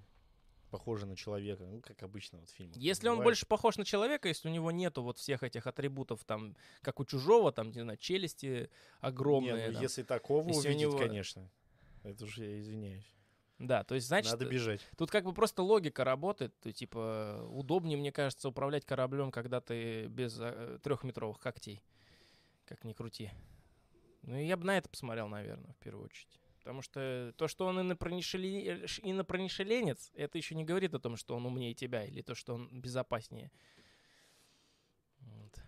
[0.69, 2.77] похоже на человека, ну, как обычно вот в фильмах.
[2.77, 3.25] Если он бывает.
[3.27, 7.05] больше похож на человека, если у него нету вот всех этих атрибутов, там, как у
[7.05, 8.69] чужого, там, не знаю, челюсти
[8.99, 9.55] огромные.
[9.55, 9.81] Не, ну, там.
[9.81, 11.49] если такого Если увидеть, него- конечно.
[12.03, 13.05] Это уже я извиняюсь.
[13.59, 14.87] Да, то есть, значит, Надо бежать.
[14.97, 16.57] тут как бы просто логика работает.
[16.61, 21.83] То, типа, удобнее, мне кажется, управлять кораблем, когда ты без э, трехметровых когтей.
[22.65, 23.31] Как ни крути.
[24.21, 26.39] Ну, я бы на это посмотрел, наверное, в первую очередь.
[26.69, 27.79] Потому что то, что он
[28.85, 32.53] ш- инопронишеленец, это еще не говорит о том, что он умнее тебя, или то, что
[32.53, 33.51] он безопаснее.
[35.17, 35.59] Вот.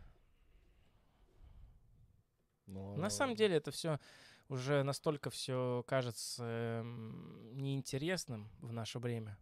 [2.68, 2.96] Но...
[2.98, 4.00] На самом деле это все
[4.48, 9.40] уже настолько все кажется эм, неинтересным в наше время.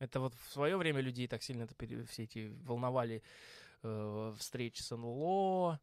[0.00, 1.74] Это вот в свое время людей так сильно это
[2.04, 3.22] все эти волновали
[3.82, 5.80] э, встречи с НЛО,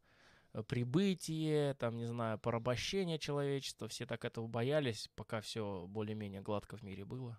[0.62, 3.88] прибытие, там, не знаю, порабощение человечества.
[3.88, 7.38] Все так этого боялись, пока все более-менее гладко в мире было.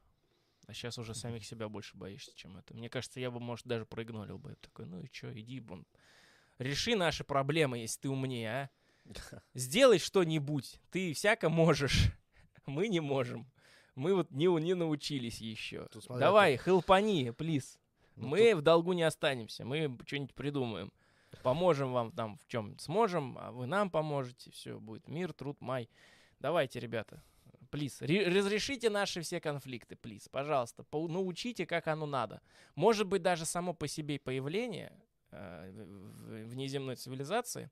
[0.68, 2.73] А сейчас уже самих себя больше боишься, чем это.
[2.73, 4.52] Мне кажется, я бы, может, даже проигнорил бы.
[4.52, 5.85] Я такой, ну и что, иди, вон,
[6.57, 8.69] реши наши проблемы, если ты умнее, а.
[9.53, 10.81] Сделай что-нибудь.
[10.91, 12.11] Ты всяко можешь.
[12.65, 13.49] Мы не можем.
[13.95, 15.88] Мы вот не, не научились еще.
[15.88, 17.80] Тут смотря Давай, хелпани, плиз.
[18.15, 19.64] Ну, Мы в долгу не останемся.
[19.64, 20.91] Мы что-нибудь придумаем.
[21.47, 24.51] Поможем вам там в чем сможем, а вы нам поможете.
[24.51, 25.89] Все, будет мир, труд, май.
[26.41, 27.23] Давайте, ребята.
[27.71, 30.83] Плиз, разрешите наши все конфликты, плиз, пожалуйста.
[30.83, 32.41] Пау- научите, как оно надо.
[32.75, 34.91] Может быть, даже само по себе появление
[35.31, 37.69] э, внеземной цивилизации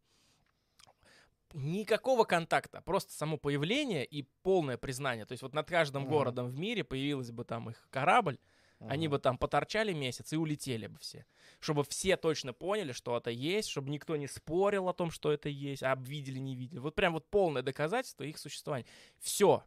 [1.53, 5.25] никакого контакта, просто само появление и полное признание.
[5.25, 6.11] То есть вот над каждым Мгм.
[6.11, 8.39] городом в мире появилась бы там их корабль,
[8.79, 9.15] они Ага.
[9.15, 11.25] бы там поторчали месяц и улетели бы все.
[11.59, 15.49] Чтобы все точно поняли, что это есть, чтобы никто не спорил о том, что это
[15.49, 16.79] есть, а обвидели, не видели.
[16.79, 18.85] Вот прям вот полное доказательство их существования.
[19.19, 19.63] Все.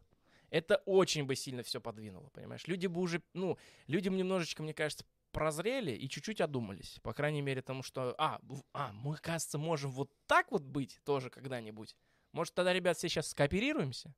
[0.49, 2.67] Это очень бы сильно все подвинуло, понимаешь?
[2.67, 3.57] Люди бы уже, ну,
[3.87, 6.99] людям немножечко, мне кажется, прозрели и чуть-чуть одумались.
[7.03, 8.39] По крайней мере, тому, что, а,
[8.73, 11.95] а, мы, кажется, можем вот так вот быть тоже когда-нибудь.
[12.31, 14.13] Может, тогда, ребят, все сейчас скооперируемся?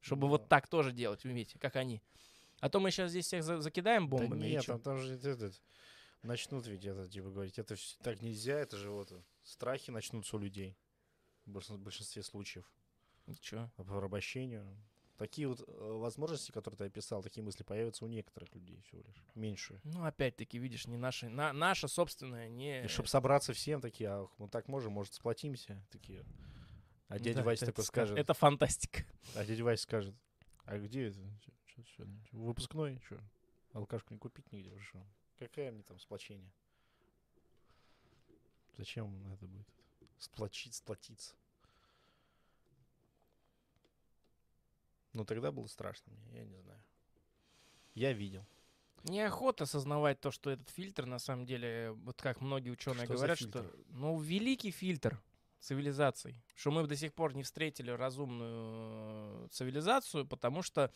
[0.00, 0.48] Чтобы вот Да.
[0.48, 2.00] так тоже делать, умеете, как они.
[2.60, 4.46] А то мы сейчас здесь всех за- закидаем Да бомбами.
[4.46, 5.60] и нет, там, там же этот,
[6.22, 9.12] начнут ведь это, типа, говорить, это так нельзя, это же вот
[9.42, 10.76] страхи начнутся у людей.
[11.44, 12.64] В большин- большинстве случаев.
[13.26, 13.70] И чё?
[13.76, 14.66] По порабощению.
[15.18, 19.24] Такие вот э, возможности, которые ты описал, такие мысли появятся у некоторых людей всего лишь.
[19.34, 19.80] Меньше.
[19.84, 22.84] Ну, опять-таки, видишь, не наши, на, наша собственная, не...
[22.84, 25.82] И чтобы собраться всем, такие, а мы так можем, может, сплотимся?
[25.90, 26.22] Такие.
[27.08, 29.04] А дядя да, Вася такой ска- скажет, Это фантастика.
[29.34, 30.14] а дядя Вася скажет,
[30.64, 31.20] а где это?
[31.84, 33.00] Чё- выпускной?
[33.06, 33.20] Что?
[33.72, 34.78] Алкашку не купить нигде?
[34.80, 35.04] Что?
[35.38, 36.50] Какая мне там сплочение?
[38.78, 39.66] Зачем это будет?
[40.18, 41.34] Сплочить, сплотиться.
[45.12, 46.82] Ну, тогда было страшно мне, я не знаю.
[47.94, 48.44] Я видел.
[49.04, 53.38] Неохота осознавать то, что этот фильтр, на самом деле, вот как многие ученые Что говорят,
[53.38, 55.20] что, ну, великий фильтр
[55.60, 60.92] цивилизаций, что мы до сих пор не встретили разумную э, цивилизацию, потому что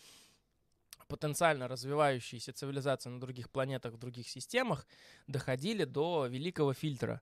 [1.07, 4.87] потенциально развивающиеся цивилизации на других планетах, в других системах
[5.27, 7.21] доходили до великого фильтра.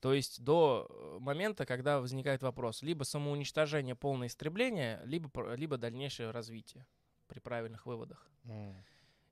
[0.00, 6.32] То есть до э, момента, когда возникает вопрос либо самоуничтожение, полное истребление, либо, либо дальнейшее
[6.32, 6.86] развитие
[7.28, 8.28] при правильных выводах.
[8.44, 8.74] М.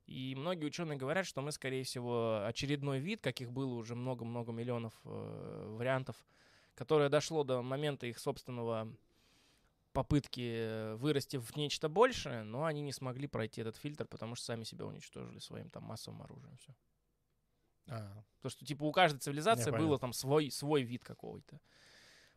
[0.07, 4.93] И многие ученые говорят, что мы, скорее всего, очередной вид, каких было уже много-много миллионов
[5.03, 6.15] э, вариантов,
[6.75, 8.93] которое дошло до момента их собственного
[9.93, 14.45] попытки э, вырасти в нечто большее, но они не смогли пройти этот фильтр, потому что
[14.45, 16.57] сами себя уничтожили своим там массовым оружием.
[16.57, 16.75] Все.
[17.87, 21.59] А, То, что типа у каждой цивилизации было там свой, свой вид какой-то.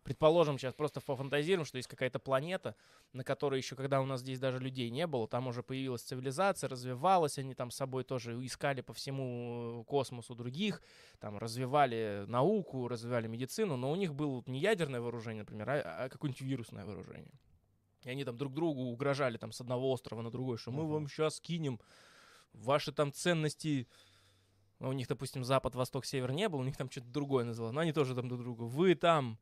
[0.04, 2.76] Предположим, сейчас просто пофантазируем, что есть какая-то планета,
[3.14, 6.68] на которой еще, когда у нас здесь даже людей не было, там уже появилась цивилизация,
[6.68, 10.82] развивалась, они там с собой тоже искали по всему э, космосу других,
[11.20, 16.08] там развивали науку, развивали медицину, но у них было не ядерное вооружение, например, а, а
[16.10, 17.32] какое-нибудь вирусное вооружение.
[18.04, 21.08] И они там друг другу угрожали там с одного острова на другой, что мы вам
[21.08, 21.80] сейчас кинем
[22.52, 23.88] ваши там ценности
[24.80, 27.74] ну, у них, допустим, запад, восток, север не был, у них там что-то другое называлось.
[27.74, 28.66] Но они тоже там друг другу.
[28.66, 29.38] Вы там,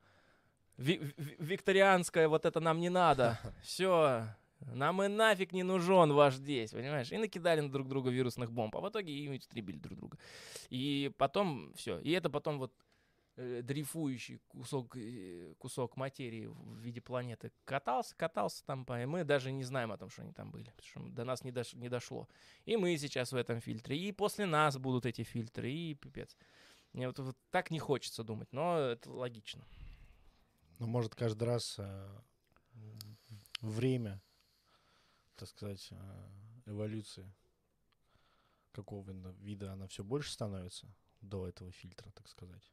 [0.78, 3.38] викторианское, вот это нам не надо.
[3.62, 4.26] Все,
[4.74, 7.12] нам и нафиг не нужен ваш здесь, понимаешь?
[7.12, 10.18] И накидали на друг друга вирусных бомб, а в итоге и истребили друг друга.
[10.70, 11.98] И потом все.
[12.00, 12.72] И это потом вот
[13.36, 19.24] э, дрейфующий кусок, э, кусок материи в виде планеты катался, катался там, по- и мы
[19.24, 21.76] даже не знаем о том, что они там были, потому что до нас не, дош-
[21.76, 22.28] не дошло.
[22.64, 26.36] И мы сейчас в этом фильтре, и после нас будут эти фильтры, и пипец.
[26.92, 29.64] Мне вот, вот так не хочется думать, но это логично.
[30.82, 32.08] Ну, может, каждый раз э,
[33.60, 34.20] время,
[35.36, 36.30] так сказать, э,
[36.66, 37.32] эволюции
[38.72, 40.88] какого вида она все больше становится
[41.20, 42.72] до этого фильтра, так сказать.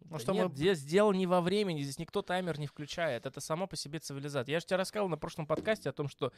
[0.00, 3.26] Да что нет, мы- здесь дело не во времени, здесь никто таймер не включает.
[3.26, 4.52] Это само по себе цивилизация.
[4.52, 6.32] Я же тебе рассказывал на прошлом подкасте о том, что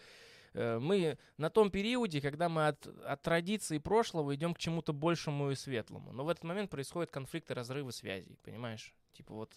[0.52, 5.52] э, мы на том периоде, когда мы от, от традиции прошлого идем к чему-то большему
[5.52, 6.12] и светлому.
[6.12, 8.92] Но в этот момент происходят конфликты, разрывы связей, понимаешь?
[9.16, 9.56] Типа вот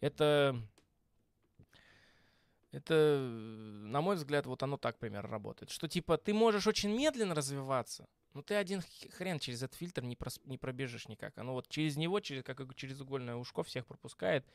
[0.00, 0.60] это...
[2.70, 5.70] Это, на мой взгляд, вот оно так примерно работает.
[5.70, 8.82] Что типа ты можешь очень медленно развиваться, но ты один
[9.16, 11.38] хрен через этот фильтр не, прос- не пробежишь никак.
[11.38, 14.46] Оно вот через него, через, как через угольное ушко всех пропускает.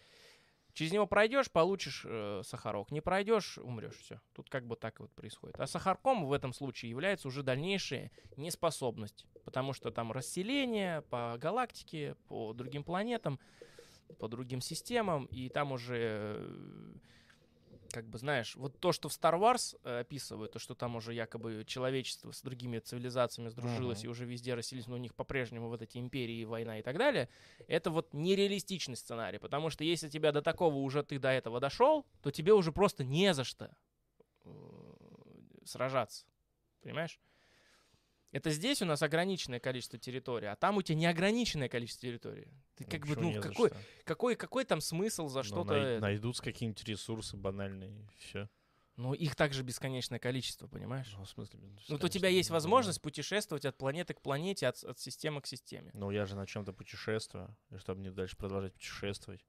[0.74, 2.92] Через него пройдешь, получишь э, сахарок.
[2.92, 3.96] Не пройдешь, умрешь.
[3.98, 4.22] Все.
[4.34, 5.60] Тут как бы так вот происходит.
[5.60, 9.26] А сахарком в этом случае является уже дальнейшая неспособность.
[9.44, 13.40] Потому что там расселение по галактике, по другим планетам,
[14.14, 15.26] по другим системам.
[15.26, 16.94] И там уже э,
[17.92, 21.14] как бы, знаешь, вот то, что в Star Wars э, описывают, то, что там уже
[21.14, 24.08] якобы человечество с другими цивилизациями сдружилось Мгм.
[24.08, 27.30] и уже везде расселились, но у них по-прежнему вот эти империи, война и так далее,
[27.68, 32.06] это вот нереалистичный сценарий, потому что если тебя до такого уже ты до этого дошел,
[32.24, 33.70] то тебе уже просто не за что
[34.44, 34.50] э,
[35.66, 36.26] сражаться,
[36.82, 37.20] понимаешь?
[38.34, 42.52] Это здесь у нас ограниченное количество территории, а там у тебя неограниченное количество территории.
[42.76, 43.72] Ты Ну, как бы, ну, не за какой,
[44.04, 45.72] какой, какой там смысл за Ну, что-то...
[45.72, 48.50] най- найдутся какие-нибудь ресурсы банальные, все.
[48.96, 51.14] Ну, их также бесконечное количество, понимаешь?
[51.16, 54.84] Ну, в смысле, Ну, то у тебя есть возможность путешествовать от планеты к планете, от,
[54.84, 55.92] от системы к системе.
[55.94, 59.46] Ну, я же на чем-то путешествую, и чтобы мне дальше продолжать путешествовать,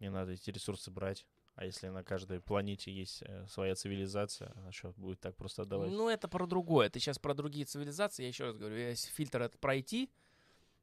[0.00, 1.26] мне надо эти ресурсы брать.
[1.56, 5.90] А если на каждой планете есть э, своя цивилизация, она что, будет так просто отдавать?
[5.90, 6.90] Ну, это про другое.
[6.90, 8.24] Ты сейчас про другие цивилизации.
[8.24, 10.10] Я еще раз говорю, если фильтр этот пройти,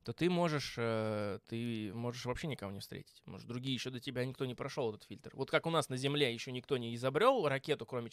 [0.03, 3.21] то ты можешь, э, ты можешь вообще никого не встретить.
[3.25, 5.29] Может, другие еще до тебя никто не прошел этот фильтр.
[5.35, 8.09] Вот как у нас на Земле еще никто не изобрел ракету, кроме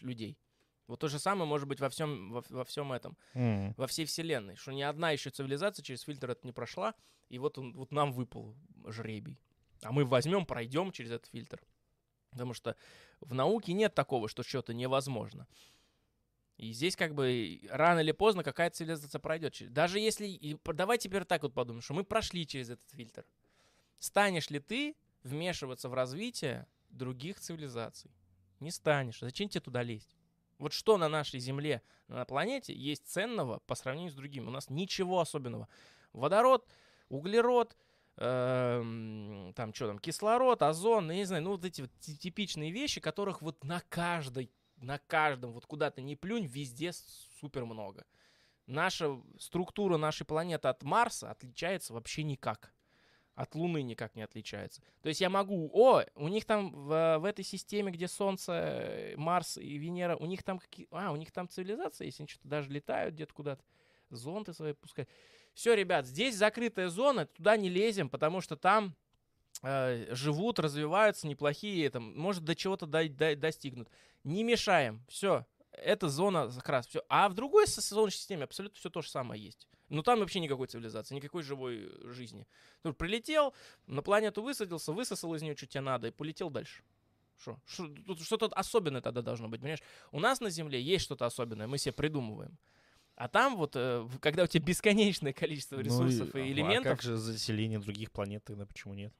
[0.00, 0.38] людей.
[0.86, 3.18] Вот то же самое может быть во всем, во, во всем этом.
[3.34, 3.74] М.
[3.76, 6.94] во всей вселенной, что ни одна еще цивилизация через фильтр это не прошла,
[7.28, 8.56] и вот он, вот нам выпал
[8.86, 9.38] жребий.
[9.82, 11.60] А мы возьмем, пройдем через этот фильтр.
[12.30, 12.76] Потому что
[13.20, 15.46] в науке нет такого, что что-то невозможно.
[16.56, 19.72] И здесь как бы рано или поздно какая-то цивилизация пройдет.
[19.72, 20.26] Даже если...
[20.26, 23.24] и давай теперь так вот подумаем, что мы прошли через этот фильтр.
[23.98, 28.10] Станешь ли ты вмешиваться в развитие других цивилизаций?
[28.60, 29.20] Не станешь.
[29.20, 30.16] Зачем тебе туда лезть?
[30.58, 34.46] Вот что на нашей Земле, на планете есть ценного по сравнению с другими?
[34.46, 35.68] У нас ничего особенного.
[36.12, 36.66] Водород,
[37.08, 37.76] углерод,
[38.18, 42.70] эм, там что там, кислород, озон, я не знаю, ну вот эти вот ти- типичные
[42.70, 46.92] вещи, которых вот на каждой, на каждом, вот куда то не плюнь, везде
[47.40, 48.04] супер много.
[48.66, 52.74] Наша структура нашей планеты от Марса отличается вообще никак.
[53.34, 54.82] От Луны никак не отличается.
[55.00, 55.70] То есть я могу...
[55.72, 60.42] О, у них там в, в этой системе, где Солнце, Марс и Венера, у них
[60.42, 60.88] там какие...
[60.90, 63.62] А, у них там цивилизация есть, они что-то даже летают где-то куда-то.
[64.10, 65.08] Зонты свои пускают.
[65.58, 68.94] Все, ребят, здесь закрытая зона, туда не лезем, потому что там
[69.64, 73.88] э, живут, развиваются неплохие, там, может, до чего-то до- до- достигнут.
[74.22, 75.04] Не мешаем.
[75.08, 75.44] Все.
[75.72, 76.86] Это зона как раз.
[76.86, 77.02] Все.
[77.08, 79.66] А в другой солнечной системе абсолютно все то же самое есть.
[79.88, 82.46] Но там вообще никакой цивилизации, никакой живой э, жизни.
[82.84, 83.52] Тут прилетел,
[83.88, 86.84] на планету высадился, высосал из нее, что тебе надо, и полетел дальше.
[87.36, 87.58] Что?
[87.66, 89.82] Что-то особенное тогда должно быть, понимаешь?
[90.12, 92.56] У нас на Земле есть что-то особенное, мы себе придумываем.
[93.18, 96.96] А там вот, э, когда у тебя бесконечное количество Ну ресурсов и, а- элементов, А
[96.96, 99.12] как же заселение других планет тогда, почему нет?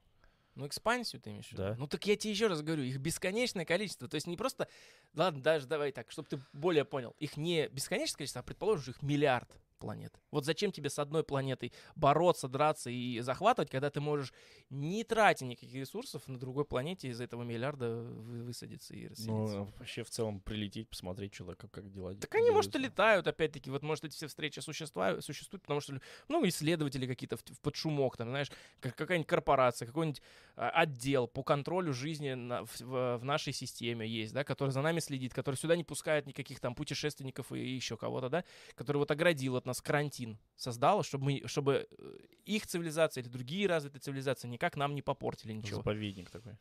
[0.55, 1.61] ну, экспансию ты имеешь в виду?
[1.63, 1.75] Да.
[1.77, 4.09] Ну, так я тебе еще раз говорю, их бесконечное количество.
[4.09, 4.67] То есть не просто...
[5.13, 7.15] Ладно, даже давай так, чтобы ты более понял.
[7.19, 10.13] Их не бесконечное количество, а предположим, их миллиард планет.
[10.31, 14.33] Вот зачем тебе с одной планетой бороться, драться и захватывать, когда ты можешь,
[14.69, 19.31] не тратя никаких ресурсов, на другой планете из этого миллиарда вы- высадиться и расселиться?
[19.31, 22.13] Ну, вообще в целом прилететь, посмотреть, что как, дела.
[22.15, 25.99] Так они, может, и летают, опять-таки, вот, может, эти все встречи существуют, существуют потому что,
[26.27, 30.21] ну, исследователи какие-то в, в подшумок, там, знаешь, как, какая-нибудь корпорация, какой-нибудь
[30.55, 34.81] а, отдел по контролю жизни на- в, в- в нашей системе есть, да, который за
[34.81, 38.43] нами следит, который сюда не пускает никаких там путешественников и еще кого-то, да,
[38.75, 43.67] который вот оградил от нас карантин, создал, чтобы, мы, чтобы э, их цивилизация или другие
[43.67, 46.57] развитые цивилизации никак нам не попортили ничего Заповедник такой.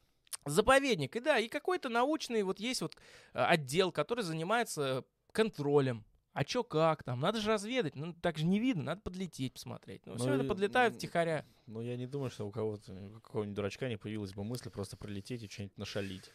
[0.47, 2.97] заповедник, и да, и какой-то научный, вот есть вот
[3.35, 6.05] э, отдел, который занимается контролем.
[6.35, 7.19] А чё как там?
[7.19, 7.97] Надо же разведать.
[7.97, 10.07] Ну, так же не видно, надо подлететь, посмотреть.
[10.07, 11.45] Ну, Ну все это и, подлетают м, втихаря.
[11.67, 14.97] Ну, я не думаю, что у кого-то, у какого-нибудь дурачка не появилась бы мысль просто
[14.97, 16.31] прилететь и что-нибудь нашалить.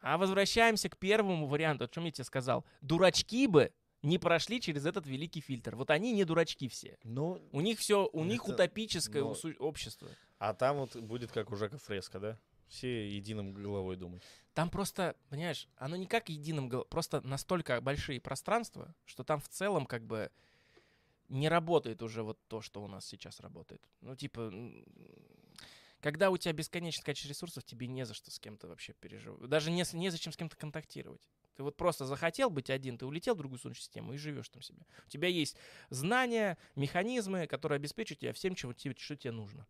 [0.00, 2.64] А возвращаемся к первому варианту, о чем я тебе сказал.
[2.82, 3.72] Дурачки бы
[4.02, 5.76] не прошли через этот великий фильтр.
[5.76, 6.98] Вот они не дурачки все.
[7.04, 10.08] Ну, У них все, у них Это- утопическое но- усу- общество.
[10.38, 12.38] а там вот будет как у Жака Фреска, да?
[12.68, 14.22] Все единым головой думать.
[14.54, 19.48] Там просто, понимаешь, оно не как единым, гол- просто настолько большие пространства, что там в
[19.48, 20.30] целом как бы
[21.28, 23.82] не работает уже вот то, что у нас сейчас работает.
[24.00, 24.52] Ну, типа,
[26.00, 29.48] Когда у тебя бесконечное количество ресурсов, тебе не за что с кем-то вообще переживать.
[29.48, 31.28] Даже не, с- незачем с кем-то контактировать.
[31.54, 34.62] Ты вот просто захотел быть один, ты улетел в другую солнечную систему и живешь там
[34.62, 34.86] себе.
[35.06, 35.56] У тебя есть
[35.90, 39.66] знания, механизмы, которые обеспечат тебя всем, чего тебе, что тебе нужно.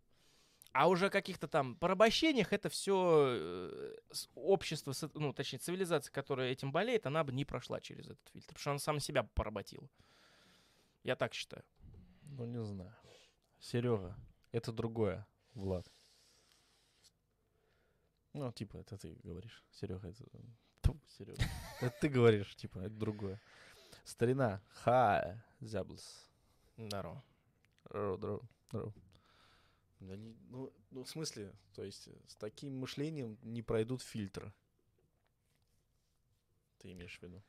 [0.73, 3.95] А уже о каких-то там порабощениях это все
[4.35, 8.49] общество, с- ну, точнее, цивилизация, которая этим болеет, она бы не прошла через этот фильтр,
[8.55, 9.89] потому что она сам себя поработила.
[11.03, 11.65] Я так считаю.
[12.23, 12.95] Ну, не знаю.
[13.59, 14.17] Серега,
[14.53, 15.87] это другое, Влад.
[18.43, 19.63] Ну, типа, это ты говоришь.
[19.71, 20.25] Серега, это...
[21.17, 21.41] Серега.
[21.81, 23.41] Это ты говоришь, типа, это другое.
[24.05, 24.61] Старина.
[24.83, 26.29] Ха, зяблс.
[26.77, 27.23] Здорово.
[27.89, 28.41] Дро.
[30.01, 34.53] Да не- ну, ну, в смысле, то есть с таким мышлением не пройдут фильтры.
[36.79, 37.45] Ты имеешь в виду?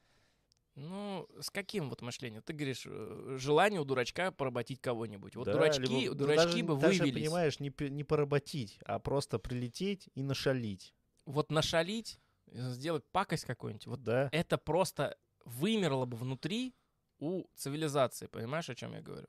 [0.75, 2.41] Ну, с каким вот мышлением?
[2.41, 5.35] Ты говоришь, э, желание у дурачка поработить кого-нибудь.
[5.35, 7.23] Вот Да, дурачки, либо- ну, дурачки даже, бы даже, вывелись.
[7.27, 10.95] понимаешь, не, не поработить, а просто прилететь и нашалить.
[11.25, 14.29] Вот нашалить, э, сделать пакость какую-нибудь, вот Да?
[14.31, 16.73] это просто вымерло бы внутри
[17.19, 18.25] у цивилизации.
[18.25, 19.27] Понимаешь, о чем я говорю?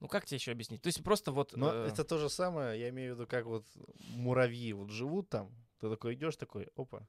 [0.00, 0.82] Ну, как тебе еще объяснить?
[0.82, 1.56] То есть просто вот...
[1.56, 3.66] Но э, это то же самое, я имею в виду, как вот
[4.10, 7.06] муравьи вот живут там, ты такой идешь такой, опа,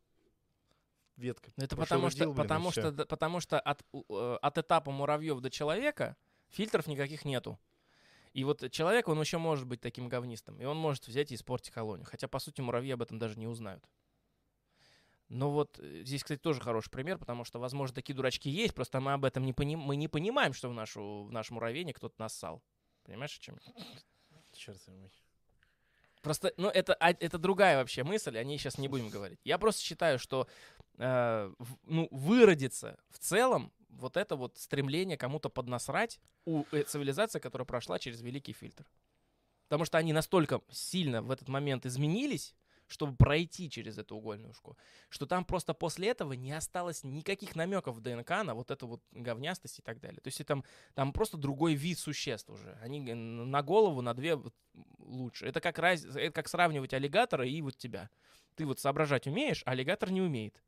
[1.22, 1.52] ветка.
[1.56, 4.92] Ну, Это потому что, пошелудил, блин, потому, что, д- потому что от, э, от этапа
[4.92, 6.18] муравьев до человека
[6.50, 7.58] фильтров никаких нету.
[8.34, 10.60] И вот человек, он еще может быть таким говнистым.
[10.60, 12.06] И он может взять и испортить колонию.
[12.10, 13.84] Хотя, по сути, муравьи об этом даже не узнают.
[15.30, 19.00] Но вот э, здесь, кстати, тоже хороший пример, потому что, возможно, такие дурачки есть, просто
[19.00, 19.80] мы об этом не, поним...
[19.80, 21.24] мы не понимаем, что в, нашу...
[21.24, 22.62] в наш муравейник кто-то нассал.
[23.04, 23.74] Понимаешь, о чем я?
[24.54, 25.10] Чёрт возьми.
[26.22, 29.40] Просто, ну, это, а- это другая вообще мысль, о ней сейчас не будем говорить.
[29.44, 30.48] Я просто считаю, что
[31.02, 31.54] э,
[31.86, 38.00] ну, выродится в целом вот это вот стремление кому-то поднасрать у э, цивилизации, которая прошла
[38.00, 38.86] через великий фильтр.
[39.68, 42.56] Потому что они настолько сильно в этот момент изменились,
[42.88, 44.78] чтобы пройти через эту угольную школу,
[45.10, 49.02] что там просто после этого не осталось никаких намеков в ДНК на вот эту вот
[49.12, 50.20] говнястость и так далее.
[50.20, 50.64] То есть там,
[50.94, 52.78] там просто другой вид существ уже.
[52.82, 54.38] Они на голову, на две
[55.00, 55.46] лучше.
[55.46, 58.10] Это как, раз, это как сравнивать аллигатора и вот тебя.
[58.56, 60.62] Ты вот соображать умеешь, а аллигатор не умеет.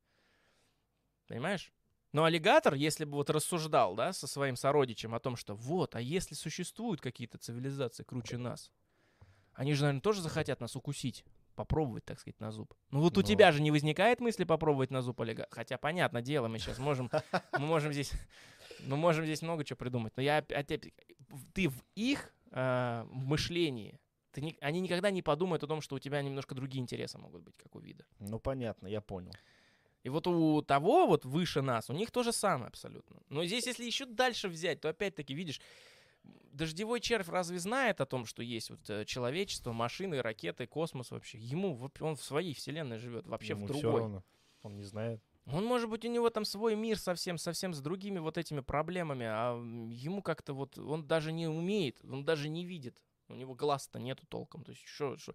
[1.34, 1.74] Понимаешь?
[2.12, 6.00] Но аллигатор, если бы вот рассуждал, да, со своим сородичем о том, что вот, а
[6.00, 8.72] если существуют какие-то цивилизации круче нас,
[9.56, 12.72] они же, наверное, тоже захотят нас укусить, попробовать, так сказать, на зуб.
[12.92, 13.26] Ну вот у Ну.
[13.28, 15.56] тебя же не возникает мысли попробовать на зуб аллигатора.
[15.56, 17.10] Хотя, понятное дело, мы сейчас можем,
[17.54, 18.12] мы можем здесь,
[18.86, 20.14] мы можем здесь много чего придумать.
[20.16, 20.94] Но я оп- опять,
[21.56, 24.00] ты в их э, мышлении,
[24.34, 27.42] ты ни- они никогда не подумают о том, что у тебя немножко другие интересы могут
[27.42, 28.06] быть, как у вида.
[28.20, 29.32] Ну, понятно, я понял.
[30.04, 33.18] И вот у того вот выше нас, у них то же самое абсолютно.
[33.30, 35.62] Но здесь, если еще дальше взять, то опять-таки, видишь,
[36.52, 41.38] дождевой червь разве знает о том, что есть вот э, человечество, машины, ракеты, космос вообще?
[41.38, 44.02] Ему, он в своей вселенной живет, вообще Ему в другой.
[44.02, 44.24] равно.
[44.62, 45.22] Он не знает.
[45.46, 49.26] Он, может быть, у него там свой мир совсем, совсем с другими вот этими проблемами,
[49.26, 49.56] а
[49.90, 53.02] ему как-то вот, он даже не умеет, он даже не видит.
[53.28, 54.64] У него глаз-то нету толком.
[54.64, 55.34] То есть, что, что-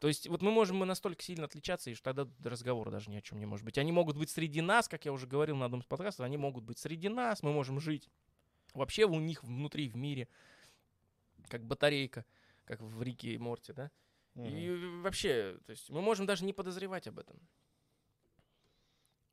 [0.00, 3.16] То есть, вот мы можем мы настолько сильно отличаться, и что тогда разговора даже ни
[3.16, 3.78] о чем не может быть.
[3.78, 6.64] Они могут быть среди нас, как я уже говорил на одном из подкастов, они могут
[6.64, 8.08] быть среди нас, мы можем жить
[8.74, 10.28] вообще у них внутри, в мире,
[11.48, 12.24] как батарейка,
[12.64, 13.90] как в Рике и Морте, да?
[14.34, 14.46] Мгм.
[14.46, 17.38] И вообще, то есть, мы можем даже не подозревать об этом.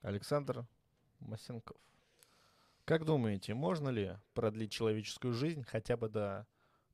[0.01, 0.65] Александр
[1.19, 1.77] Масенков.
[2.85, 6.47] Как думаете, можно ли продлить человеческую жизнь хотя бы до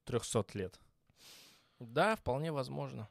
[0.05, 0.79] 300 лет?
[1.79, 3.09] Да, вполне возможно,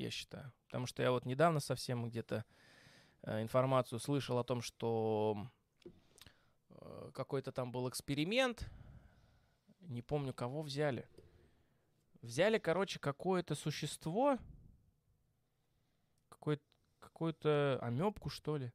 [0.00, 0.52] я считаю.
[0.66, 2.44] Потому что я вот недавно совсем где-то
[3.22, 5.48] э, информацию слышал о том, что
[6.70, 8.68] э, какой-то там был эксперимент,
[9.80, 11.08] не помню, кого взяли.
[12.20, 14.38] Взяли, короче, какое-то существо,
[16.28, 16.60] какой-
[16.98, 18.72] какую-то амебку, что ли,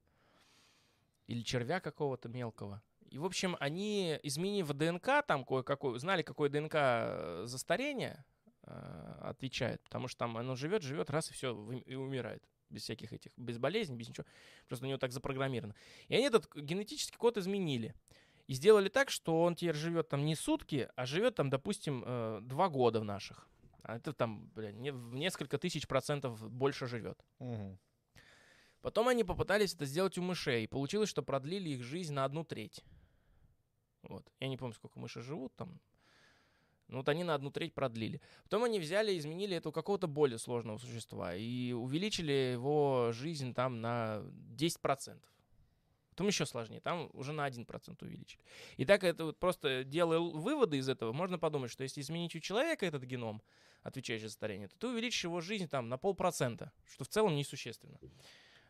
[1.28, 2.82] или червя какого-то мелкого.
[3.10, 8.33] И, в общем, они, изменив ДНК там кое-какой, знали, какое ДНК э, за старение э,
[8.66, 11.54] отвечает, потому что там оно живет, живет, раз и все,
[11.86, 12.44] и умирает.
[12.70, 14.26] Без всяких этих, без болезней, без ничего.
[14.68, 15.76] Просто у него так запрограммировано.
[16.08, 17.94] И они этот генетический код изменили.
[18.48, 22.40] И сделали так, что он теперь живет там не сутки, а живет там, допустим, э,
[22.42, 23.48] два года в наших.
[23.84, 27.24] А это там, бля, не- в несколько тысяч процентов больше живет.
[27.40, 27.78] Мгм.
[28.82, 30.64] Потом они попытались это сделать у мышей.
[30.64, 32.84] И получилось, что продлили их жизнь на одну треть.
[34.02, 34.30] Вот.
[34.40, 35.80] Я не помню, сколько мыши живут там.
[36.88, 38.22] Ну вот они на одну треть продлили.
[38.44, 41.36] Потом они взяли и изменили это у какого-то более сложного существа.
[41.36, 44.24] И увеличили его жизнь там на
[44.58, 45.22] 10%.
[46.14, 48.40] Потом еще сложнее, там уже на 1% увеличили.
[48.78, 52.40] И так это вот просто делая выводы из этого, можно подумать, что если изменить у
[52.40, 53.42] человека этот геном,
[53.82, 57.98] отвечающий за старение, то ты увеличишь его жизнь там на полпроцента, что в целом несущественно.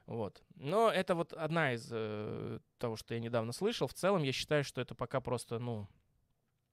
[0.06, 0.42] Вот.
[0.56, 3.88] Но это вот одна из э, того, что я недавно слышал.
[3.88, 5.88] В целом я считаю, что это пока просто, ну,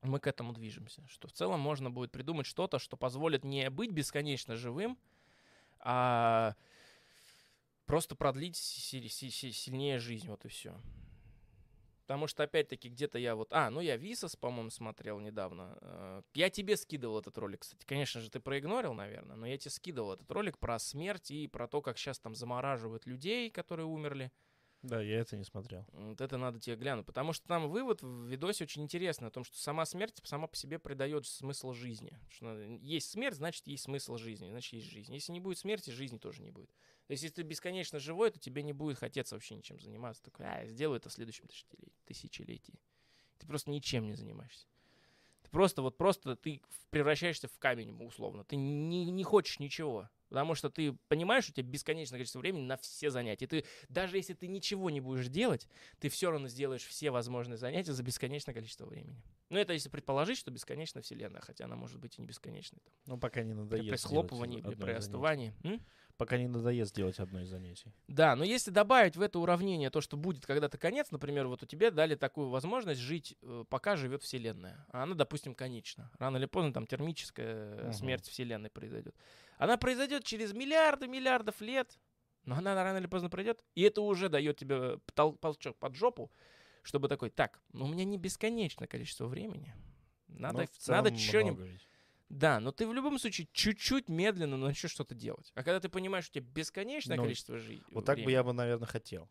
[0.02, 1.06] мы к этому движемся.
[1.08, 4.98] Что в целом можно будет придумать что-то, что позволит не быть бесконечно живым,
[5.78, 6.54] а
[7.86, 10.74] просто продлить сильнее жизнь, вот и все.
[12.10, 13.52] Потому что, опять-таки, где-то я вот...
[13.52, 15.78] А, ну я Висас, по-моему, смотрел недавно.
[15.80, 17.84] Э, я тебе скидывал этот ролик, кстати.
[17.86, 21.68] Конечно же, ты проигнорил, наверное, но я тебе скидывал этот ролик про смерть и про
[21.68, 24.32] то, как сейчас там замораживают людей, которые умерли.
[24.82, 25.84] Да, я это не смотрел.
[25.92, 27.04] Вот это надо тебе глянуть.
[27.04, 30.56] Потому что там вывод в видосе очень интересный о том, что сама смерть сама по
[30.56, 32.18] себе придает смысл жизни.
[32.30, 35.12] Что есть смерть, значит, есть смысл жизни, значит, есть жизнь.
[35.12, 36.70] Если не будет смерти, жизни тоже не будет.
[37.06, 40.22] То есть, если ты бесконечно живой, то тебе не будет хотеться вообще ничем заниматься.
[40.22, 41.46] Такой, а, сделаю это в следующем
[42.06, 42.80] тысячелетии.
[43.38, 44.66] Ты просто ничем не занимаешься.
[45.42, 48.44] Ты просто, вот просто ты превращаешься в камень, условно.
[48.44, 50.08] Ты не, не хочешь ничего.
[50.30, 53.46] Потому что ты понимаешь, что у тебя бесконечное количество времени на все занятия.
[53.46, 57.92] Ты, даже если ты ничего не будешь делать, ты все равно сделаешь все возможные занятия
[57.92, 59.20] за бесконечное количество времени.
[59.50, 62.78] Ну, это если предположить, что бесконечна Вселенная, хотя она может быть и не бесконечной.
[62.84, 62.94] Там.
[63.06, 63.88] Ну, пока не надоест.
[63.88, 65.52] При схлопывании или при остывании.
[66.20, 67.94] Пока не надоест делать одно из занятий.
[68.06, 71.66] Да, но если добавить в это уравнение то, что будет когда-то конец, например, вот у
[71.66, 74.84] тебя дали такую возможность жить, э, пока живет Вселенная.
[74.90, 76.10] А она, допустим, конечна.
[76.18, 77.92] Рано или поздно там термическая угу.
[77.94, 79.14] смерть Вселенной произойдет.
[79.56, 81.98] Она произойдет через миллиарды миллиардов лет,
[82.44, 83.64] но она рано или поздно пройдет.
[83.74, 86.30] И это уже дает тебе толчок под жопу,
[86.82, 89.74] чтобы такой, так, ну у меня не бесконечное количество времени.
[90.28, 91.80] Надо, ну, надо что-нибудь.
[92.30, 95.50] Да, но ты в любом случае чуть-чуть медленно начнешь что-то делать.
[95.56, 97.84] А когда ты понимаешь, что у тебя бесконечное ну, количество жизни.
[97.90, 99.28] Вот так бы я бы, наверное, хотел.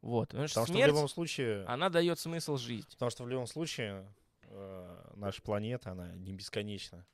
[0.00, 0.30] Вот.
[0.30, 1.64] Потому, потому что, смерть, в любом случае...
[1.66, 2.90] Она дает смысл жизни.
[2.90, 4.12] Потому что в любом случае
[4.42, 7.06] э, наша планета, она не бесконечна.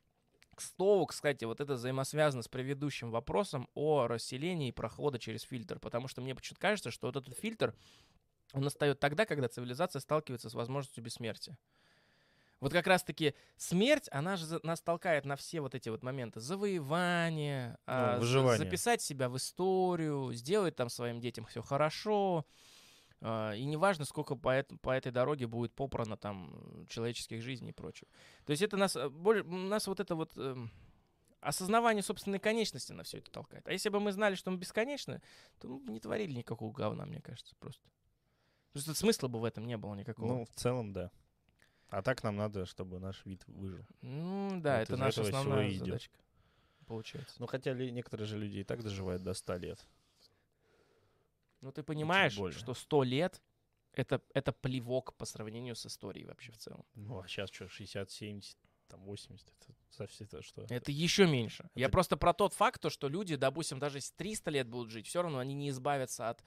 [0.54, 5.78] К слову, кстати, вот это взаимосвязано с предыдущим вопросом о расселении прохода через фильтр.
[5.78, 7.74] Потому что мне почему-то кажется, что вот этот фильтр,
[8.54, 11.58] он настает тогда, когда цивилизация сталкивается с возможностью бессмертия.
[12.60, 16.40] Вот как раз-таки смерть, она же нас толкает на все вот эти вот моменты.
[16.40, 18.20] Завоевание, ну, а,
[18.56, 22.44] записать себя в историю, сделать там своим детям все хорошо.
[23.20, 28.08] А, и неважно, сколько по, по этой дороге будет попрано там человеческих жизней и прочего.
[28.44, 30.56] То есть это нас, э, более, нас вот это вот э,
[31.40, 33.66] осознавание собственной конечности на все это толкает.
[33.68, 35.20] А если бы мы знали, что мы бесконечны,
[35.60, 37.82] то мы бы не творили никакого говна, мне кажется, просто.
[38.74, 40.28] Что смысла бы в этом не было никакого.
[40.28, 41.10] Ну, в целом, да.
[41.90, 43.84] А так нам надо, чтобы наш вид выжил.
[44.02, 46.18] Ну да, вот это наша основная задачка.
[46.86, 47.36] Получается.
[47.38, 49.86] Ну хотя ли, некоторые же люди и так доживают до 100 лет.
[51.60, 53.42] Ну ты понимаешь, что 100 лет
[53.92, 56.84] это, это плевок по сравнению с историей вообще в целом.
[56.94, 58.56] Ну а сейчас что, 60, 70,
[58.88, 60.66] там 80, это совсем это что?
[60.68, 61.64] Это еще меньше.
[61.64, 61.80] Это...
[61.80, 65.06] Я просто про тот факт, то, что люди, допустим, даже если 300 лет будут жить,
[65.06, 66.44] все равно они не избавятся от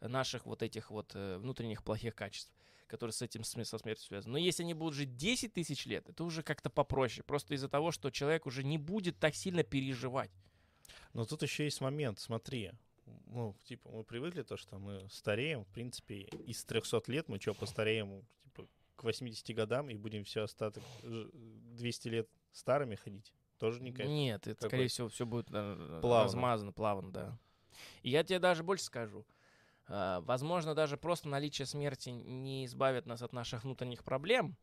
[0.00, 2.52] наших вот этих вот э, внутренних плохих качеств
[2.92, 4.32] которые с этим со смертью связаны.
[4.32, 7.24] Но если они будут жить 10 тысяч лет, это уже как-то попроще.
[7.24, 10.30] Просто из-за того, что человек уже не будет так сильно переживать.
[11.14, 12.72] Но тут еще есть момент, смотри.
[13.28, 15.64] Ну, типа, мы привыкли то, что мы стареем.
[15.64, 20.42] В принципе, из 300 лет мы что, постареем типа, к 80 годам и будем все
[20.42, 23.32] остаток 200 лет старыми ходить?
[23.56, 24.10] Тоже не кайф.
[24.10, 26.24] Нет, это, скорее всего, все будет э, плавно.
[26.24, 27.38] размазано, плавно, да.
[28.02, 29.24] И я тебе даже больше скажу.
[29.94, 34.56] А, возможно, даже просто наличие смерти не избавит нас от наших внутренних проблем,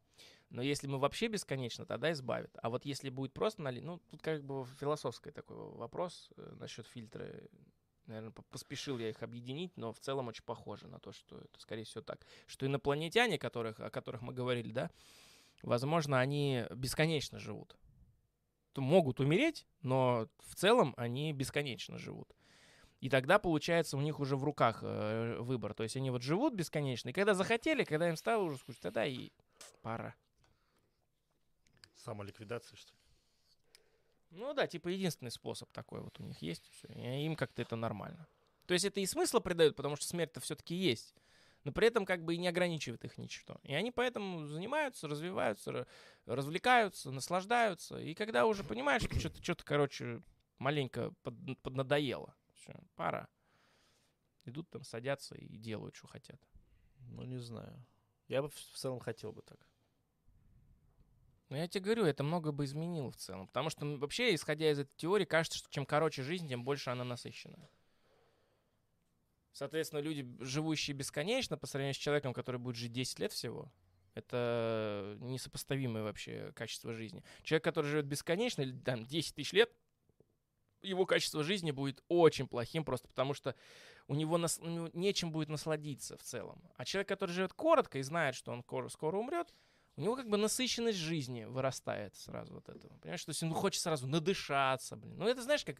[0.49, 2.49] но если мы вообще бесконечно, тогда избавит.
[2.63, 6.87] А вот если будет просто налить, ну, тут как бы философский такой вопрос э, насчет
[6.87, 7.27] фильтра.
[8.07, 11.83] Наверное, поспешил я их объединить, но в целом очень похоже на то, что это, скорее
[11.83, 12.25] всего, так.
[12.47, 14.89] Что инопланетяне, которых, о которых мы говорили, да,
[15.61, 17.77] возможно, они бесконечно живут.
[18.75, 22.33] Могут умереть, но в целом они бесконечно живут.
[22.99, 25.73] И тогда, получается, у них уже в руках э, выбор.
[25.73, 27.09] То есть они вот живут бесконечно.
[27.09, 29.31] И когда захотели, когда им стало уже скучно, тогда и
[29.81, 30.15] пора.
[31.95, 32.99] Самоликвидация, что ли?
[34.31, 36.69] Ну да, типа единственный способ такой вот у них есть.
[36.71, 36.87] Все.
[36.93, 38.27] И им как-то это нормально.
[38.67, 41.15] То есть это и смысла придает, потому что смерть-то все-таки есть.
[41.63, 43.59] Но при этом как бы и не ограничивает их ничто.
[43.63, 45.87] И они поэтому занимаются, развиваются,
[46.25, 47.97] развлекаются, наслаждаются.
[47.97, 50.21] И когда уже понимаешь, что что-то, что-то короче,
[50.57, 53.27] маленько под, поднадоело, все, пора.
[54.45, 56.39] Идут там, садятся и делают, что хотят.
[57.07, 57.85] Ну, не знаю.
[58.27, 59.59] Я бы в целом хотел бы так.
[61.49, 63.47] Ну, я тебе говорю, это много бы изменило в целом.
[63.47, 67.03] Потому что вообще, исходя из этой теории, кажется, что чем короче жизнь, тем больше она
[67.03, 67.69] насыщенная.
[69.51, 73.71] Соответственно, люди, живущие бесконечно, по сравнению с человеком, который будет жить 10 лет всего,
[74.13, 77.23] это несопоставимое вообще качество жизни.
[77.41, 79.71] Человек, который живет бесконечно, или там 10 тысяч лет,
[80.81, 83.55] его качество жизни будет очень плохим, просто потому что
[84.07, 86.61] у него, нас, у него нечем будет насладиться в целом.
[86.75, 89.53] А человек, который живет коротко и знает, что он скоро, скоро умрет,
[89.95, 92.97] у него как бы насыщенность жизни вырастает сразу вот этого.
[92.99, 95.17] Понимаешь, то есть он хочет сразу надышаться, блин.
[95.17, 95.77] Ну это знаешь, как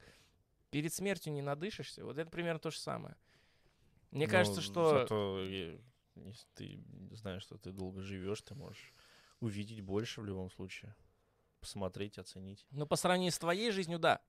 [0.70, 2.04] перед смертью не надышишься.
[2.04, 3.16] Вот это примерно то же самое.
[4.12, 5.00] Мне Ну, кажется, что...
[5.00, 8.94] Зато, если ты знаешь, что ты долго живешь, ты можешь
[9.40, 10.96] увидеть больше в любом случае.
[11.60, 12.66] Посмотреть, оценить.
[12.72, 14.22] Ну, по сравнению с твоей жизнью, да.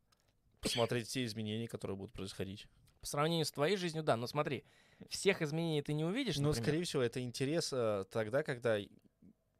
[0.60, 2.66] Посмотреть все изменения, которые будут происходить.
[3.00, 4.16] По сравнению с твоей жизнью, да.
[4.16, 4.64] Но смотри,
[5.08, 6.64] всех изменений ты не увидишь, Но, например.
[6.64, 8.78] скорее всего, это интерес э, тогда, когда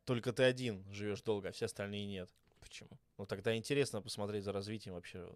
[0.04, 2.30] только ты один живешь долго, а все остальные нет.
[2.60, 3.00] Почему?
[3.16, 5.26] Ну, тогда интересно посмотреть за развитием вообще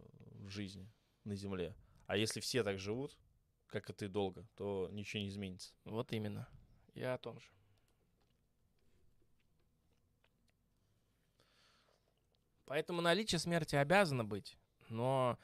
[0.43, 0.91] в жизни
[1.24, 1.74] на Земле.
[2.07, 3.16] А если все так живут,
[3.66, 5.74] как и ты долго, то ничего не изменится.
[5.85, 6.47] Вот именно.
[6.95, 7.49] Я о том же.
[12.66, 14.57] Поэтому наличие смерти обязано быть,
[14.90, 15.39] но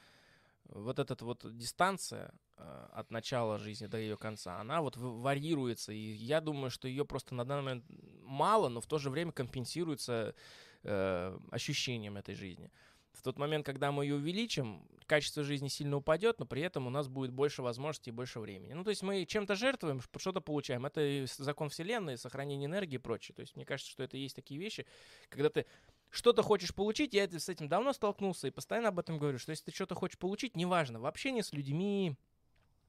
[0.64, 5.98] вот эта вот дистанция э, от начала жизни до ее конца, она вот варьируется, и
[5.98, 7.84] я думаю, что ее просто на данный момент
[8.22, 10.34] мало, но в то же время компенсируется
[10.82, 12.70] э, ощущением этой жизни.
[13.12, 16.90] В тот момент, когда мы ее увеличим, качество жизни сильно упадет, но при этом у
[16.90, 18.74] нас будет больше возможностей и больше времени.
[18.74, 20.86] Ну, то есть мы чем-то жертвуем, что-то получаем.
[20.86, 23.34] Это закон Вселенной, сохранение энергии и прочее.
[23.34, 24.86] То есть мне кажется, что это есть такие вещи,
[25.28, 25.66] когда ты
[26.10, 29.66] что-то хочешь получить, я с этим давно столкнулся и постоянно об этом говорю, что если
[29.66, 32.16] ты что-то хочешь получить, неважно, в общении с людьми,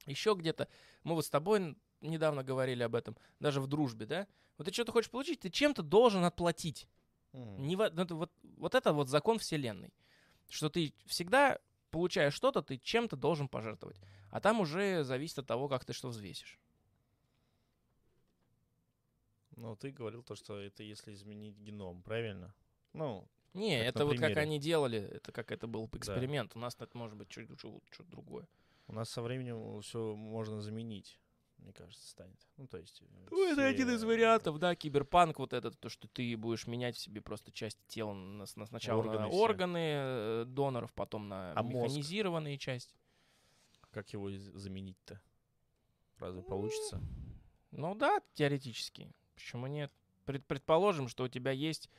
[0.06, 0.68] еще где-то,
[1.04, 4.26] мы вот с тобой недавно говорили об этом, даже в дружбе, да,
[4.58, 6.88] вот ты что-то хочешь получить, ты чем-то должен отплатить.
[7.32, 7.66] Мгм.
[7.66, 9.92] Не ну, вот, вот это вот закон вселенной.
[10.48, 11.58] Что ты всегда
[11.90, 14.00] получаешь что-то, ты чем-то должен пожертвовать.
[14.30, 16.58] А там уже зависит от того, как ты что взвесишь.
[19.56, 22.54] Ну, ты говорил то, что это если изменить геном, правильно?
[22.92, 26.56] Ну, Не, Как это вот как они делали, это как это был эксперимент.
[26.56, 28.46] У нас это может быть чуть- что-то другое.
[28.88, 31.18] у нас со временем все можно заменить,
[31.58, 32.38] мне кажется, станет.
[32.56, 33.02] Ну, то есть...
[33.02, 36.66] э, Ну, это все, один из вариантов, да, киберпанк, вот этот, то, что ты будешь
[36.66, 39.38] менять в себе просто часть тела на, на- сначала на Органы все.
[39.38, 41.74] органы э, доноров, потом на А мозг?
[41.74, 42.94] механизированные части.
[43.90, 45.20] Как его заменить-то?
[46.18, 47.00] Разве получится?
[47.70, 49.10] Ну да, теоретически.
[49.34, 49.90] Почему нет?
[50.24, 51.90] Пред- предположим, что у тебя есть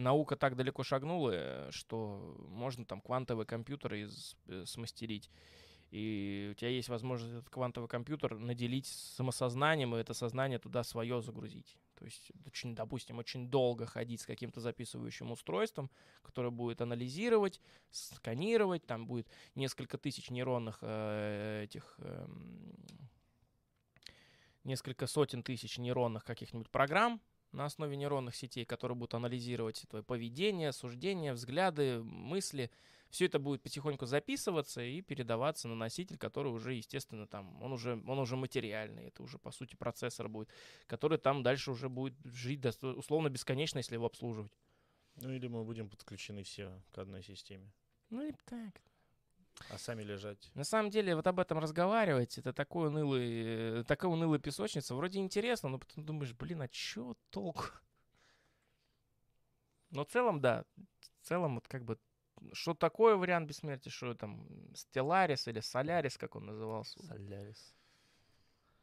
[0.00, 5.30] наука так далеко шагнула, э, что можно там квантовые компьютеры из- э, смастерить.
[5.90, 11.20] И у тебя есть возможность этот квантовый компьютер наделить самосознанием, и это сознание туда свое
[11.20, 11.78] загрузить.
[11.96, 15.90] То есть, очень, допустим, очень долго ходить с каким-то записывающим устройством,
[16.22, 17.60] которое будет анализировать,
[17.90, 22.76] сканировать, там будет несколько тысяч нейронных э, этих эм,
[24.62, 27.20] несколько сотен тысяч нейронных каких-нибудь программ
[27.52, 32.70] на основе нейронных сетей, которые будут анализировать твое поведение, суждения, взгляды, мысли.
[33.10, 38.00] Все это будет потихоньку записываться и передаваться на носитель, который уже, естественно, там, он уже,
[38.06, 40.48] он уже материальный, это уже, по сути, процессор будет,
[40.86, 44.52] который там дальше уже будет жить условно бесконечно, если его обслуживать.
[45.16, 47.72] Ну, или мы будем подключены все к одной системе,
[48.10, 48.80] Ну и так.
[49.68, 50.50] А сами лежать.
[50.54, 54.94] На самом деле, вот об этом разговаривать, это такой унылый, э, такая унылая песочница.
[54.94, 57.66] Вроде интересно, но потом думаешь, блин, а чё толку?
[59.90, 60.64] Но в целом, да.
[61.20, 61.98] В целом, вот как бы,
[62.52, 67.74] что такое вариант бессмертия, что там, Стелларис или Солярис, как он назывался, Солярис.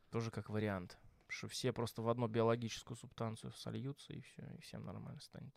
[0.09, 0.97] тоже как вариант.
[1.29, 5.53] Что все просто в одну биологическую субстанцию сольются, и все, и всем нормально станет.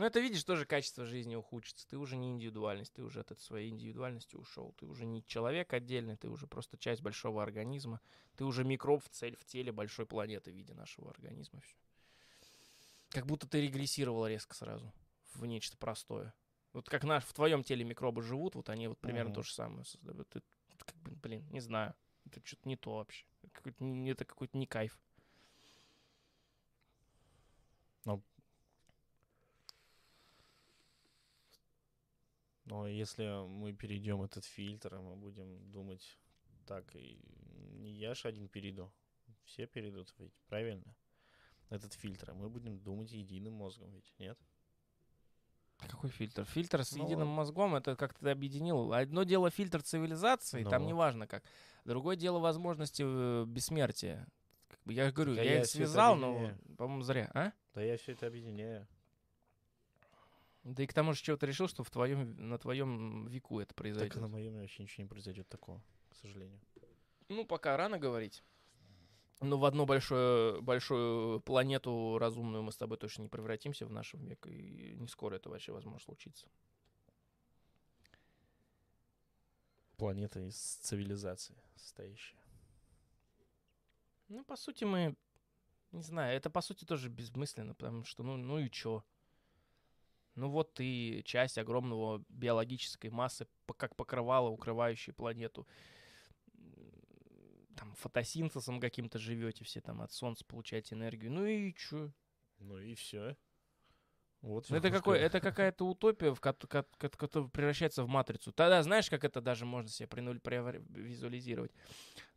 [0.00, 1.86] Ну, это, видишь, тоже качество жизни ухудшится.
[1.86, 4.74] Ты уже не индивидуальность, ты уже от этой своей индивидуальности ушел.
[4.78, 8.00] Ты уже не человек отдельный, ты уже просто часть большого организма.
[8.34, 11.60] Ты уже микроб в, цель, в теле большой планеты в виде нашего организма.
[11.60, 11.76] Всё.
[13.10, 14.90] Как будто ты регрессировал резко сразу
[15.34, 16.32] в нечто простое.
[16.72, 19.34] Вот как наш, в твоем теле микробы живут, вот они вот примерно Мгм.
[19.34, 20.26] то же самое создают.
[20.30, 20.40] Ты,
[20.78, 21.94] как бы, блин, не знаю.
[22.24, 23.26] Это что-то не то вообще.
[23.52, 24.98] Какой-то это какой-то не кайф.
[32.70, 36.18] Но если мы перейдем этот фильтр, мы будем думать
[36.66, 37.18] так, и
[37.80, 38.92] не я ж один перейду,
[39.42, 40.94] все перейдут, ведь правильно?
[41.68, 44.38] Этот фильтр, а мы будем думать единым мозгом, ведь нет?
[45.78, 46.44] Какой фильтр?
[46.44, 48.92] Фильтр с Ну, единым мозгом, это как ты объединил.
[48.92, 50.90] Одно дело фильтр цивилизации, там Ну.
[50.90, 51.42] неважно как.
[51.84, 54.28] Другое дело возможности э, бессмертия.
[54.84, 57.30] Я говорю, а я, я их связал, но, по-моему, зря.
[57.34, 57.52] А?
[57.74, 58.86] Да я все это объединяю.
[60.62, 63.68] Да и к тому же, чего ты решил, что в твоем, на твоем веку это
[63.68, 64.16] Так произойдет.
[64.16, 65.82] на моем вообще ничего не произойдет такого.
[66.12, 66.60] сожалению.
[67.28, 68.42] Ну, пока рано говорить.
[69.40, 74.26] Но в одну большую, большую планету разумную мы с тобой точно не превратимся в нашем
[74.26, 76.46] век, и не скоро это вообще возможно случиться.
[79.96, 82.38] Планета из цивилизации состоящая.
[84.28, 85.16] Ну, по сути, мы...
[85.92, 89.04] Не знаю, это, по сути, тоже бессмысленно, потому что, ну, ну и чё?
[90.34, 93.46] Ну вот ты часть огромного биологической массы,
[93.76, 95.66] как покрывало, укрывающей планету.
[97.76, 101.32] Там фотосинтезом каким-то живете все, там от солнца получаете энергию.
[101.32, 102.12] Ну и чё?
[102.58, 103.36] Ну и все.
[104.42, 108.52] Вот Ну, это, какой, это какая-то утопия, в кот- кот- кот- которая превращается в матрицу.
[108.52, 110.40] Тогда знаешь, как это даже можно себе принуль-
[110.88, 111.72] визуализировать?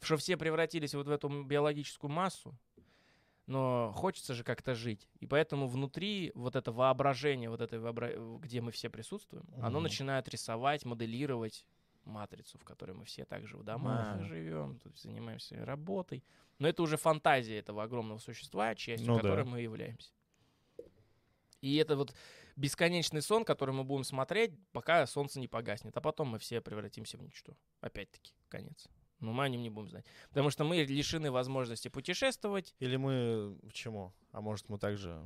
[0.02, 2.58] Что все превратились вот в эту биологическую массу,
[3.46, 5.08] но хочется же как-то жить.
[5.20, 9.84] И поэтому внутри вот это воображение, вот это вообра- где мы все присутствуем, оно Мгм.
[9.84, 11.66] начинает рисовать, моделировать
[12.06, 14.24] матрицу, в которой мы все также в домах Ага.
[14.24, 16.24] живем, тут занимаемся работой.
[16.60, 19.22] Но это уже фантазия этого огромного существа, частью Ну да.
[19.22, 20.12] которой мы являемся.
[21.62, 22.14] И это вот
[22.58, 25.96] бесконечный сон, который мы будем смотреть, пока солнце не погаснет.
[25.96, 27.56] А потом мы все превратимся в ничто.
[27.80, 28.88] Опять-таки, конец.
[29.20, 30.06] Но мы о нем не будем знать.
[30.30, 32.76] Потому что мы лишены возможности путешествовать.
[32.80, 34.14] Или мы в чему?
[34.32, 35.24] А может мы также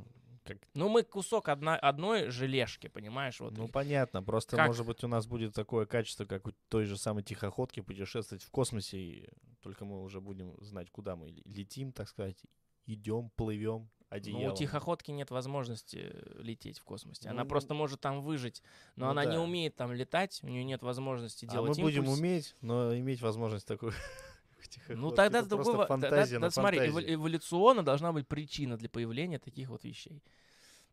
[0.48, 3.40] как Ну, мы кусок одна, одной желешки, понимаешь?
[3.40, 3.58] Вот.
[3.58, 4.24] Ну, понятно.
[4.24, 4.68] Просто, Как?
[4.68, 8.50] может быть, у нас будет такое качество, как у той же самой тихоходки, путешествовать в
[8.50, 9.30] космосе, и
[9.62, 12.38] только мы уже будем знать, куда мы летим, так сказать,
[12.86, 14.54] идем, плывем, Ну, одеялом.
[14.54, 17.30] у тихоходки нет возможности э, лететь в космосе.
[17.30, 18.64] Она Ну, просто может там выжить,
[18.96, 19.42] но ну она не да.
[19.42, 22.18] умеет там летать, у нее нет возможности А мы делать будем импульс.
[22.20, 23.92] уметь, но иметь возможность такую
[24.88, 29.70] Ну тогда это тогда- фантазия тогда на смотри, эволюционно должна быть причина для появления таких
[29.70, 30.24] вот вещей.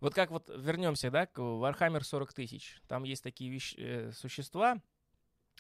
[0.01, 2.81] Вот как вот вернемся, да, к Warhammer 40 тысяч.
[2.89, 4.83] Там есть такие вещ- э, существа,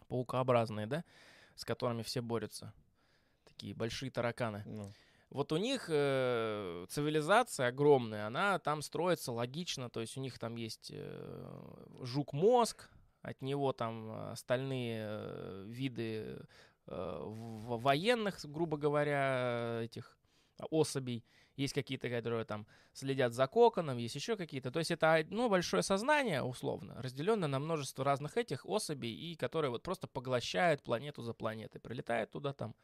[0.09, 1.05] паукообразные, да,
[1.55, 2.73] с которыми все борются.
[3.45, 4.63] Такие большие тараканы.
[4.67, 4.93] Ну,
[5.35, 10.55] Вот у них э, цивилизация огромная, она там строится логично, то есть у них там
[10.55, 12.89] есть э, жук-мозг,
[13.21, 16.39] от него там остальные э, виды
[16.87, 20.17] э, военных, грубо говоря, этих
[20.71, 21.25] особей.
[21.57, 24.71] Есть какие-то, которые там следят за коконом, есть еще какие-то.
[24.71, 29.73] То есть это одно большое сознание, условно, разделенное на множество разных этих особей, и которые
[29.73, 31.81] вот просто поглощают планету за планетой.
[31.81, 32.77] Прилетает туда там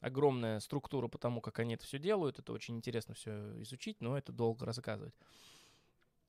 [0.00, 2.38] огромная структура по тому, как они это все делают.
[2.38, 5.14] Это очень интересно все изучить, но это долго рассказывать.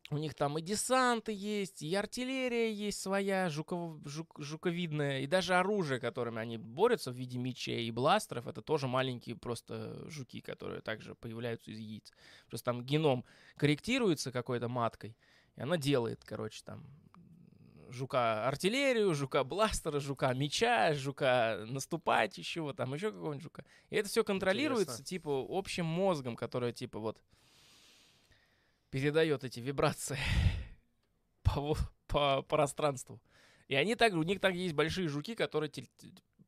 [0.10, 5.56] У них там и десанты есть, и артиллерия есть своя, жуков, жук- жуковидная, и даже
[5.56, 10.82] оружие, которыми они борются в виде мечей и бластеров, это тоже маленькие просто жуки, которые
[10.82, 12.12] также появляются из яиц.
[12.50, 13.24] Просто там геном
[13.56, 15.16] корректируется какой-то маткой,
[15.56, 16.84] и она делает, короче, там
[17.94, 23.66] жука артиллерию, жука бластера, жука меча, жука наступающего, там еще какого-нибудь жука.
[23.90, 25.06] И это все контролируется, Интересно.
[25.06, 27.22] типа, общим мозгом, который, типа, вот
[28.90, 30.20] передает эти вибрации
[31.44, 31.76] по,
[32.08, 33.22] по пространству.
[33.68, 35.72] И они также, у них так есть большие жуки, которые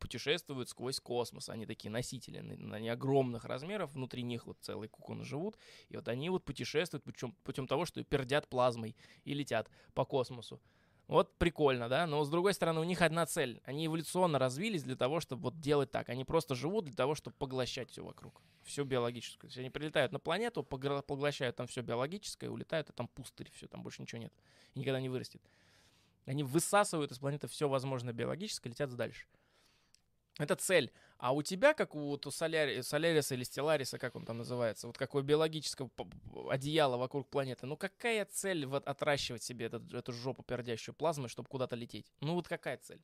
[0.03, 1.47] путешествуют сквозь космос.
[1.47, 2.39] Они такие носители,
[2.73, 5.57] они огромных размеров, внутри них вот целые куконы живут.
[5.87, 10.59] И вот они вот путешествуют путем, путем того, что пердят плазмой и летят по космосу.
[11.07, 12.07] Вот прикольно, да?
[12.07, 13.61] Но с другой стороны, у них одна цель.
[13.65, 16.09] Они эволюционно развились для того, чтобы вот делать так.
[16.09, 18.41] Они просто живут для того, чтобы поглощать все вокруг.
[18.63, 19.41] Все биологическое.
[19.41, 23.67] То есть они прилетают на планету, поглощают там все биологическое, улетают, а там пустырь, все,
[23.67, 24.33] там больше ничего нет.
[24.73, 25.41] И никогда не вырастет.
[26.25, 29.27] Они высасывают из планеты все возможное биологическое, летят дальше.
[30.39, 30.91] Это цель.
[31.23, 34.87] А у тебя, как у, вот у Соляри- Соляриса или Стеллариса, как он там называется,
[34.87, 35.89] вот какое биологическое
[36.49, 41.47] одеяло вокруг планеты, ну какая цель вот отращивать себе этот- эту жопу пердящую плазмы, чтобы
[41.47, 42.11] куда-то лететь?
[42.19, 43.01] Ну вот какая цель?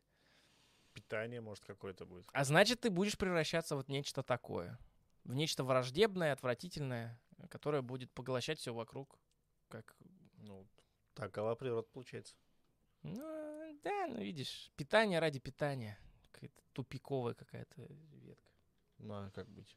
[0.91, 2.25] Питание, может, какое-то будет.
[2.33, 4.77] А значит, ты будешь превращаться вот в нечто такое.
[5.23, 7.17] В нечто враждебное, отвратительное,
[7.49, 9.17] которое будет поглощать все вокруг.
[9.69, 9.95] Как,
[10.39, 10.67] Ну,
[11.13, 12.35] такова природа получается.
[13.03, 15.97] ну, да, ну видишь, питание ради питания.
[16.39, 17.81] Какая-то тупиковая какая-то
[18.13, 18.51] ветка.
[18.99, 19.75] Ну, а как быть?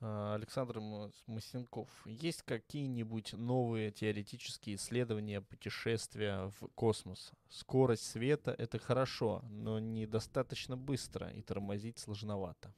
[0.00, 0.80] А, Александр
[1.26, 7.30] Масенков, есть какие-нибудь новые теоретические исследования путешествия в космос?
[7.48, 12.74] Скорость света— это хорошо, но недостаточно быстро, и тормозить сложновато.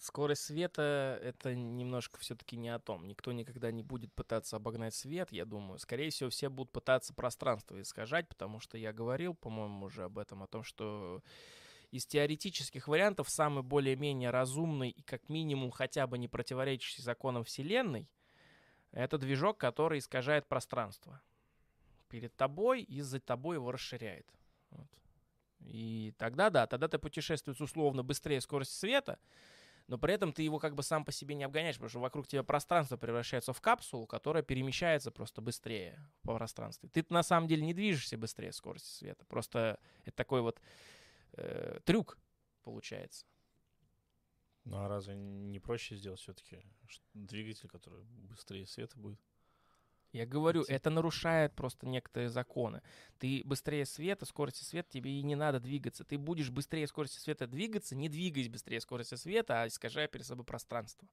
[0.00, 3.06] Скорость света— это немножко все-таки не о том.
[3.06, 5.78] Никто никогда не будет пытаться обогнать свет, я думаю.
[5.78, 10.42] Скорее всего, все будут пытаться пространство искажать, потому что я говорил, по-моему, уже об этом,
[10.42, 11.22] о том, что
[11.90, 18.08] из теоретических вариантов самый более-менее разумный и как минимум хотя бы не противоречащий законам Вселенной—
[18.92, 21.20] это движок, который искажает пространство.
[22.08, 24.26] Перед тобой и за тобой его расширяет.
[24.70, 24.88] Вот.
[25.60, 29.18] И тогда, да, тогда ты путешествуешь условно быстрее скорости света,
[29.88, 32.26] но при этом ты его как бы сам по себе не обгоняешь, потому что вокруг
[32.26, 36.88] тебя пространство превращается в капсулу, которая перемещается просто быстрее по пространству.
[36.88, 39.24] Ты на самом деле не движешься быстрее скорости света.
[39.26, 40.60] Просто это такой вот
[41.32, 42.18] э, трюк
[42.62, 43.26] получается.
[44.64, 46.60] Ну а разве не проще сделать все-таки
[47.14, 49.20] двигатель, который быстрее света будет?
[50.12, 52.82] Я говорю, это нарушает просто некоторые законы.
[53.18, 56.04] Ты быстрее света, скорости света, тебе и не надо двигаться.
[56.04, 60.44] Ты будешь быстрее скорости света двигаться, не двигаясь быстрее скорости света, а искажая перед собой
[60.44, 61.06] пространство.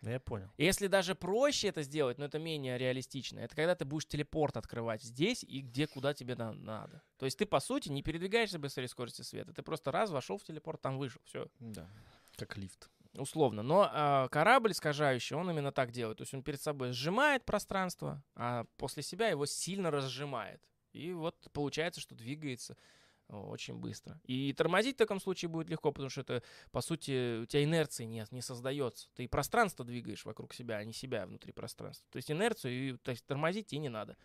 [0.00, 0.50] Да я понял.
[0.56, 5.02] Если даже проще это сделать, но это менее реалистично, это когда ты будешь телепорт открывать
[5.02, 7.02] здесь и где, куда тебе на- надо.
[7.18, 9.52] То есть ты, по сути, не передвигаешься быстрее скорости света.
[9.52, 11.20] Ты просто раз вошел в телепорт, там вышел.
[11.26, 11.86] Все Да.
[12.36, 12.88] Как лифт.
[13.16, 13.62] Условно.
[13.62, 16.18] Но а, корабль искажающий, он именно так делает.
[16.18, 20.60] То есть он перед собой сжимает пространство, а после себя его сильно разжимает.
[20.92, 22.76] И вот получается, что двигается
[23.28, 24.20] о, очень быстро.
[24.24, 26.42] И тормозить в таком случае будет легко, потому что это,
[26.72, 29.08] по сути, у тебя инерции нет, не создается.
[29.14, 32.06] Ты пространство двигаешь вокруг себя, а не себя внутри пространства.
[32.10, 34.16] То есть инерцию, и, то есть тормозить тебе не надо.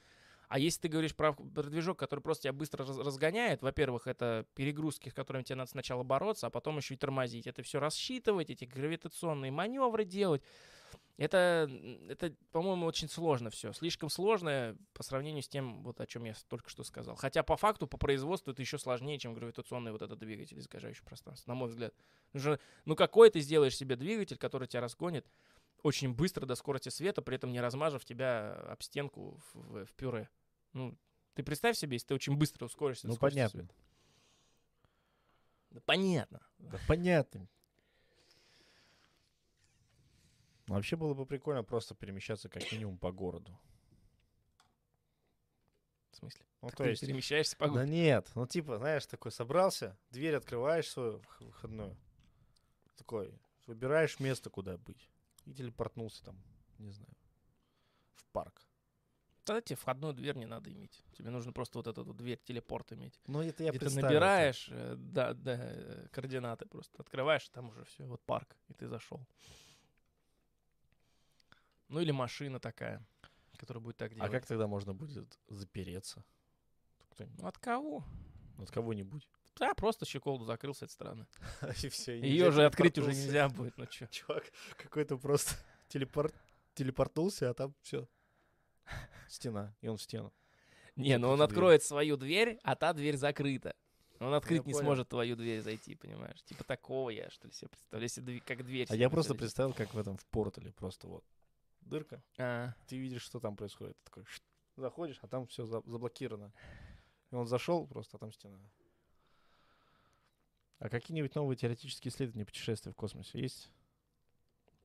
[0.47, 4.45] А если ты говоришь про, про движок, который просто тебя быстро раз- разгоняет, во-первых, это
[4.55, 7.47] перегрузки, с которыми тебе надо сначала бороться, а потом еще и тормозить.
[7.47, 10.41] Это все рассчитывать, эти гравитационные маневры делать.
[11.17, 11.69] Это,
[12.09, 13.72] это, по-моему, очень сложно все.
[13.72, 17.15] Слишком сложно по сравнению с тем, вот о чем я только что сказал.
[17.15, 21.51] Хотя по факту, по производству это еще сложнее, чем гравитационный вот этот двигатель, искажающий пространство,
[21.51, 21.93] на мой взгляд.
[22.34, 25.26] Ну какой ты сделаешь себе двигатель, который тебя разгонит
[25.85, 29.93] очень быстро до скорости света, при этом не размажив тебя об стенку в, в- в
[29.93, 30.29] пюре.
[30.73, 30.97] Ну,
[31.35, 33.59] ты представь себе, если ты очень быстро ускоришься Ну понятно.
[33.61, 33.75] света.
[35.69, 36.39] Да понятно.
[36.57, 37.47] Да понятно.
[40.65, 43.55] Вообще было бы прикольно просто перемещаться как минимум по городу.
[46.09, 46.45] В смысле?
[46.61, 47.01] Ну, Так то ты есть...
[47.01, 47.91] перемещаешься по Да городу.
[47.91, 51.95] нет, ну типа, знаешь, такой собрался, дверь открываешь свою выходную,
[52.95, 55.11] такой, выбираешь место, куда быть,
[55.45, 56.41] и телепортнулся там,
[56.80, 57.13] не знаю,
[58.15, 58.61] в парк.
[59.43, 61.03] Тогда тебе входную дверь не надо иметь.
[61.13, 63.19] Тебе нужно просто вот эту вот дверь телепорт иметь.
[63.27, 67.01] Ну это я Где ты набираешь э, да, да, э, координаты просто.
[67.01, 69.23] Открываешь, там уже все, вот парк, и ты зашел.
[71.89, 73.05] Ну или машина такая,
[73.57, 74.17] которая будет так так.
[74.17, 74.31] делать.
[74.31, 76.26] А как тогда можно будет запереться?
[77.19, 78.03] Ну от кого?
[78.57, 79.27] От кого-нибудь.
[79.57, 81.27] Да, просто щеколду закрыл с этой стороны.
[81.84, 82.19] И все.
[82.19, 84.06] Ее же открыть уже нельзя будет, ну чё.
[84.07, 85.56] Чувак какой-то просто
[85.88, 86.34] телепорт,
[86.73, 88.07] телепортнулся, а там все.
[89.27, 90.32] Стена, и он в стену.
[90.95, 91.48] Не, ну он дверь.
[91.48, 93.76] откроет свою дверь, а та дверь закрыта.
[94.19, 94.86] Он открыть не понял.
[94.86, 96.41] сможет твою дверь зайти, понимаешь?
[96.44, 98.88] Типа такого я, что ли, себе представляю, если дви- как дверь.
[98.90, 101.26] А я просто представил, как в этом в портале просто вот
[101.82, 103.98] дырка, А, ты видишь, что там происходит.
[103.98, 104.26] Ты такой
[104.77, 106.53] заходишь, а там все заблокировано.
[107.32, 108.57] И он зашел просто, а там стена.
[110.80, 113.72] А какие-нибудь новые теоретические исследования путешествия в космосе есть?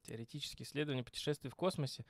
[0.03, 2.05] теоретические исследования путешествий в космосе.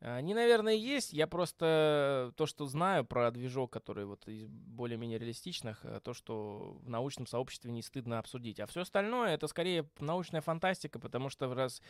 [0.00, 1.12] Они, наверное, есть.
[1.12, 6.78] Я просто то, что знаю про движок, который вот из более-менее реалистичных, э, то, что
[6.82, 8.60] в научном сообществе не стыдно обсудить.
[8.60, 11.82] А все остальное это скорее научная фантастика, потому что в раз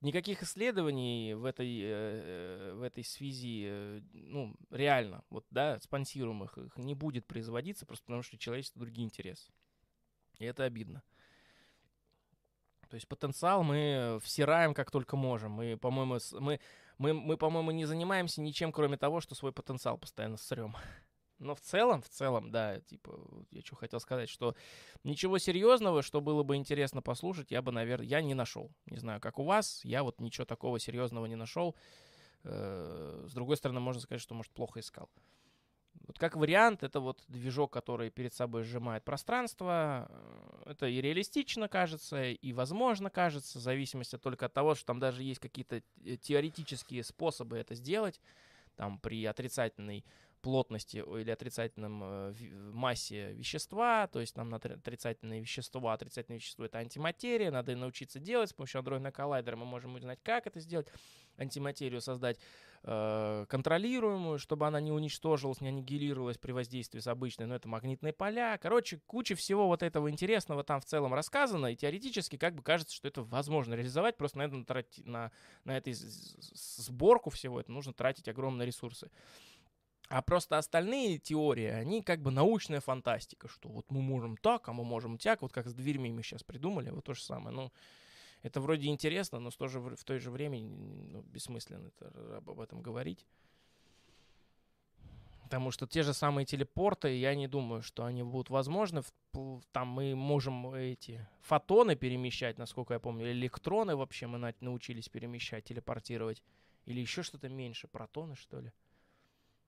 [0.00, 6.58] никаких исследований в этой, э, э, в этой связи, э, ну, реально, вот, да, спонсируемых
[6.58, 9.52] их не будет производиться, просто потому что у человечества другие интересы.
[10.42, 11.04] И это обидно.
[12.88, 15.52] То есть потенциал мы всираем как только можем.
[15.52, 16.58] Мы, по-моему, мы,
[16.98, 20.76] мы, мы, по-моему, не занимаемся ничем, кроме того, что свой потенциал постоянно срем.
[21.38, 23.20] Но в целом, в целом, да, типа,
[23.52, 24.56] я что хотел сказать, что
[25.04, 28.72] ничего серьезного, что было бы интересно послушать, я бы, наверное, я не нашел.
[28.86, 31.76] Не знаю, как у вас, я вот ничего такого серьезного не нашел.
[32.42, 35.08] Э, С другой стороны, можно сказать, что, может, плохо искал.
[36.06, 40.08] Вот как вариант, это вот движок, который перед собой сжимает пространство.
[40.10, 44.98] Э, Это и реалистично кажется, и возможно кажется, в зависимости только от того, что там
[45.00, 48.20] даже есть какие-то э, теоретические способы это сделать.
[48.76, 50.04] Там при отрицательной
[50.42, 56.38] плотности или отрицательном э, ви- массе вещества, то есть нам на отри- отрицательное вещество, отрицательное
[56.38, 60.58] вещество это антиматерия, надо научиться делать с помощью андроидного коллайдера, мы можем узнать, как это
[60.60, 60.88] сделать,
[61.36, 62.38] антиматерию создать
[62.84, 68.12] э, контролируемую, чтобы она не уничтожилась, не аннигилировалась при воздействии с обычной, но это магнитные
[68.12, 68.58] поля.
[68.58, 72.94] Короче, куча всего вот этого интересного там в целом рассказано, и теоретически как бы кажется,
[72.94, 74.56] что это возможно реализовать, просто на, это
[75.04, 75.32] на,
[75.64, 79.10] на с- сборку всего это нужно тратить огромные ресурсы.
[80.08, 84.72] А просто остальные теории, они как бы научная фантастика, что вот мы можем так, а
[84.74, 87.56] мы можем так, вот как с дверьми мы сейчас придумали, вот то же самое.
[87.56, 87.72] Ну,
[88.42, 92.82] это вроде интересно, но в же, в то же время ну, бессмысленно это, об этом
[92.82, 93.24] говорить.
[95.44, 99.02] Потому что те же самые телепорты, я не думаю, что они будут возможны.
[99.72, 106.42] Там мы можем эти фотоны перемещать, насколько я помню, электроны вообще мы научились перемещать, телепортировать.
[106.86, 108.72] Или еще что-то меньше, протоны, что ли.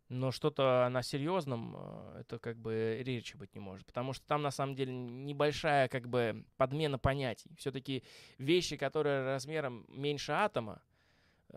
[0.09, 3.87] Но что-то на серьезном, э, это как бы речи быть не может.
[3.87, 7.51] Потому что там на самом деле небольшая как бы подмена понятий.
[7.57, 8.05] Все-таки
[8.39, 10.83] вещи, которые размером меньше атома,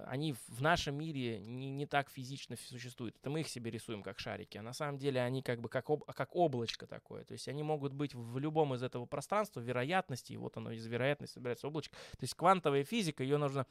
[0.05, 3.15] они в нашем мире не, не так физично существуют.
[3.17, 5.89] Это мы их себе рисуем как шарики, а на самом деле они как бы как,
[5.89, 7.23] об, как облачко такое.
[7.23, 10.85] То есть они могут быть в любом из этого пространства, вероятности, и вот оно из
[10.85, 11.95] вероятности собирается облачко.
[12.11, 13.65] То есть квантовая физика, ее нужно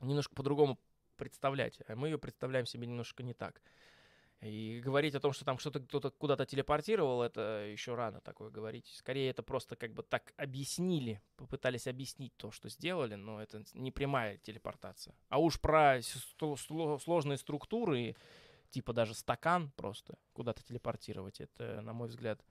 [0.00, 0.78] немножко по-другому
[1.16, 3.62] представлять, а мы ее представляем себе немножко не так.
[4.42, 8.86] И говорить о том, что там что-то кто-то куда-то телепортировал, это еще рано такое говорить.
[8.94, 13.90] Скорее, это просто как бы так объяснили, попытались объяснить то, что сделали, но это не
[13.90, 15.14] прямая телепортация.
[15.30, 18.14] А уж про сложные структуры,
[18.70, 22.44] типа даже стакан просто куда-то телепортировать, это, на мой взгляд,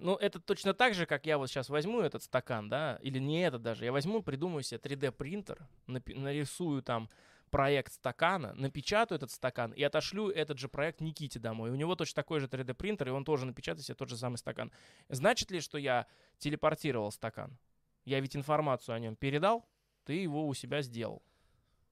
[0.00, 3.42] ну, это точно так же, как я вот сейчас возьму этот стакан, да, или не
[3.42, 3.84] этот даже.
[3.84, 7.08] Я возьму, придумаю себе 3D-принтер, нарисую там
[7.50, 11.70] проект стакана, напечатаю этот стакан и отошлю этот же проект Никите домой.
[11.70, 14.72] У него точно такой же 3D-принтер, и он тоже напечатает себе тот же самый стакан.
[15.08, 16.06] Значит ли, что я
[16.38, 17.58] телепортировал стакан?
[18.04, 19.68] Я ведь информацию о нем передал,
[20.04, 21.22] ты его у себя сделал.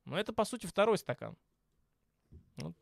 [0.04, 1.36] Но это, по сути, второй стакан.
[2.56, 2.74] Вот.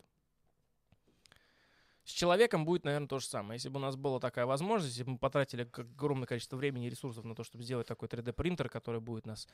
[2.07, 3.57] С человеком будет, наверное, то же самое.
[3.57, 6.91] Если бы у нас была такая возможность, если бы мы потратили огромное количество времени и
[6.91, 9.49] ресурсов на то, чтобы сделать такой 3D-принтер, который будет нас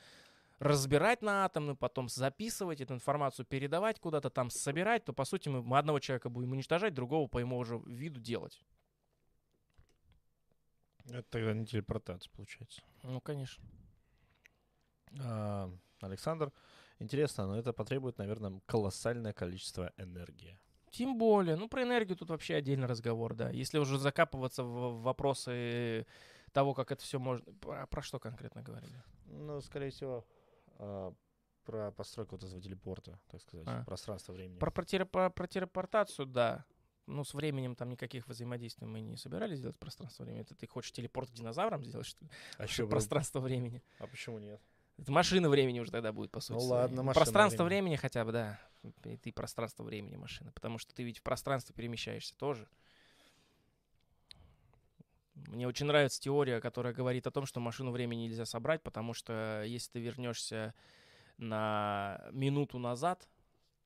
[0.59, 5.79] разбирать на атомы, потом записывать эту информацию, передавать куда-то там, собирать, то, по сути, мы,
[5.79, 8.61] одного человека будем уничтожать, другого по ему уже виду делать.
[11.05, 12.83] Это тогда не телепортация, получается.
[13.01, 13.63] Ну, конечно.
[15.19, 15.71] А,
[16.01, 16.51] Александр,
[16.99, 20.59] интересно, но это потребует, наверное, колоссальное количество энергии.
[20.93, 21.55] Тем более.
[21.55, 23.49] Ну, про энергию тут вообще отдельный разговор, да.
[23.49, 26.05] Если уже закапываться в вопросы
[26.51, 27.43] того, как это все можно...
[27.55, 29.01] Про, про что конкретно говорили?
[29.25, 30.23] Ну, скорее всего,
[30.77, 31.11] а,
[31.65, 33.83] про постройку вот этого телепорта, так сказать, а.
[33.85, 34.59] пространство времени.
[34.59, 36.63] Про, про, телепо, про телепортацию, да.
[37.07, 40.43] Ну, с временем там никаких взаимодействий мы не собирались делать пространство времени.
[40.43, 42.29] Это ты хочешь телепорт к динозаврам сделать, что ли?
[42.59, 43.81] А что пространство времени.
[43.97, 44.61] А почему нет?
[44.97, 46.57] Это машина времени уже тогда будет, по сути.
[46.57, 47.87] Ну ладно, машина Пространство времени.
[47.87, 48.59] времени хотя бы, да.
[49.05, 50.51] И ты пространство времени машина.
[50.51, 52.67] Потому что ты ведь в пространстве перемещаешься тоже.
[55.35, 59.63] Мне очень нравится теория, которая говорит о том, что машину времени нельзя собрать, потому что
[59.65, 60.73] если ты вернешься
[61.37, 63.27] на минуту назад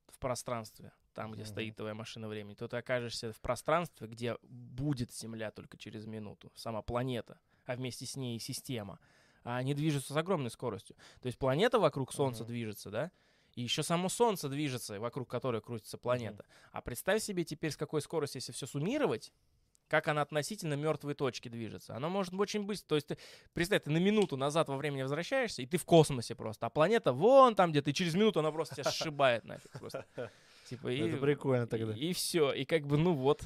[0.08, 1.46] в пространстве, там, где mm-hmm.
[1.46, 6.52] стоит твоя машина времени, то ты окажешься в пространстве, где будет Земля только через минуту,
[6.54, 9.00] сама планета, а вместе с ней и система.
[9.44, 10.96] А они движутся с огромной скоростью.
[11.20, 12.46] То есть планета вокруг Солнца mm-hmm.
[12.46, 13.10] движется, да?
[13.54, 16.42] И еще само Солнце движется, вокруг которой крутится планета.
[16.42, 16.68] Mm-hmm.
[16.72, 19.32] А представь себе теперь, с какой скоростью, если все суммировать,
[19.88, 21.96] как она относительно мертвой точки движется.
[21.96, 22.88] Она может очень быстро.
[22.88, 23.18] То есть, ты,
[23.54, 26.66] представь, ты на минуту назад во времени возвращаешься, и ты в космосе просто.
[26.66, 30.04] А планета вон там где-то, и через минуту она просто тебя сшибает нафиг просто.
[30.68, 31.94] Типа, и, Это прикольно тогда.
[31.94, 32.52] И, и все.
[32.52, 33.42] И как бы, ну вот.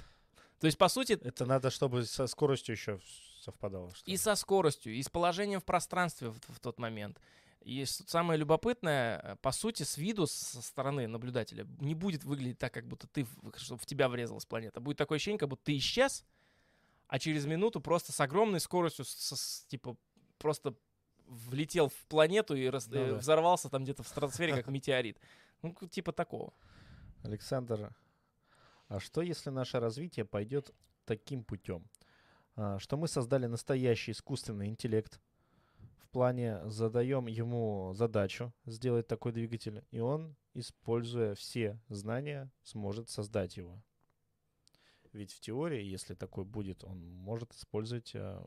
[0.59, 1.13] То есть, по сути...
[1.23, 3.01] Это надо, чтобы со скоростью еще
[3.43, 3.93] совпадало.
[4.05, 7.21] И со скоростью, и с положением в пространстве в, в тот момент.
[7.61, 12.73] И самое любопытное, э, по сути, с виду, со стороны наблюдателя, не будет выглядеть так,
[12.73, 14.81] как будто ты, чтобы в тебя врезалась планета.
[14.81, 16.25] Будет такое ощущение, как будто ты исчез,
[17.07, 19.97] а через минуту просто с огромной скоростью, с, с, типа,
[20.39, 20.75] просто
[21.27, 23.15] влетел в планету и раз, ну, э, да.
[23.19, 25.19] взорвался там где-то в стратосфере, как метеорит.
[25.63, 26.53] Ну, типа такого.
[27.23, 27.95] Александр,
[28.89, 30.73] а что если наше развитие пойдет
[31.05, 31.85] таким путем,
[32.55, 35.21] что мы создали настоящий искусственный интеллект,
[36.13, 43.83] плане задаем ему задачу сделать такой двигатель, и он, используя все знания, сможет создать его.
[45.13, 48.43] Ведь в теории, если такой будет, он может использовать э,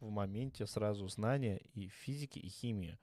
[0.00, 2.98] в моменте сразу знания и физики, и химии,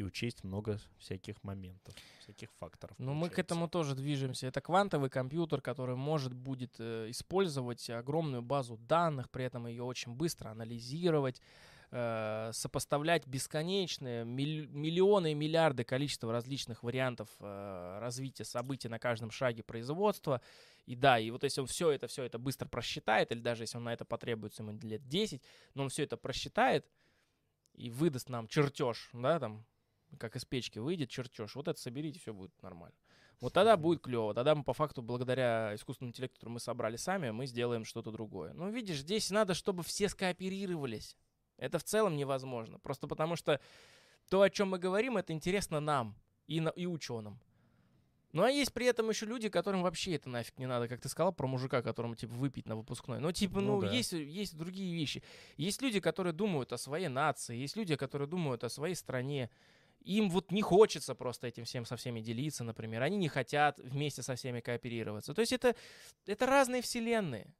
[0.00, 2.96] и учесть много всяких моментов, всяких факторов.
[2.98, 4.46] Но мы к этому тоже движемся.
[4.46, 10.12] Это квантовый компьютер, который может будет э, использовать огромную базу данных, при этом ее очень
[10.12, 11.42] быстро анализировать,
[11.90, 19.62] э, сопоставлять бесконечные миллионы и миллиарды количества различных вариантов э, развития событий на каждом шаге
[19.62, 20.40] производства.
[20.86, 23.76] И да, и вот если он все это, все это быстро просчитает, или даже если
[23.76, 25.42] он на это потребуется ему лет 10,
[25.74, 26.86] но он все это просчитает
[27.74, 29.64] и выдаст нам чертеж, да, там,
[30.18, 32.96] как из печки выйдет чертеж, вот это соберите, все будет нормально.
[33.40, 34.34] Вот тогда будет клево.
[34.34, 38.52] Тогда мы по факту, благодаря искусственному интеллекту, который мы собрали сами, мы сделаем что-то другое.
[38.52, 41.16] Но видишь, здесь надо, чтобы все скооперировались.
[41.56, 42.78] Это в целом невозможно.
[42.78, 43.60] Просто потому что
[44.28, 46.16] то, о чем мы говорим, это интересно нам
[46.46, 47.40] и, на, и ученым.
[48.32, 51.08] Ну, а есть при этом еще люди, которым вообще это нафиг не надо, как ты
[51.08, 53.18] сказал про мужика, которому, типа, выпить на выпускной.
[53.18, 53.90] Ну, типа, ну, Ну да.
[53.92, 55.22] есть, есть другие вещи.
[55.56, 59.50] Есть люди, которые думают о своей нации, есть люди, которые думают о своей стране.
[60.00, 63.02] Им вот не хочется просто этим всем со всеми делиться, например.
[63.02, 65.34] Они не хотят вместе со всеми кооперироваться.
[65.34, 65.74] То есть это,
[66.26, 67.54] это разные вселенные.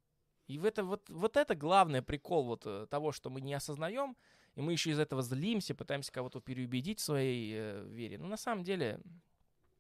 [0.47, 4.17] И в это, вот, вот это главный прикол вот э, того, что мы не осознаем,
[4.57, 8.19] и мы еще из этого злимся, пытаемся кого-то переубедить в своей э, вере.
[8.19, 9.01] Но на самом деле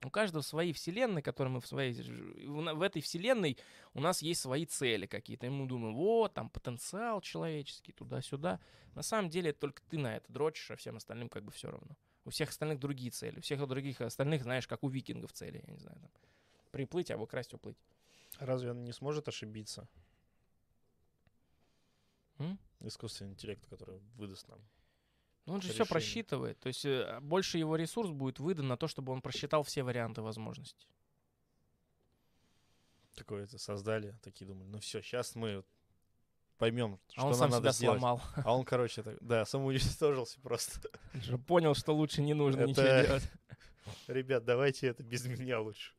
[0.04, 1.92] у каждого свои вселенные, которые мы в своей...
[1.92, 3.58] В, этой вселенной
[3.94, 5.46] у нас есть свои цели какие-то.
[5.46, 8.60] И мы думаем, вот, там потенциал человеческий, туда-сюда.
[8.94, 11.96] На самом деле только ты на это дрочишь, а всем остальным как бы все равно.
[12.24, 13.38] У всех остальных другие цели.
[13.38, 16.10] У всех других остальных, знаешь, как у викингов цели, я не знаю, там.
[16.70, 17.78] Приплыть, а украсть, уплыть.
[18.38, 19.88] Разве он не сможет ошибиться?
[22.38, 22.58] М?
[22.80, 24.60] Искусственный интеллект, который выдаст нам.
[25.46, 25.90] Ну, он же все решение.
[25.90, 26.60] просчитывает.
[26.60, 30.22] То есть э, больше его ресурс будет выдан на то, чтобы он просчитал все варианты
[30.22, 30.88] возможностей.
[33.14, 35.64] Такое это создали, такие думали, ну все, сейчас мы
[36.60, 37.98] поймем, что А он нам сам надо себя сделать.
[38.00, 38.22] сломал.
[38.36, 40.90] А он, короче, так, да, самоуничтожился просто.
[41.14, 43.30] Же понял, что лучше не нужно ничего Это- делать.
[44.06, 45.92] Ребят, давайте это без меня лучше.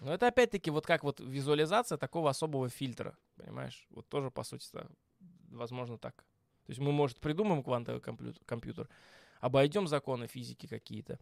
[0.00, 3.86] Но это опять-таки вот как вот визуализация такого особого фильтра, понимаешь?
[3.90, 4.86] Вот тоже, по сути, да,
[5.50, 6.16] возможно так.
[6.66, 8.02] То есть мы, может, придумаем квантовый
[8.46, 8.88] компьютер,
[9.40, 11.20] обойдем законы физики какие-то,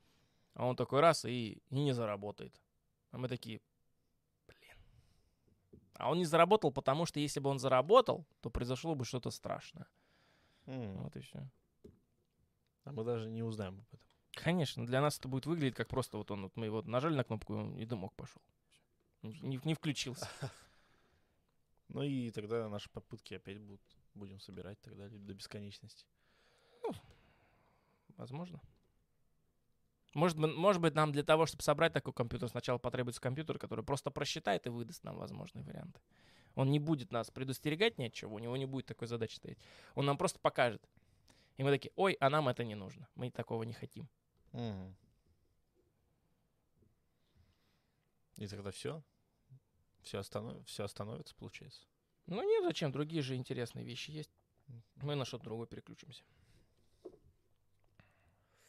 [0.54, 2.54] а он такой раз и, и не заработает.
[3.10, 3.60] А мы такие.
[5.94, 9.86] А он не заработал, потому что если бы он заработал, то произошло бы что-то страшное.
[10.66, 11.48] М, Вот и все.
[12.84, 14.00] А мы даже не узнаем об этом.
[14.32, 17.24] Конечно, для нас это будет выглядеть как просто вот он, вот мы его нажали на
[17.24, 18.42] кнопку, и дымок пошел.
[19.22, 20.28] Не, не включился.
[21.88, 23.82] Ну и тогда наши попытки опять будут,
[24.14, 26.06] будем собирать тогда до бесконечности.
[28.16, 28.62] Возможно.
[30.14, 33.84] Может, быть- может быть, нам для того, чтобы собрать такой компьютер, сначала потребуется компьютер, который
[33.84, 36.00] просто просчитает и выдаст нам возможные варианты.
[36.54, 39.58] Он не будет нас предостерегать ни от чего, у него не будет такой задачи стоять.
[39.94, 40.86] Он нам просто покажет.
[41.56, 43.08] И мы такие, ой, а нам это не нужно.
[43.14, 44.08] Мы такого не хотим.
[44.52, 44.94] Мгм.
[48.36, 49.02] И тогда все?
[50.02, 50.66] Все, останов...
[50.66, 51.86] все остановится, получается?
[52.26, 52.92] Ну нет, зачем?
[52.92, 54.30] Другие же интересные вещи есть.
[54.96, 56.22] Мы на что-то другое переключимся.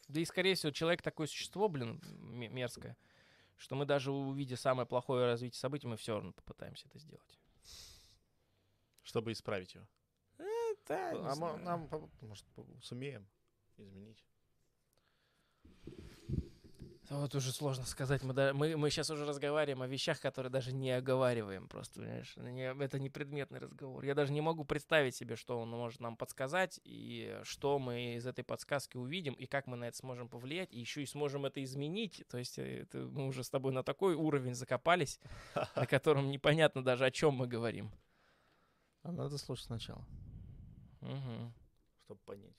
[0.08, 2.96] Да и, скорее всего, человек такое существо, блин, мерзкое,
[3.56, 7.38] что мы даже увидя самое плохое развитие событий, мы все равно попытаемся это сделать.
[9.02, 9.86] Чтобы исправить его.
[10.86, 11.88] Да, а мо- нам,
[12.20, 12.46] может,
[12.82, 13.26] сумеем
[13.78, 14.24] изменить.
[17.20, 18.22] Вот уже сложно сказать.
[18.24, 21.68] Мы, да- мы, мы сейчас уже разговариваем о вещах, которые даже не оговариваем.
[21.68, 24.04] Просто, понимаешь, не- это не предметный разговор.
[24.04, 28.26] Я даже не могу представить себе, что он может нам подсказать, и что мы из
[28.26, 31.62] этой подсказки увидим, и как мы на это сможем повлиять, и еще и сможем это
[31.62, 32.24] изменить.
[32.28, 35.20] То есть э, это мы уже с тобой на такой уровень закопались,
[35.76, 37.90] на котором непонятно даже, о чем мы говорим.
[39.02, 40.04] А надо слушать сначала,
[41.00, 41.52] Мгм.
[42.06, 42.56] чтобы понять.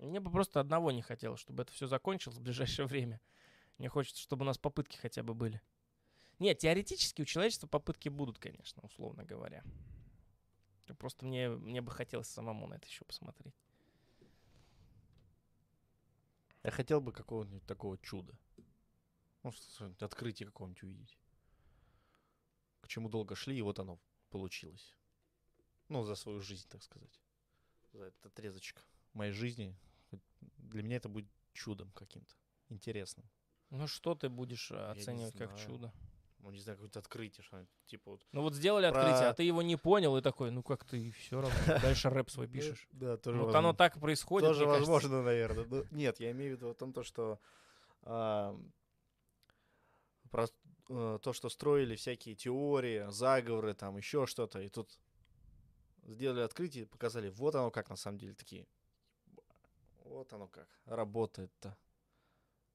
[0.00, 3.20] Мне бы просто одного не хотелось, чтобы это все закончилось в ближайшее время.
[3.76, 5.60] Мне хочется, чтобы у нас попытки хотя бы были.
[6.38, 9.62] Нет, теоретически у человечества попытки будут, конечно, условно говоря.
[10.98, 13.54] Просто мне, мне бы хотелось самому на это еще посмотреть.
[16.62, 18.34] Я хотел бы какого-нибудь такого чуда.
[19.42, 19.52] Ну,
[20.00, 21.18] открытие какого-нибудь увидеть.
[22.80, 23.98] К чему долго шли, и вот оно
[24.30, 24.94] получилось.
[25.88, 27.20] Ну, за свою жизнь, так сказать.
[27.92, 29.76] За этот отрезочек моей жизни.
[30.70, 32.34] Для меня это будет чудом каким-то.
[32.68, 33.28] Интересным.
[33.70, 35.92] Ну что ты будешь э, оценивать как чудо?
[36.38, 37.68] Ну, не знаю, какое-то открытие, что-нибудь.
[37.86, 38.26] Типа вот.
[38.32, 41.10] Ну вот сделали Про- открытие, а ты его не понял и такой, ну как ты
[41.12, 42.88] все равно дальше рэп свой пишешь.
[42.92, 44.48] Да, тоже Вот оно так и происходит.
[44.48, 45.66] Тоже возможно, наверное.
[45.66, 47.38] Ну, нет, я имею в виду о том, то, что
[50.30, 50.46] про
[50.88, 54.98] э, то, что строили всякие теории, заговоры, там еще что-то, и тут
[56.06, 58.66] сделали открытие, показали, вот оно как на самом деле такие.
[60.10, 61.76] Вот оно как работает-то.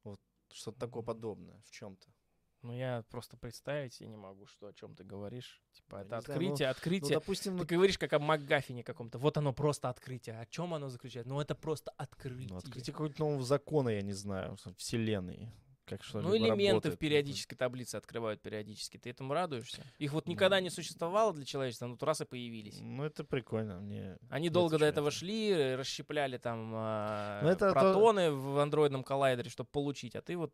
[0.04, 0.20] Вот
[0.52, 2.08] что-то такое подобное в чем-то.
[2.62, 5.62] Ну я просто представить себе не могу, что о чем ты говоришь.
[5.74, 7.14] Типа это не знаю, открытие, Ну, открытие.
[7.20, 9.20] допустим, Ты говоришь как о МакГаффине каком-то.
[9.20, 10.40] Вот оно просто открытие.
[10.40, 11.30] О чем оно заключается?
[11.32, 12.50] Ну, это просто открытие.
[12.50, 15.52] ну, открытие какого-то нового закона, я не знаю, вселенной.
[15.86, 18.98] Как что Ну, элементы в периодической таблице открывают периодически.
[18.98, 19.84] Ты этому радуешься?
[20.00, 22.80] Их вот никогда не существовало для человечества, но тут раз и появились.
[22.82, 23.80] Ну, это прикольно.
[23.80, 29.04] Мне Они долго до этого шли, э, расщепляли там Ну, это то- протоны в андроидном
[29.04, 30.16] коллайдере, чтобы получить.
[30.16, 30.52] А ты вот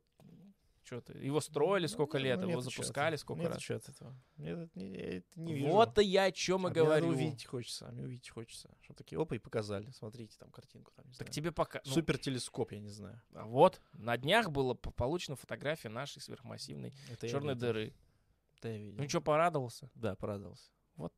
[0.91, 1.17] Что ты?
[1.19, 3.61] Его строили Ну, сколько нет, лет, ну, его нет, запускали сколько Нет, раз.
[3.61, 4.13] чё от этого?
[4.35, 5.67] Мне это не, это не вижу.
[5.69, 7.07] Вот и я о чем А и мне надо говорю.
[7.15, 8.69] увидеть хочется, а мне увидеть хочется.
[8.81, 9.89] Что такие, опа, и показали.
[9.91, 10.91] Смотрите, там картинку.
[10.93, 11.31] Там, не Так знаю.
[11.33, 11.81] тебе пока...
[11.85, 13.21] ну, Супер телескоп, я не знаю.
[13.33, 17.93] а вот, на днях была получена фотография нашей сверхмассивной Это черной дыры.
[18.57, 19.01] Это я видел.
[19.01, 19.89] Ну что, порадовался?
[19.95, 20.71] Да, порадовался.
[20.97, 21.13] Вот.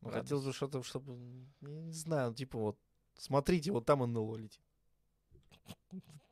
[0.00, 0.10] Ну.
[0.10, 1.16] Хотелось бы что-то, чтобы,
[1.60, 2.78] не знаю, типа вот,
[3.18, 4.62] смотрите, вот там НЛО летит.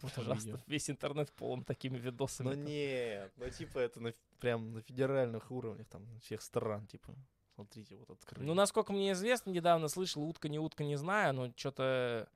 [0.00, 2.48] Пожалуйста, весь интернет полон такими видосами.
[2.48, 7.14] Ну нет, ну типа это на, прям на федеральных уровнях там всех стран, типа.
[7.54, 8.46] Смотрите, вот открыли.
[8.46, 12.30] Ну, насколько мне известно, недавно слышал, утка не утка, не знаю, но что-то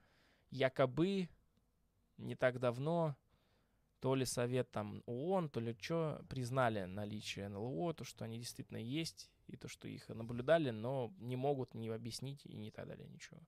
[0.50, 1.30] якобы
[2.18, 3.16] не так давно
[4.00, 8.76] то ли совет там ООН, то ли что, признали наличие НЛО, то, что они действительно
[8.76, 13.08] есть, и то, что их наблюдали, но не могут не объяснить и не так далее,
[13.08, 13.40] ничего.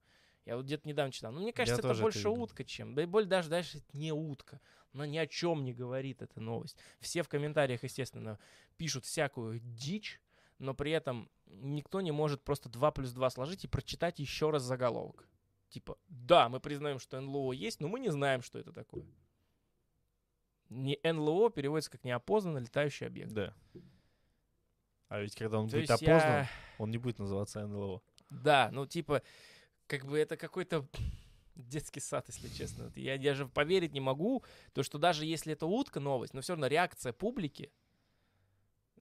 [0.46, 1.32] Я вот где-то недавно читал.
[1.32, 2.42] Ну, мне кажется, это тоже это больше видел.
[2.42, 2.94] утка, чем...
[2.94, 4.60] Да и более даже дальше это не утка.
[4.94, 6.78] Она ни о чем не говорит, эта новость.
[7.00, 8.38] Все в комментариях, естественно,
[8.76, 10.20] пишут всякую дичь,
[10.58, 14.62] но при этом никто не может просто 2 плюс 2 сложить и прочитать еще раз
[14.62, 15.28] заголовок.
[15.68, 19.04] Типа, да, мы признаем, что НЛО есть, но мы не знаем, что это такое.
[20.68, 23.32] Не НЛО переводится как неопознанный летающий объект.
[23.32, 23.52] Да.
[25.08, 28.00] А ведь когда он То будет опознан, я- он не будет называться НЛО.
[28.30, 29.22] Да, ну типа,
[29.86, 30.86] как бы это какой-то
[31.54, 32.92] детский сад, если честно.
[32.96, 34.42] Я, я же поверить не могу,
[34.72, 37.72] то что даже если это утка новость, но все равно реакция публики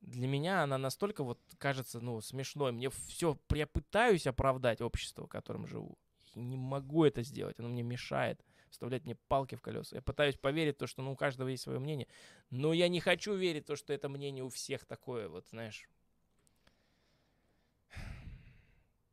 [0.02, 2.72] для меня она настолько вот кажется, ну, смешной.
[2.72, 5.98] Мне все, я пытаюсь оправдать общество, в котором живу.
[6.36, 8.44] И не могу это сделать, оно мне мешает
[8.76, 9.96] вставлять мне палки в колеса.
[9.96, 12.08] Я пытаюсь поверить в то, что ну, у каждого есть свое мнение,
[12.50, 15.90] но я не хочу верить в то, что это мнение у всех такое, вот, знаешь.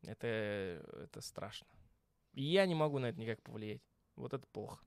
[0.02, 1.68] Это, это страшно.
[2.32, 3.82] И я не могу на это никак повлиять.
[4.16, 4.84] Вот это плохо.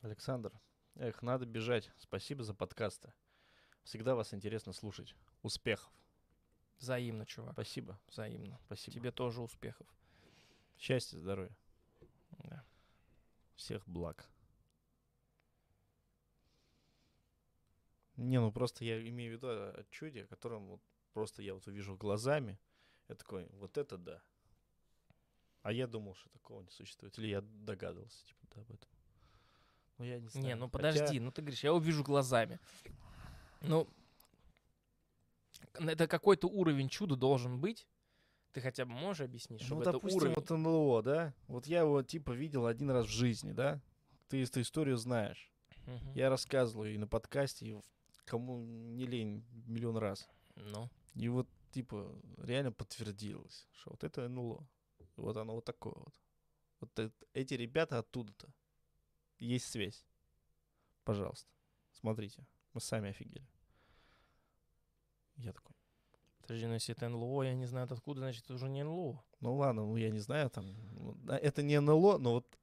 [0.00, 0.52] Александр,
[0.96, 1.90] эх, надо бежать.
[1.96, 3.12] Спасибо за подкасты.
[3.84, 5.14] Всегда вас интересно слушать.
[5.42, 5.92] Успехов.
[6.78, 7.52] Взаимно, чувак.
[7.52, 7.98] Спасибо.
[8.08, 8.58] Взаимно.
[8.66, 8.94] Спасибо.
[8.94, 9.86] Тебе тоже успехов.
[10.76, 11.56] Счастья, здоровья.
[12.30, 12.64] Да.
[13.54, 14.28] Всех благ.
[18.16, 20.80] Не, ну просто я имею в виду о о чуде, о котором вот
[21.12, 22.58] просто я вот увижу глазами.
[23.12, 24.22] Я такой, вот это да.
[25.60, 27.16] А я думал, что такого не существует.
[27.18, 28.88] Или я догадывался, типа, да, об этом.
[29.98, 30.46] Ну, я не знаю.
[30.46, 32.58] Не, ну Хотя- подожди, ну ты говоришь, я увижу глазами.
[33.60, 33.86] Ну,
[35.74, 37.86] это какой-то уровень чуда должен быть.
[38.52, 40.34] Ты хотя бы можешь объяснить, Ну, чтобы это допустим, уровень...
[40.34, 41.34] вот НЛО, да?
[41.48, 43.80] Вот я его, типа, видел один раз в жизни, да?
[44.28, 45.50] Ты эту историю знаешь.
[45.86, 46.12] Мгм.
[46.14, 47.80] Я рассказываю и на подкасте, и
[48.24, 50.28] кому не лень миллион раз.
[50.56, 54.66] Ну, И вот, типа, реально подтвердилось, что вот это НЛО.
[54.98, 56.14] И Вот оно вот такое вот.
[56.80, 58.48] Вот эт- эти ребята оттуда-то.
[59.38, 60.04] Есть связь.
[61.04, 61.48] Пожалуйста,
[61.92, 62.46] смотрите.
[62.74, 63.46] Мы сами офигели.
[65.36, 65.74] Я такой,
[66.40, 69.24] подожди, ну если это НЛО, я не знаю это откуда, значит, это уже не НЛО.
[69.40, 72.58] ну ладно, ну я не знаю, там, ну, это не НЛО, но вот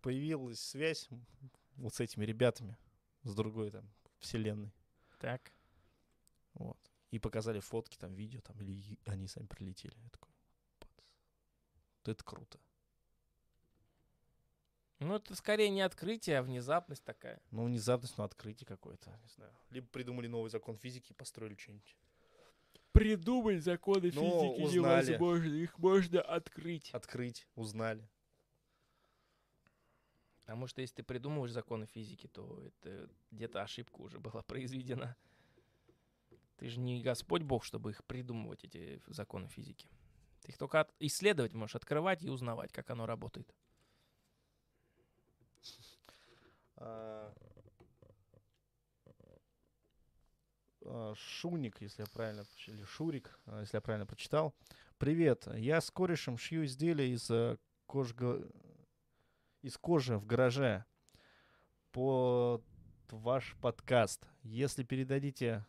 [0.00, 1.08] появилась связь
[1.76, 2.76] вот с этими ребятами,
[3.22, 4.72] с другой там вселенной.
[5.20, 5.52] Так.
[7.10, 9.96] И показали фотки, там, видео, там, или они сами прилетели.
[9.98, 10.30] Я такой,
[10.80, 10.90] «Бац».
[12.04, 12.58] Вот это круто.
[15.00, 17.40] Ну, это скорее не открытие, а внезапность такая.
[17.50, 19.52] Ну, внезапность, ну, открытие какое-то, не знаю.
[19.70, 21.96] Либо придумали новый закон физики и построили что-нибудь.
[22.92, 25.06] Придумать законы Но физики узнали.
[25.06, 26.90] невозможно, их можно открыть.
[26.92, 28.08] Открыть, узнали.
[30.40, 35.16] Потому что если ты придумываешь законы физики, то это где-то ошибка уже была произведена.
[36.58, 39.88] Ты же не Господь Бог, чтобы их придумывать, эти законы физики.
[40.42, 43.54] Ты их только исследовать можешь, открывать и узнавать, как оно работает.
[46.76, 47.32] А,
[50.82, 54.52] а, Шуник, если я правильно, или Шурик, а, если я правильно прочитал.
[54.98, 57.56] Привет, я с корешем шью изделия из э,
[57.86, 58.50] кожга-
[59.62, 60.84] из кожи в гараже
[61.92, 62.64] под
[63.10, 64.26] ваш подкаст.
[64.42, 65.64] Если передадите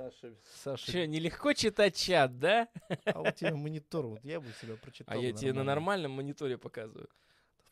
[0.00, 2.68] Саше, Саше, Че, нелегко читать чат, да?
[3.04, 5.14] а у тебя монитор, вот я бы себя прочитал.
[5.14, 5.74] А я тебе на нормально.
[5.74, 7.08] нормальном мониторе показываю.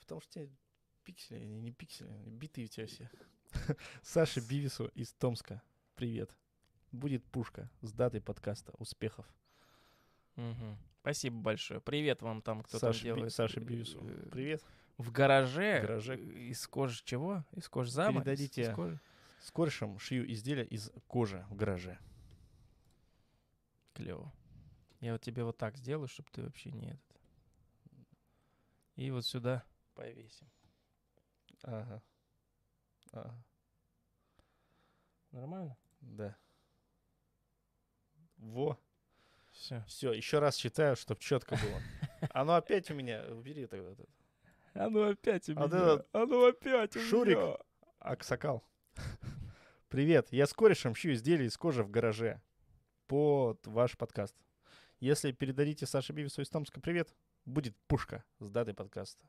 [0.01, 0.55] Потому что у тебя
[1.05, 3.11] пиксели, они не пиксели, битые у тебя все.
[4.03, 5.63] Саше Бивису из Томска.
[5.95, 6.31] Привет.
[6.93, 8.73] Будет пушка с датой подкаста.
[8.79, 9.27] Успехов.
[11.01, 11.81] Спасибо большое.
[11.81, 13.33] Привет вам там, кто там Саше, Би- делает.
[13.33, 14.01] Саше э, Бивису.
[14.07, 14.63] э, Привет.
[14.99, 16.17] В гараже, В гараже.
[16.19, 17.45] из кожи чего?
[17.57, 18.21] Из кожи зама?
[18.21, 19.01] Из- Передадите из кожи?
[19.41, 21.99] С корешем шью изделия из кожи в гараже.
[23.99, 24.33] Клево.
[25.01, 27.21] Я вот тебе вот так сделаю, чтобы ты вообще не этот.
[28.95, 29.65] И вот сюда
[29.95, 30.49] повесим.
[31.65, 32.01] Ага.
[33.13, 33.35] А,
[35.33, 35.77] Нормально?
[36.01, 36.37] да.
[38.37, 38.79] Во.
[39.51, 39.83] Все.
[39.89, 41.83] Все, еще раз читаю, чтобы четко было.
[42.31, 43.25] Оно опять у меня.
[43.35, 43.91] Убери тогда.
[43.91, 44.09] этот.
[44.75, 46.05] А ну опять у А меня.
[46.13, 47.37] А ну опять у Шурик.
[47.37, 47.57] меня.
[47.99, 48.63] Аксакал.
[49.89, 52.41] Привет, я с корешем шью изделия из кожи в гараже
[53.09, 54.37] под ваш подкаст.
[55.01, 57.13] Если передадите Саше Бивису из Томска привет,
[57.45, 59.25] будет пушка с датой подкаста.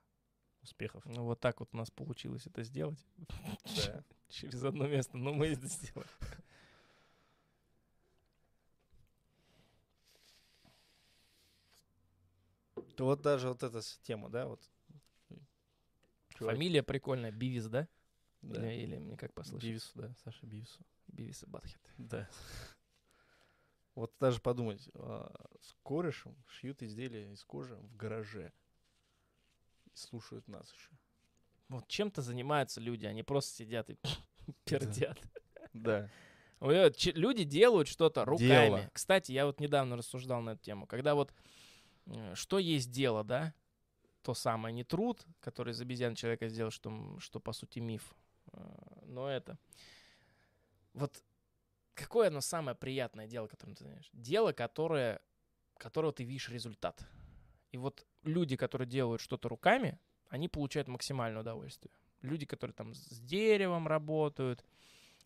[0.62, 1.06] Успехов.
[1.06, 3.00] Ну вот так вот у нас получилось это сделать.
[3.88, 4.04] Да.
[4.30, 5.18] Через одно место.
[5.18, 6.10] Но мы это сделали.
[12.98, 14.62] То вот даже вот эта тема, да, вот.
[16.36, 17.32] Фамилия прикольная.
[17.32, 17.88] Бивис, да?
[18.42, 18.70] да.
[18.70, 19.70] Или, или мне как послышать?
[19.70, 20.84] Бивису, да, Саша Бивису.
[21.08, 21.80] Бивис и Батхед.
[21.98, 22.28] Да.
[24.00, 28.54] Вот даже подумать, а, с корешем шьют изделия из кожи в гараже.
[29.92, 30.92] И слушают нас еще.
[31.68, 33.98] Вот чем-то занимаются люди, они просто сидят и
[34.64, 35.20] пердят.
[35.74, 36.10] Да.
[36.62, 38.48] Люди делают что-то руками.
[38.48, 38.90] Дело.
[38.94, 40.88] Кстати, я вот недавно рассуждал на эту тему.
[40.88, 41.34] Когда вот
[42.06, 43.54] э, что есть дело, да?
[44.22, 48.16] То самое, не труд, который из обезьян человека сделал, что, что по сути миф.
[48.54, 48.60] Э,
[49.08, 49.58] Но это...
[50.94, 51.22] Вот
[52.00, 54.10] какое оно самое приятное дело, которым ты знаешь?
[54.14, 55.22] Дело, которое,
[55.78, 57.06] которого ты видишь результат.
[57.72, 60.00] И вот люди, которые делают что-то руками,
[60.30, 61.92] они получают максимальное удовольствие.
[62.22, 64.66] Люди, которые там с деревом работают,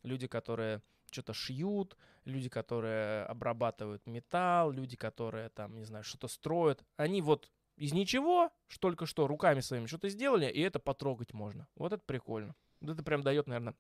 [0.04, 0.82] люди, которые
[1.12, 6.84] что-то шьют, люди, которые обрабатывают металл, люди, которые там, не знаю, что-то строят.
[6.98, 11.68] Они вот из ничего, только что руками своими что-то сделали, и это потрогать можно.
[11.76, 12.56] Вот это прикольно.
[12.82, 13.76] Вот это прям дает, наверное,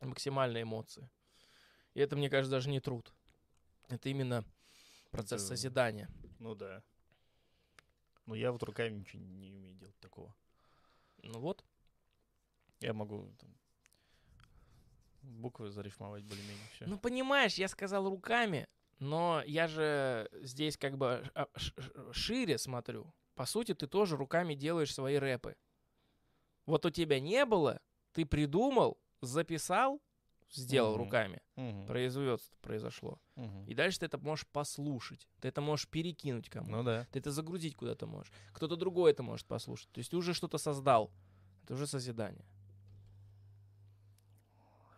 [0.00, 1.08] максимальные эмоции.
[1.94, 3.12] И это, мне кажется, даже не труд.
[3.88, 4.44] Это именно
[5.10, 6.08] процесс Это- созидания.
[6.38, 6.82] Ну да.
[8.26, 10.34] Ну я вот руками ничего не умею делать такого.
[11.22, 11.64] Ну вот.
[12.80, 13.50] Я могу там,
[15.22, 16.86] буквы зарифмовать более-менее все.
[16.86, 21.72] Ну, понимаешь, я сказал руками, но я же здесь как бы а, ш-
[22.12, 23.12] шире смотрю.
[23.34, 25.54] По сути, ты тоже руками делаешь свои рэпы.
[26.66, 27.80] Вот у тебя не было,
[28.12, 30.00] ты придумал, записал,
[30.52, 31.04] сделал Мгм.
[31.04, 31.42] руками.
[31.56, 31.86] Мгм.
[31.86, 33.18] Производство произошло.
[33.36, 33.64] Мгм.
[33.66, 35.28] И дальше ты это можешь послушать.
[35.40, 36.70] Ты это можешь перекинуть кому-то.
[36.70, 37.06] Ну да.
[37.10, 38.32] Ты это загрузить куда-то можешь.
[38.52, 39.90] Кто-то другой это может послушать.
[39.92, 41.10] То есть ты уже что-то создал.
[41.64, 42.44] Это уже созидание.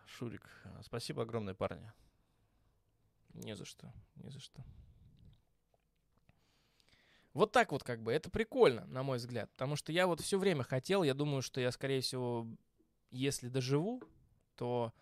[0.07, 1.91] Шурик, а, спасибо огромное, парни.
[3.33, 4.63] Не за что, не за что.
[7.33, 10.39] Вот так вот как бы, это прикольно, на мой взгляд, потому что я вот все
[10.39, 12.47] время хотел, я думаю, что я, скорее всего,
[13.11, 14.01] если доживу,
[14.55, 14.93] то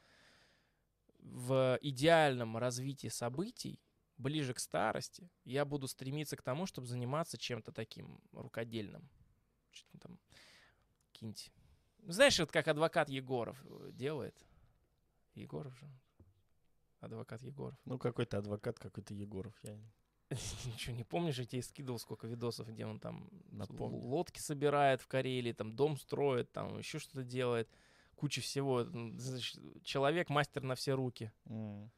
[1.23, 3.79] в идеальном развитии событий,
[4.17, 9.09] ближе к старости, я буду стремиться к тому, чтобы заниматься чем-то таким рукодельным.
[9.71, 10.19] Что-то там,
[11.11, 11.51] какие-нибудь...
[12.07, 14.35] Знаешь, вот как адвокат Егоров э, делает.
[15.35, 15.89] Егоров же.
[16.99, 17.77] Адвокат Егоров.
[17.85, 19.57] Ну какой-то адвокат, какой-то Егоров.
[19.63, 19.77] Я...
[20.65, 23.97] Ничего не помнишь, я тебе скидывал сколько видосов, где он там Напомни.
[23.97, 27.69] л- лодки собирает в Карелии, там дом строит, там еще что-то делает,
[28.15, 28.85] куча всего.
[29.83, 31.31] Человек мастер на все руки.
[31.43, 31.89] Помню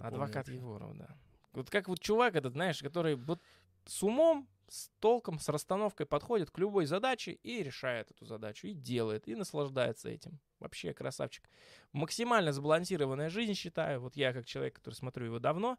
[0.00, 0.54] Адвокат вообще.
[0.54, 1.16] Егоров, да.
[1.52, 3.40] Вот как вот чувак этот, знаешь, который вот
[3.84, 8.72] с умом, с толком, с расстановкой подходит к любой задаче и решает эту задачу, и
[8.72, 10.38] делает, и наслаждается этим.
[10.60, 11.48] Вообще красавчик.
[11.92, 14.00] Максимально сбалансированная жизнь, считаю.
[14.00, 15.78] Вот я, как человек, который смотрю его давно,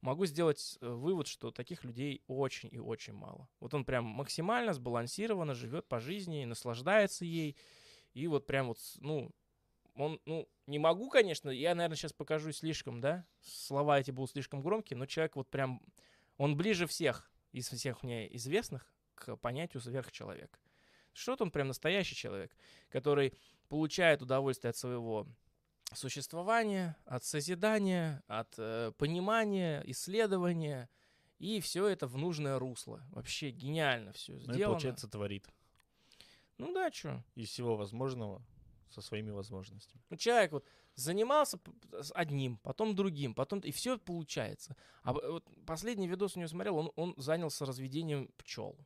[0.00, 3.48] могу сделать э, вывод, что таких людей очень и очень мало.
[3.58, 7.56] Вот он прям максимально сбалансированно живет по жизни, наслаждается ей.
[8.14, 9.30] И вот прям вот, ну,
[9.94, 14.62] он, ну, не могу, конечно, я, наверное, сейчас покажу слишком, да, слова эти будут слишком
[14.62, 15.82] громкие, но человек вот прям,
[16.36, 20.60] он ближе всех из всех мне известных к понятию сверхчеловек.
[21.12, 22.56] Что-то он прям настоящий человек,
[22.90, 23.34] который
[23.68, 25.26] получает удовольствие от своего
[25.94, 30.88] существования, от созидания, от э, понимания, исследования,
[31.38, 33.02] и все это в нужное русло.
[33.10, 34.60] Вообще гениально все Ну сделано.
[34.60, 35.48] и получается творит.
[36.58, 37.24] Ну да, что?
[37.34, 38.42] Из всего возможного
[38.90, 40.02] со своими возможностями.
[40.10, 40.64] Ну, человек вот
[40.94, 41.58] занимался
[42.14, 44.76] одним, потом другим, потом и все получается.
[45.02, 48.76] А вот последний видос у него смотрел, он, он занялся разведением пчел.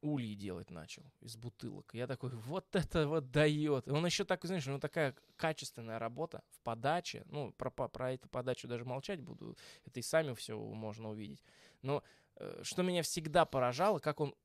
[0.00, 1.90] Ульи делать начал из бутылок.
[1.92, 3.88] Я такой, вот это вот дает.
[3.88, 7.24] И он еще так, знаешь, у него такая качественная работа в подаче.
[7.26, 9.56] Ну, про, про эту подачу даже молчать буду.
[9.84, 11.42] Это и сами все можно увидеть.
[11.82, 12.04] Но
[12.36, 14.36] э, что меня всегда поражало, как он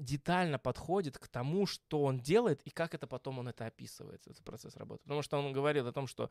[0.00, 4.42] детально подходит к тому, что он делает и как это потом он это описывает, этот
[4.44, 5.02] процесс работы.
[5.04, 6.30] Потому что он говорил о том, что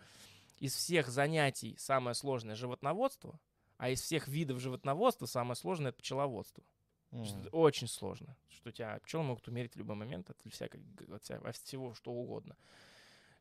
[0.58, 3.40] из всех занятий самое сложное животноводство,
[3.78, 6.64] а из всех видов животноводства самое сложное это пчеловодство.
[7.12, 7.40] Что Мгм.
[7.48, 8.36] это очень сложно.
[8.50, 11.94] Что тебя пчелы могут умереть в любой момент от, всякой, г- от, вся- от всего,
[11.96, 12.56] что угодно.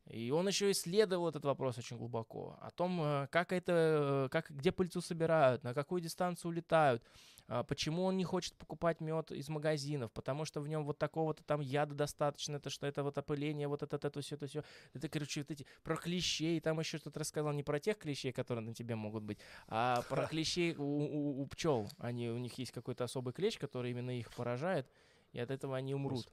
[0.09, 2.57] И он еще исследовал этот вопрос очень глубоко.
[2.61, 7.03] О том, э, как это, э, как, где пыльцу собирают, на какую дистанцию улетают,
[7.49, 11.43] а, почему он не хочет покупать мед из магазинов, потому что в нем вот такого-то
[11.43, 14.63] там яда достаточно, это что это вот опыление, вот это, это, все, это все.
[14.93, 18.63] Это, короче, вот эти про клещей, там еще что-то рассказал, не про тех клещей, которые
[18.63, 21.89] на тебе могут быть, а про клещей у, у, пчел.
[21.97, 24.87] Они, у них есть какой-то особый клещ, который именно их поражает,
[25.33, 26.29] и от этого они умрут.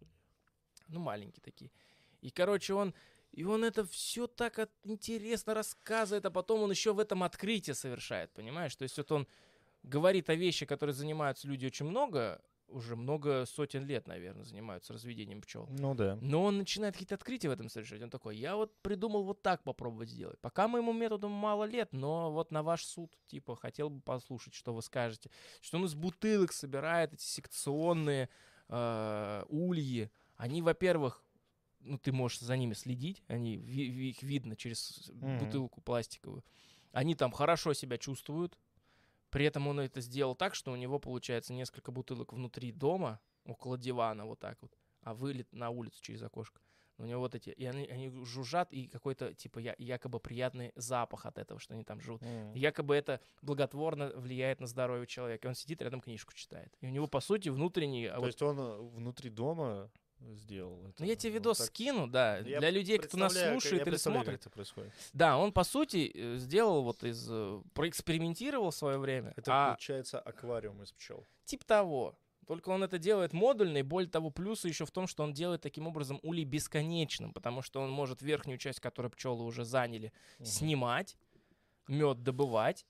[0.89, 1.70] Ну, маленькие такие.
[2.20, 2.94] И, короче, он...
[3.37, 7.75] И он это все так от- интересно рассказывает, а потом он еще в этом открытие
[7.75, 8.75] совершает, понимаешь?
[8.75, 9.29] То есть вот он
[9.83, 15.43] говорит о вещи, которые занимаются люди очень много, уже много сотен лет, наверное, занимаются разведением
[15.43, 15.69] пчел.
[15.71, 16.19] Ну да.
[16.21, 18.03] Но он начинает какие-то открытия в этом совершать.
[18.03, 20.41] Он такой, я вот придумал вот так попробовать сделать.
[20.41, 24.73] Пока моему методу мало лет, но вот на ваш суд, типа, хотел бы послушать, что
[24.73, 25.31] вы скажете.
[25.61, 28.29] Что он из бутылок собирает эти секционные
[28.69, 30.11] э, ульи.
[30.37, 31.23] Они, во-первых,
[31.87, 35.39] ну, ты можешь за ними следить, они, ви- их видно через Мгм.
[35.39, 36.45] бутылку пластиковую.
[36.93, 38.59] Они там хорошо себя чувствуют.
[39.31, 43.77] При этом он это сделал так, что у него получается несколько бутылок внутри дома, около
[43.79, 44.73] дивана, вот так вот,
[45.03, 46.61] а вылет на улицу через окошко.
[46.99, 51.27] У него вот эти, и они, они жужжат, и какой-то, типа, я, якобы приятный запах
[51.27, 52.23] от этого, что они там живут.
[52.23, 52.55] М.
[52.55, 55.47] Якобы это благотворно влияет на здоровье человека.
[55.47, 56.75] И он сидит рядом книжку читает.
[56.81, 58.07] И у него, по сути, внутренний...
[58.07, 59.91] а То вот- есть он э, внутри дома
[60.21, 61.03] сделал это?
[61.03, 61.67] ну, я тебе Вот видос так.
[61.69, 64.41] скину, да, Я для людей, кто нас слушает или смотрит.
[64.41, 64.93] это происходит.
[65.13, 67.27] Да, он, по сути, э, сделал вот из...
[67.31, 69.33] э, проэкспериментировал в свое время.
[69.37, 71.27] Это а получается аквариум из пчел.
[71.45, 72.19] Типа того.
[72.47, 75.63] Только он это делает модульно, и более того, плюсы еще в том, что он делает
[75.63, 80.13] таким образом улей бесконечным, потому что он может верхнюю часть, которую пчелы уже заняли,
[80.45, 81.17] снимать,
[81.89, 82.87] мед добывать,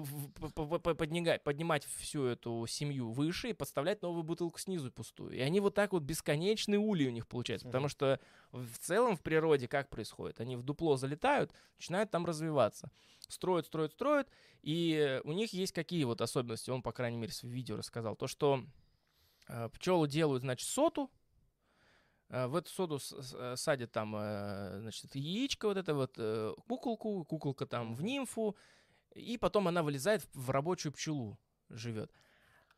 [0.00, 5.32] поднимать всю эту семью выше и подставлять новую бутылку снизу пустую.
[5.36, 8.20] И они вот так вот бесконечный улей у них получается, потому что
[8.52, 10.40] в целом в природе как происходит?
[10.40, 12.90] Они в дупло залетают, начинают там развиваться.
[13.28, 14.28] Строят, строят, строят,
[14.62, 18.16] и у них есть какие вот особенности, он, по крайней мере, в видео рассказал.
[18.16, 18.64] То, что
[19.72, 21.10] пчелы делают, значит, соту,
[22.28, 27.24] э, в эту соду э, садят там, э, значит, яичко вот это вот, э, куколку,
[27.24, 28.56] куколка там в нимфу,
[29.14, 31.38] и потом она вылезает в рабочую пчелу,
[31.68, 32.12] живет.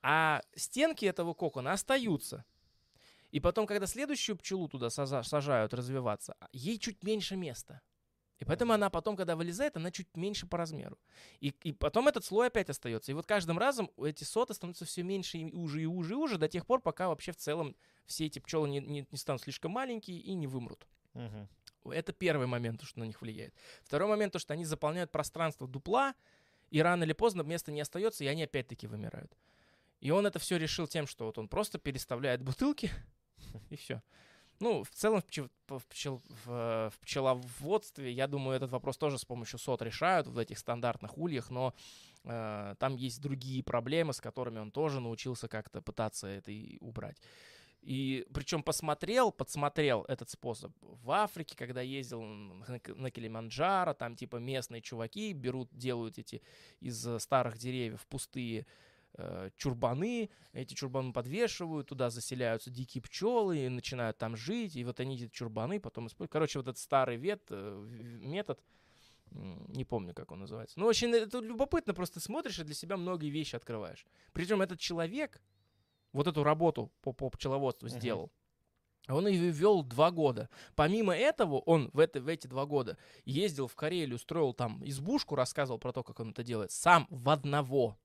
[0.03, 2.45] А стенки этого кокона остаются.
[3.31, 7.81] И потом, когда следующую пчелу туда сажают развиваться, а, ей чуть меньше места.
[8.39, 10.99] И поэтому она потом, когда вылезает, она чуть меньше по размеру.
[11.41, 13.11] И, и потом этот слой опять остается.
[13.11, 16.37] И вот каждым разом эти соты становятся все меньше и уже, и уже, и уже,
[16.37, 19.73] до тех пор, пока вообще в целом все эти пчелы не, не- не станут слишком
[19.73, 20.87] маленькие и не вымрут.
[21.15, 21.49] Мгм.
[21.91, 23.55] Это первый момент, что на них влияет.
[23.85, 26.15] Второй момент, то, что они заполняют пространство дупла,
[26.71, 29.37] и рано или поздно места не остается, и они опять-таки вымирают.
[30.01, 32.91] И он это все решил тем, что вот он просто переставляет бутылки,
[33.71, 34.03] и все.
[34.59, 39.59] Ну, в целом, в, пчел- в в пчеловодстве, я думаю, этот вопрос тоже с помощью
[39.59, 41.75] сот решают в этих стандартных ульях, но
[42.25, 47.21] э, там есть другие проблемы, с которыми он тоже научился как-то пытаться это и убрать.
[47.87, 54.83] И причем посмотрел, подсмотрел этот способ в Африке, когда ездил на, Килиманджаро, там типа местные
[54.83, 56.43] чуваки берут, делают эти
[56.81, 58.67] из э, старых деревьев пустые
[59.15, 64.99] э, чурбаны, эти чурбаны подвешивают, туда заселяются дикие пчелы и начинают там жить, и вот
[64.99, 66.33] они эти чурбаны потом используют.
[66.33, 67.87] Короче, вот этот старый вет, э,
[68.21, 68.59] метод,
[69.31, 70.81] не помню, как он называется.
[70.81, 74.05] Ну, очень это любопытно, просто смотришь и для себя многие вещи открываешь.
[74.33, 75.41] Причем этот человек
[76.17, 78.31] вот эту работу по, по пчеловодству сделал.
[79.09, 80.49] Он ее вел два года.
[80.75, 85.37] Помимо этого, он в, это, в эти два года ездил в Карелию, строил там избушку,
[85.37, 87.97] рассказывал про то, как он это делает, сам в одного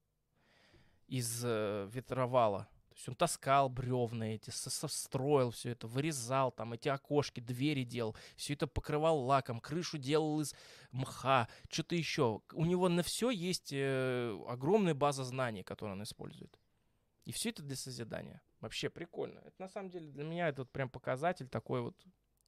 [1.08, 2.68] из э, ветровала.
[2.90, 7.40] То есть он таскал бревна эти, со- со- строил все это, вырезал там эти окошки,
[7.40, 10.54] двери делал, все это покрывал лаком, крышу делал из
[10.92, 12.42] мха, что-то еще.
[12.54, 16.60] У него на все есть э, огромная база знаний, которую он использует.
[17.26, 18.42] И все это для созидания.
[18.60, 19.40] Вообще прикольно.
[19.40, 21.96] Это на самом деле для меня это вот прям показатель такой вот.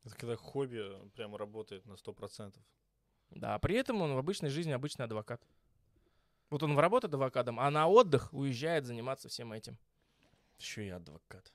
[0.03, 0.81] Это когда хобби
[1.15, 2.55] прямо работает на 100%.
[3.29, 5.41] Да, а при этом он в обычной жизни обычный адвокат.
[6.49, 9.77] Вот он работает адвокатом, а на отдых уезжает заниматься всем этим.
[10.59, 11.51] Еще я адвокат.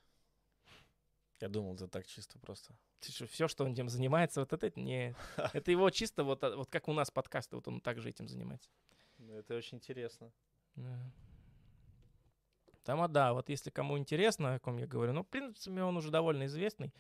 [1.41, 2.75] Я думал, это так чисто просто.
[3.01, 5.15] Все, что он этим занимается, вот это не...
[5.53, 8.69] Это его чисто вот, а- вот как у нас подкасты, вот он также этим занимается.
[9.19, 10.33] Ну, Это очень интересно.
[10.75, 11.13] Да.
[12.89, 15.99] Там, а да, вот если кому интересно, о ком я говорю, ну, в принципе, он
[15.99, 16.95] уже довольно известный.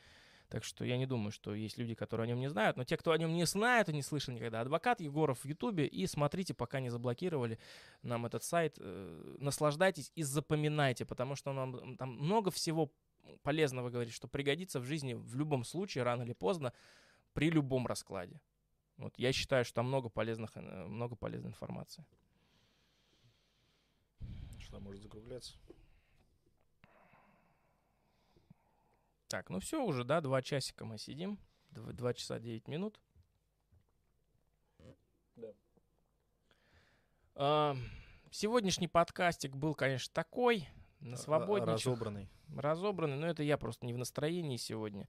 [0.50, 2.76] Так что я не думаю, что есть люди, которые о нем не знают.
[2.76, 5.86] Но те, кто о нем не знают и не слышали никогда, адвокат Егоров в Ютубе.
[5.86, 7.58] И смотрите, пока не заблокировали
[8.02, 8.76] нам этот сайт.
[8.78, 12.92] Э, наслаждайтесь и запоминайте, потому что нам там много всего
[13.42, 16.74] полезного говорит, что пригодится в жизни в любом случае, рано или поздно,
[17.32, 18.42] при любом раскладе.
[18.98, 22.04] Вот я считаю, что там много полезных, э, много полезной информации.
[24.68, 25.54] Что может закругляться?
[29.28, 31.38] Так, ну все уже, да, два часика мы сидим.
[31.70, 32.98] Два, два часа девять минут.
[35.36, 35.48] Да.
[37.34, 37.76] А,
[38.30, 40.66] сегодняшний подкастик был, конечно, такой,
[41.00, 41.66] на свободе.
[41.66, 42.30] Разобранный.
[42.56, 45.06] Разобранный, но это я просто не в настроении сегодня.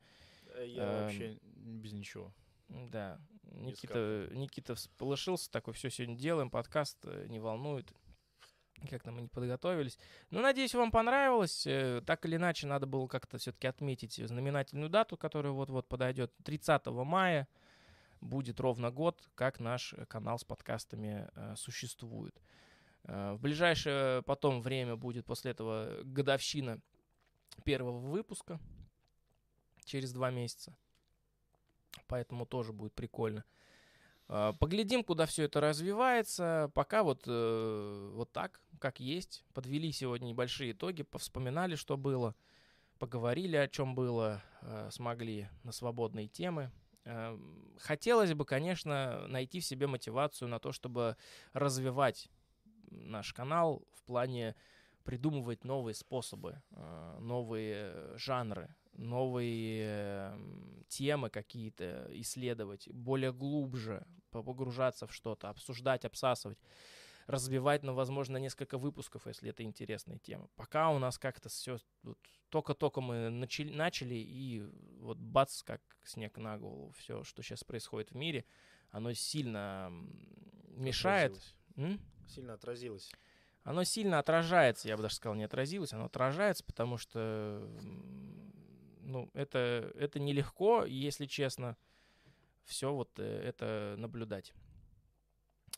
[0.54, 2.34] Э, Я Эм, вообще без ничего.
[2.68, 7.92] Да, Никита, Никита всполошился, такой, все сегодня делаем, подкаст э, не волнует.
[8.90, 9.98] Как-то мы не подготовились.
[10.30, 11.66] Ну, надеюсь, вам понравилось.
[11.68, 16.32] Э, Так или иначе, надо было как-то все-таки отметить знаменательную дату, которая вот-вот подойдет.
[16.44, 17.48] 30 мая
[18.22, 22.40] будет ровно год, как наш канал с подкастами э, существует.
[23.04, 26.80] Э, В ближайшее потом время будет после этого годовщина
[27.64, 28.60] первого выпуска
[29.84, 30.76] через два месяца.
[32.08, 33.44] Поэтому тоже будет прикольно.
[34.30, 36.72] А, Поглядим, куда все это развивается.
[36.76, 39.44] Пока вот, э, вот так, как есть.
[39.54, 42.36] Подвели сегодня небольшие итоги, повспоминали, что было,
[43.00, 46.72] поговорили, о чем было, э, смогли на свободные темы.
[47.06, 47.38] Э,
[47.80, 51.18] Хотелось бы, конечно, найти в себе мотивацию на то, чтобы
[51.54, 52.30] развивать
[52.92, 54.56] наш канал в плане
[55.06, 56.62] придумывать новые способы,
[57.20, 60.38] новые жанры, новые
[60.90, 66.60] темы какие-то исследовать, более глубже по- погружаться в что-то, обсуждать, обсасывать,
[67.28, 70.48] развивать, ну, возможно, несколько выпусков, если это интересная тема.
[70.56, 71.78] Пока у нас как-то все
[72.50, 74.64] только-только мы начали, начали, и
[75.00, 78.46] вот бац, как снег на голову, все, что сейчас происходит в мире,
[78.90, 79.92] оно сильно
[80.70, 81.32] мешает.
[81.76, 82.04] Отразилось.
[82.28, 83.12] Сильно отразилось.
[83.64, 87.70] оно сильно отражается, я бы даже сказал, не отразилось, оно отражается, потому что,
[89.10, 91.76] ну, это, это нелегко, если честно,
[92.64, 94.54] все вот э, это наблюдать.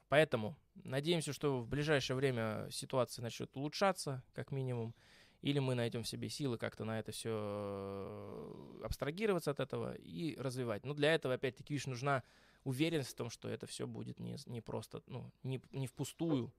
[0.09, 4.93] Поэтому надеемся, что в ближайшее время ситуация начнет улучшаться, как минимум,
[5.41, 10.85] или мы найдем в себе силы как-то на это все абстрагироваться от этого и развивать.
[10.85, 12.23] Но для этого, опять-таки, видишь, нужна
[12.63, 16.53] уверенность в том, что это все будет не, не просто, ну, не, не впустую.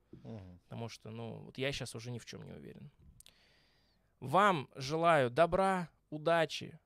[0.64, 2.90] Потому что, ну, вот я сейчас уже ни в чем не уверен.
[4.18, 6.78] Вам желаю добра, удачи,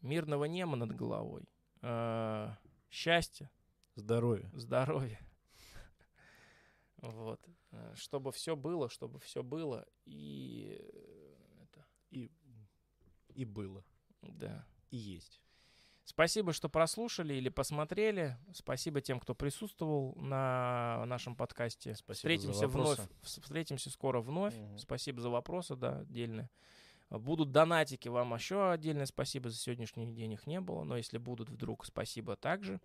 [0.00, 1.44] мирного неба над головой,
[1.82, 2.50] э,
[2.90, 3.50] счастья,
[3.96, 4.48] Здоровье.
[4.54, 5.20] здоровья.
[6.98, 7.40] Вот.
[7.94, 9.86] Чтобы все было, чтобы все было.
[10.04, 11.34] И э,
[11.64, 12.30] это, И,
[13.34, 13.84] и было.
[14.22, 14.64] да.
[14.90, 15.40] И есть.
[16.04, 18.38] Спасибо, что прослушали или посмотрели.
[18.54, 21.94] Спасибо тем, кто присутствовал на нашем подкасте.
[21.94, 22.98] Спасибо за Встретимся вновь.
[22.98, 23.10] вопросы.
[23.22, 24.56] вс- Встретимся скоро вновь.
[24.56, 24.78] Мгм.
[24.78, 26.48] Спасибо за вопросы, да, отдельно.
[27.10, 29.48] Будут донатики, вам еще отдельное спасибо.
[29.48, 32.80] За сегодняшний день их не было, но если будут вдруг, спасибо также.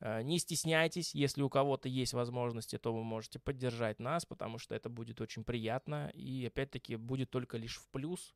[0.00, 4.74] Э, Не стесняйтесь, если у кого-то есть возможности, то вы можете поддержать нас, потому что
[4.74, 8.34] это будет очень приятно и, опять-таки, будет только лишь в плюс.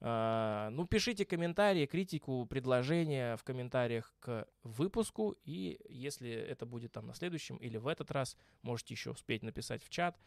[0.00, 5.36] А, Ну, пишите комментарии, критику, предложения в комментариях к выпуску.
[5.44, 9.82] И если это будет там на следующем или в этот раз, можете еще успеть написать
[9.82, 10.18] в чат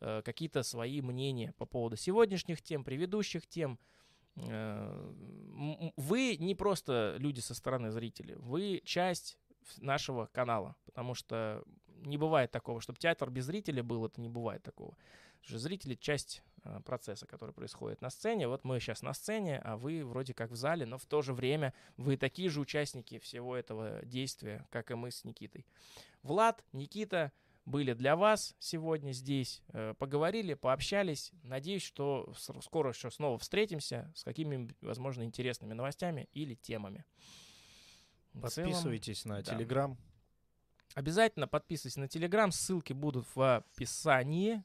[0.00, 3.78] э, какие-то свои мнения по поводу сегодняшних тем, предыдущих тем.
[4.36, 5.12] Э,
[5.96, 9.38] Вы не просто люди со стороны зрителей, вы часть
[9.78, 11.62] нашего канала, потому что
[12.04, 14.96] не бывает такого, чтобы театр без зрителя был, это не бывает такого.
[15.40, 16.42] Потому зрители— часть
[16.84, 18.48] процесса, который происходит на сцене.
[18.48, 21.32] Вот мы сейчас на сцене, а вы вроде как в зале, но в то же
[21.32, 25.66] время вы такие же участники всего этого действия, как и мы с Никитой.
[26.22, 27.32] Влад, Никита
[27.64, 31.32] были для вас сегодня здесь, э, поговорили, пообщались.
[31.42, 37.04] Надеюсь, что скоро еще снова встретимся с какими-нибудь, возможно, интересными новостями или темами.
[38.32, 39.54] В целом, Подписывайтесь на да.
[39.54, 39.96] Телеграм.
[40.94, 44.62] Обязательно подписывайтесь на Телеграм, ссылки будут в описании э,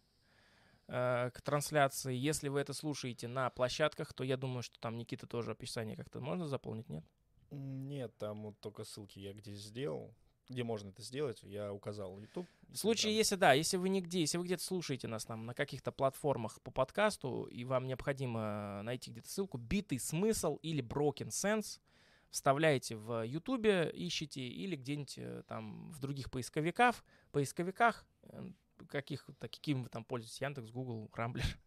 [0.88, 2.15] к трансляции.
[2.15, 6.19] Если вы это слушаете на площадках, то я думаю, что там Никита тоже описание как-то
[6.22, 7.03] можно заполнить, нет?
[7.51, 10.14] Нет, там вот только ссылки я где сделал.
[10.49, 12.47] Где можно это сделать, я указал YouTube.
[12.69, 13.18] В случае, Telegram.
[13.18, 16.72] если да, если вы нигде, если вы где-то слушаете нас там на каких-то платформах по
[16.72, 21.81] подкасту, и вам необходимо найти где-то ссылку, битый смысл или broken sense,
[22.30, 28.49] вставляете в Ютубе, ищите, или где-нибудь э, там в других поисковиках, поисковиках, э,
[28.87, 31.45] каких, каким вы там пользуетесь, Яндекс, Google, Рамблер.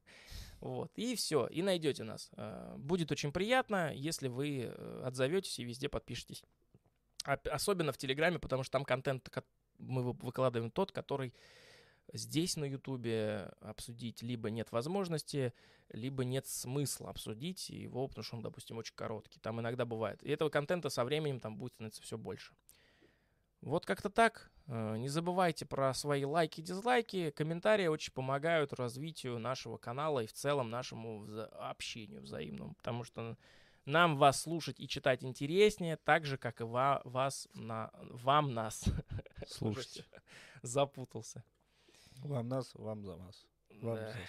[0.61, 0.93] Вот.
[0.95, 2.29] И все, и найдете нас.
[2.37, 6.45] Э, Будет очень приятно, если вы э, отзоветесь и везде подпишетесь.
[7.25, 9.43] Особенно в Телеграме, потому что там контент ко-
[9.79, 11.33] мы вы- выкладываем тот, который
[12.13, 15.55] здесь на Ютубе обсудить либо нет возможности,
[15.89, 19.41] либо нет смысла обсудить его, потому что он, допустим, очень короткий.
[19.41, 20.23] Там иногда бывает.
[20.23, 22.53] И этого контента со временем там будет становиться все больше.
[23.63, 24.51] Вот как-то так.
[24.73, 27.31] Э, Не забывайте про свои лайки, дизлайки.
[27.31, 32.75] Комментарии очень помогают развитию нашего канала и в целом нашему вза- общению взаимному.
[32.75, 33.37] Потому что
[33.85, 38.85] нам вас слушать и читать интереснее, так же, как и ва- вас на, вам нас.
[39.49, 40.05] Слушайте.
[40.63, 41.43] Запутался.
[42.19, 43.47] Вам нас, вам за вас.
[43.83, 44.13] Вам Да.
[44.13, 44.29] за нас.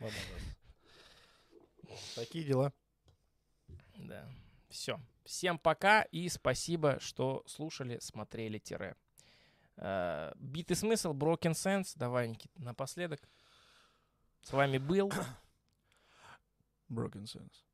[0.00, 2.04] Вам за нас.
[2.16, 2.72] Такие дела.
[3.96, 4.28] Да.
[4.68, 5.00] Все.
[5.24, 8.94] Всем пока и спасибо, что слушали, смотрели тире.
[9.76, 11.92] Э, Бит и смысл, Broken Sense.
[11.96, 13.20] Давай, Никит, напоследок.
[14.42, 15.12] С вами был
[16.90, 17.64] Broken sense.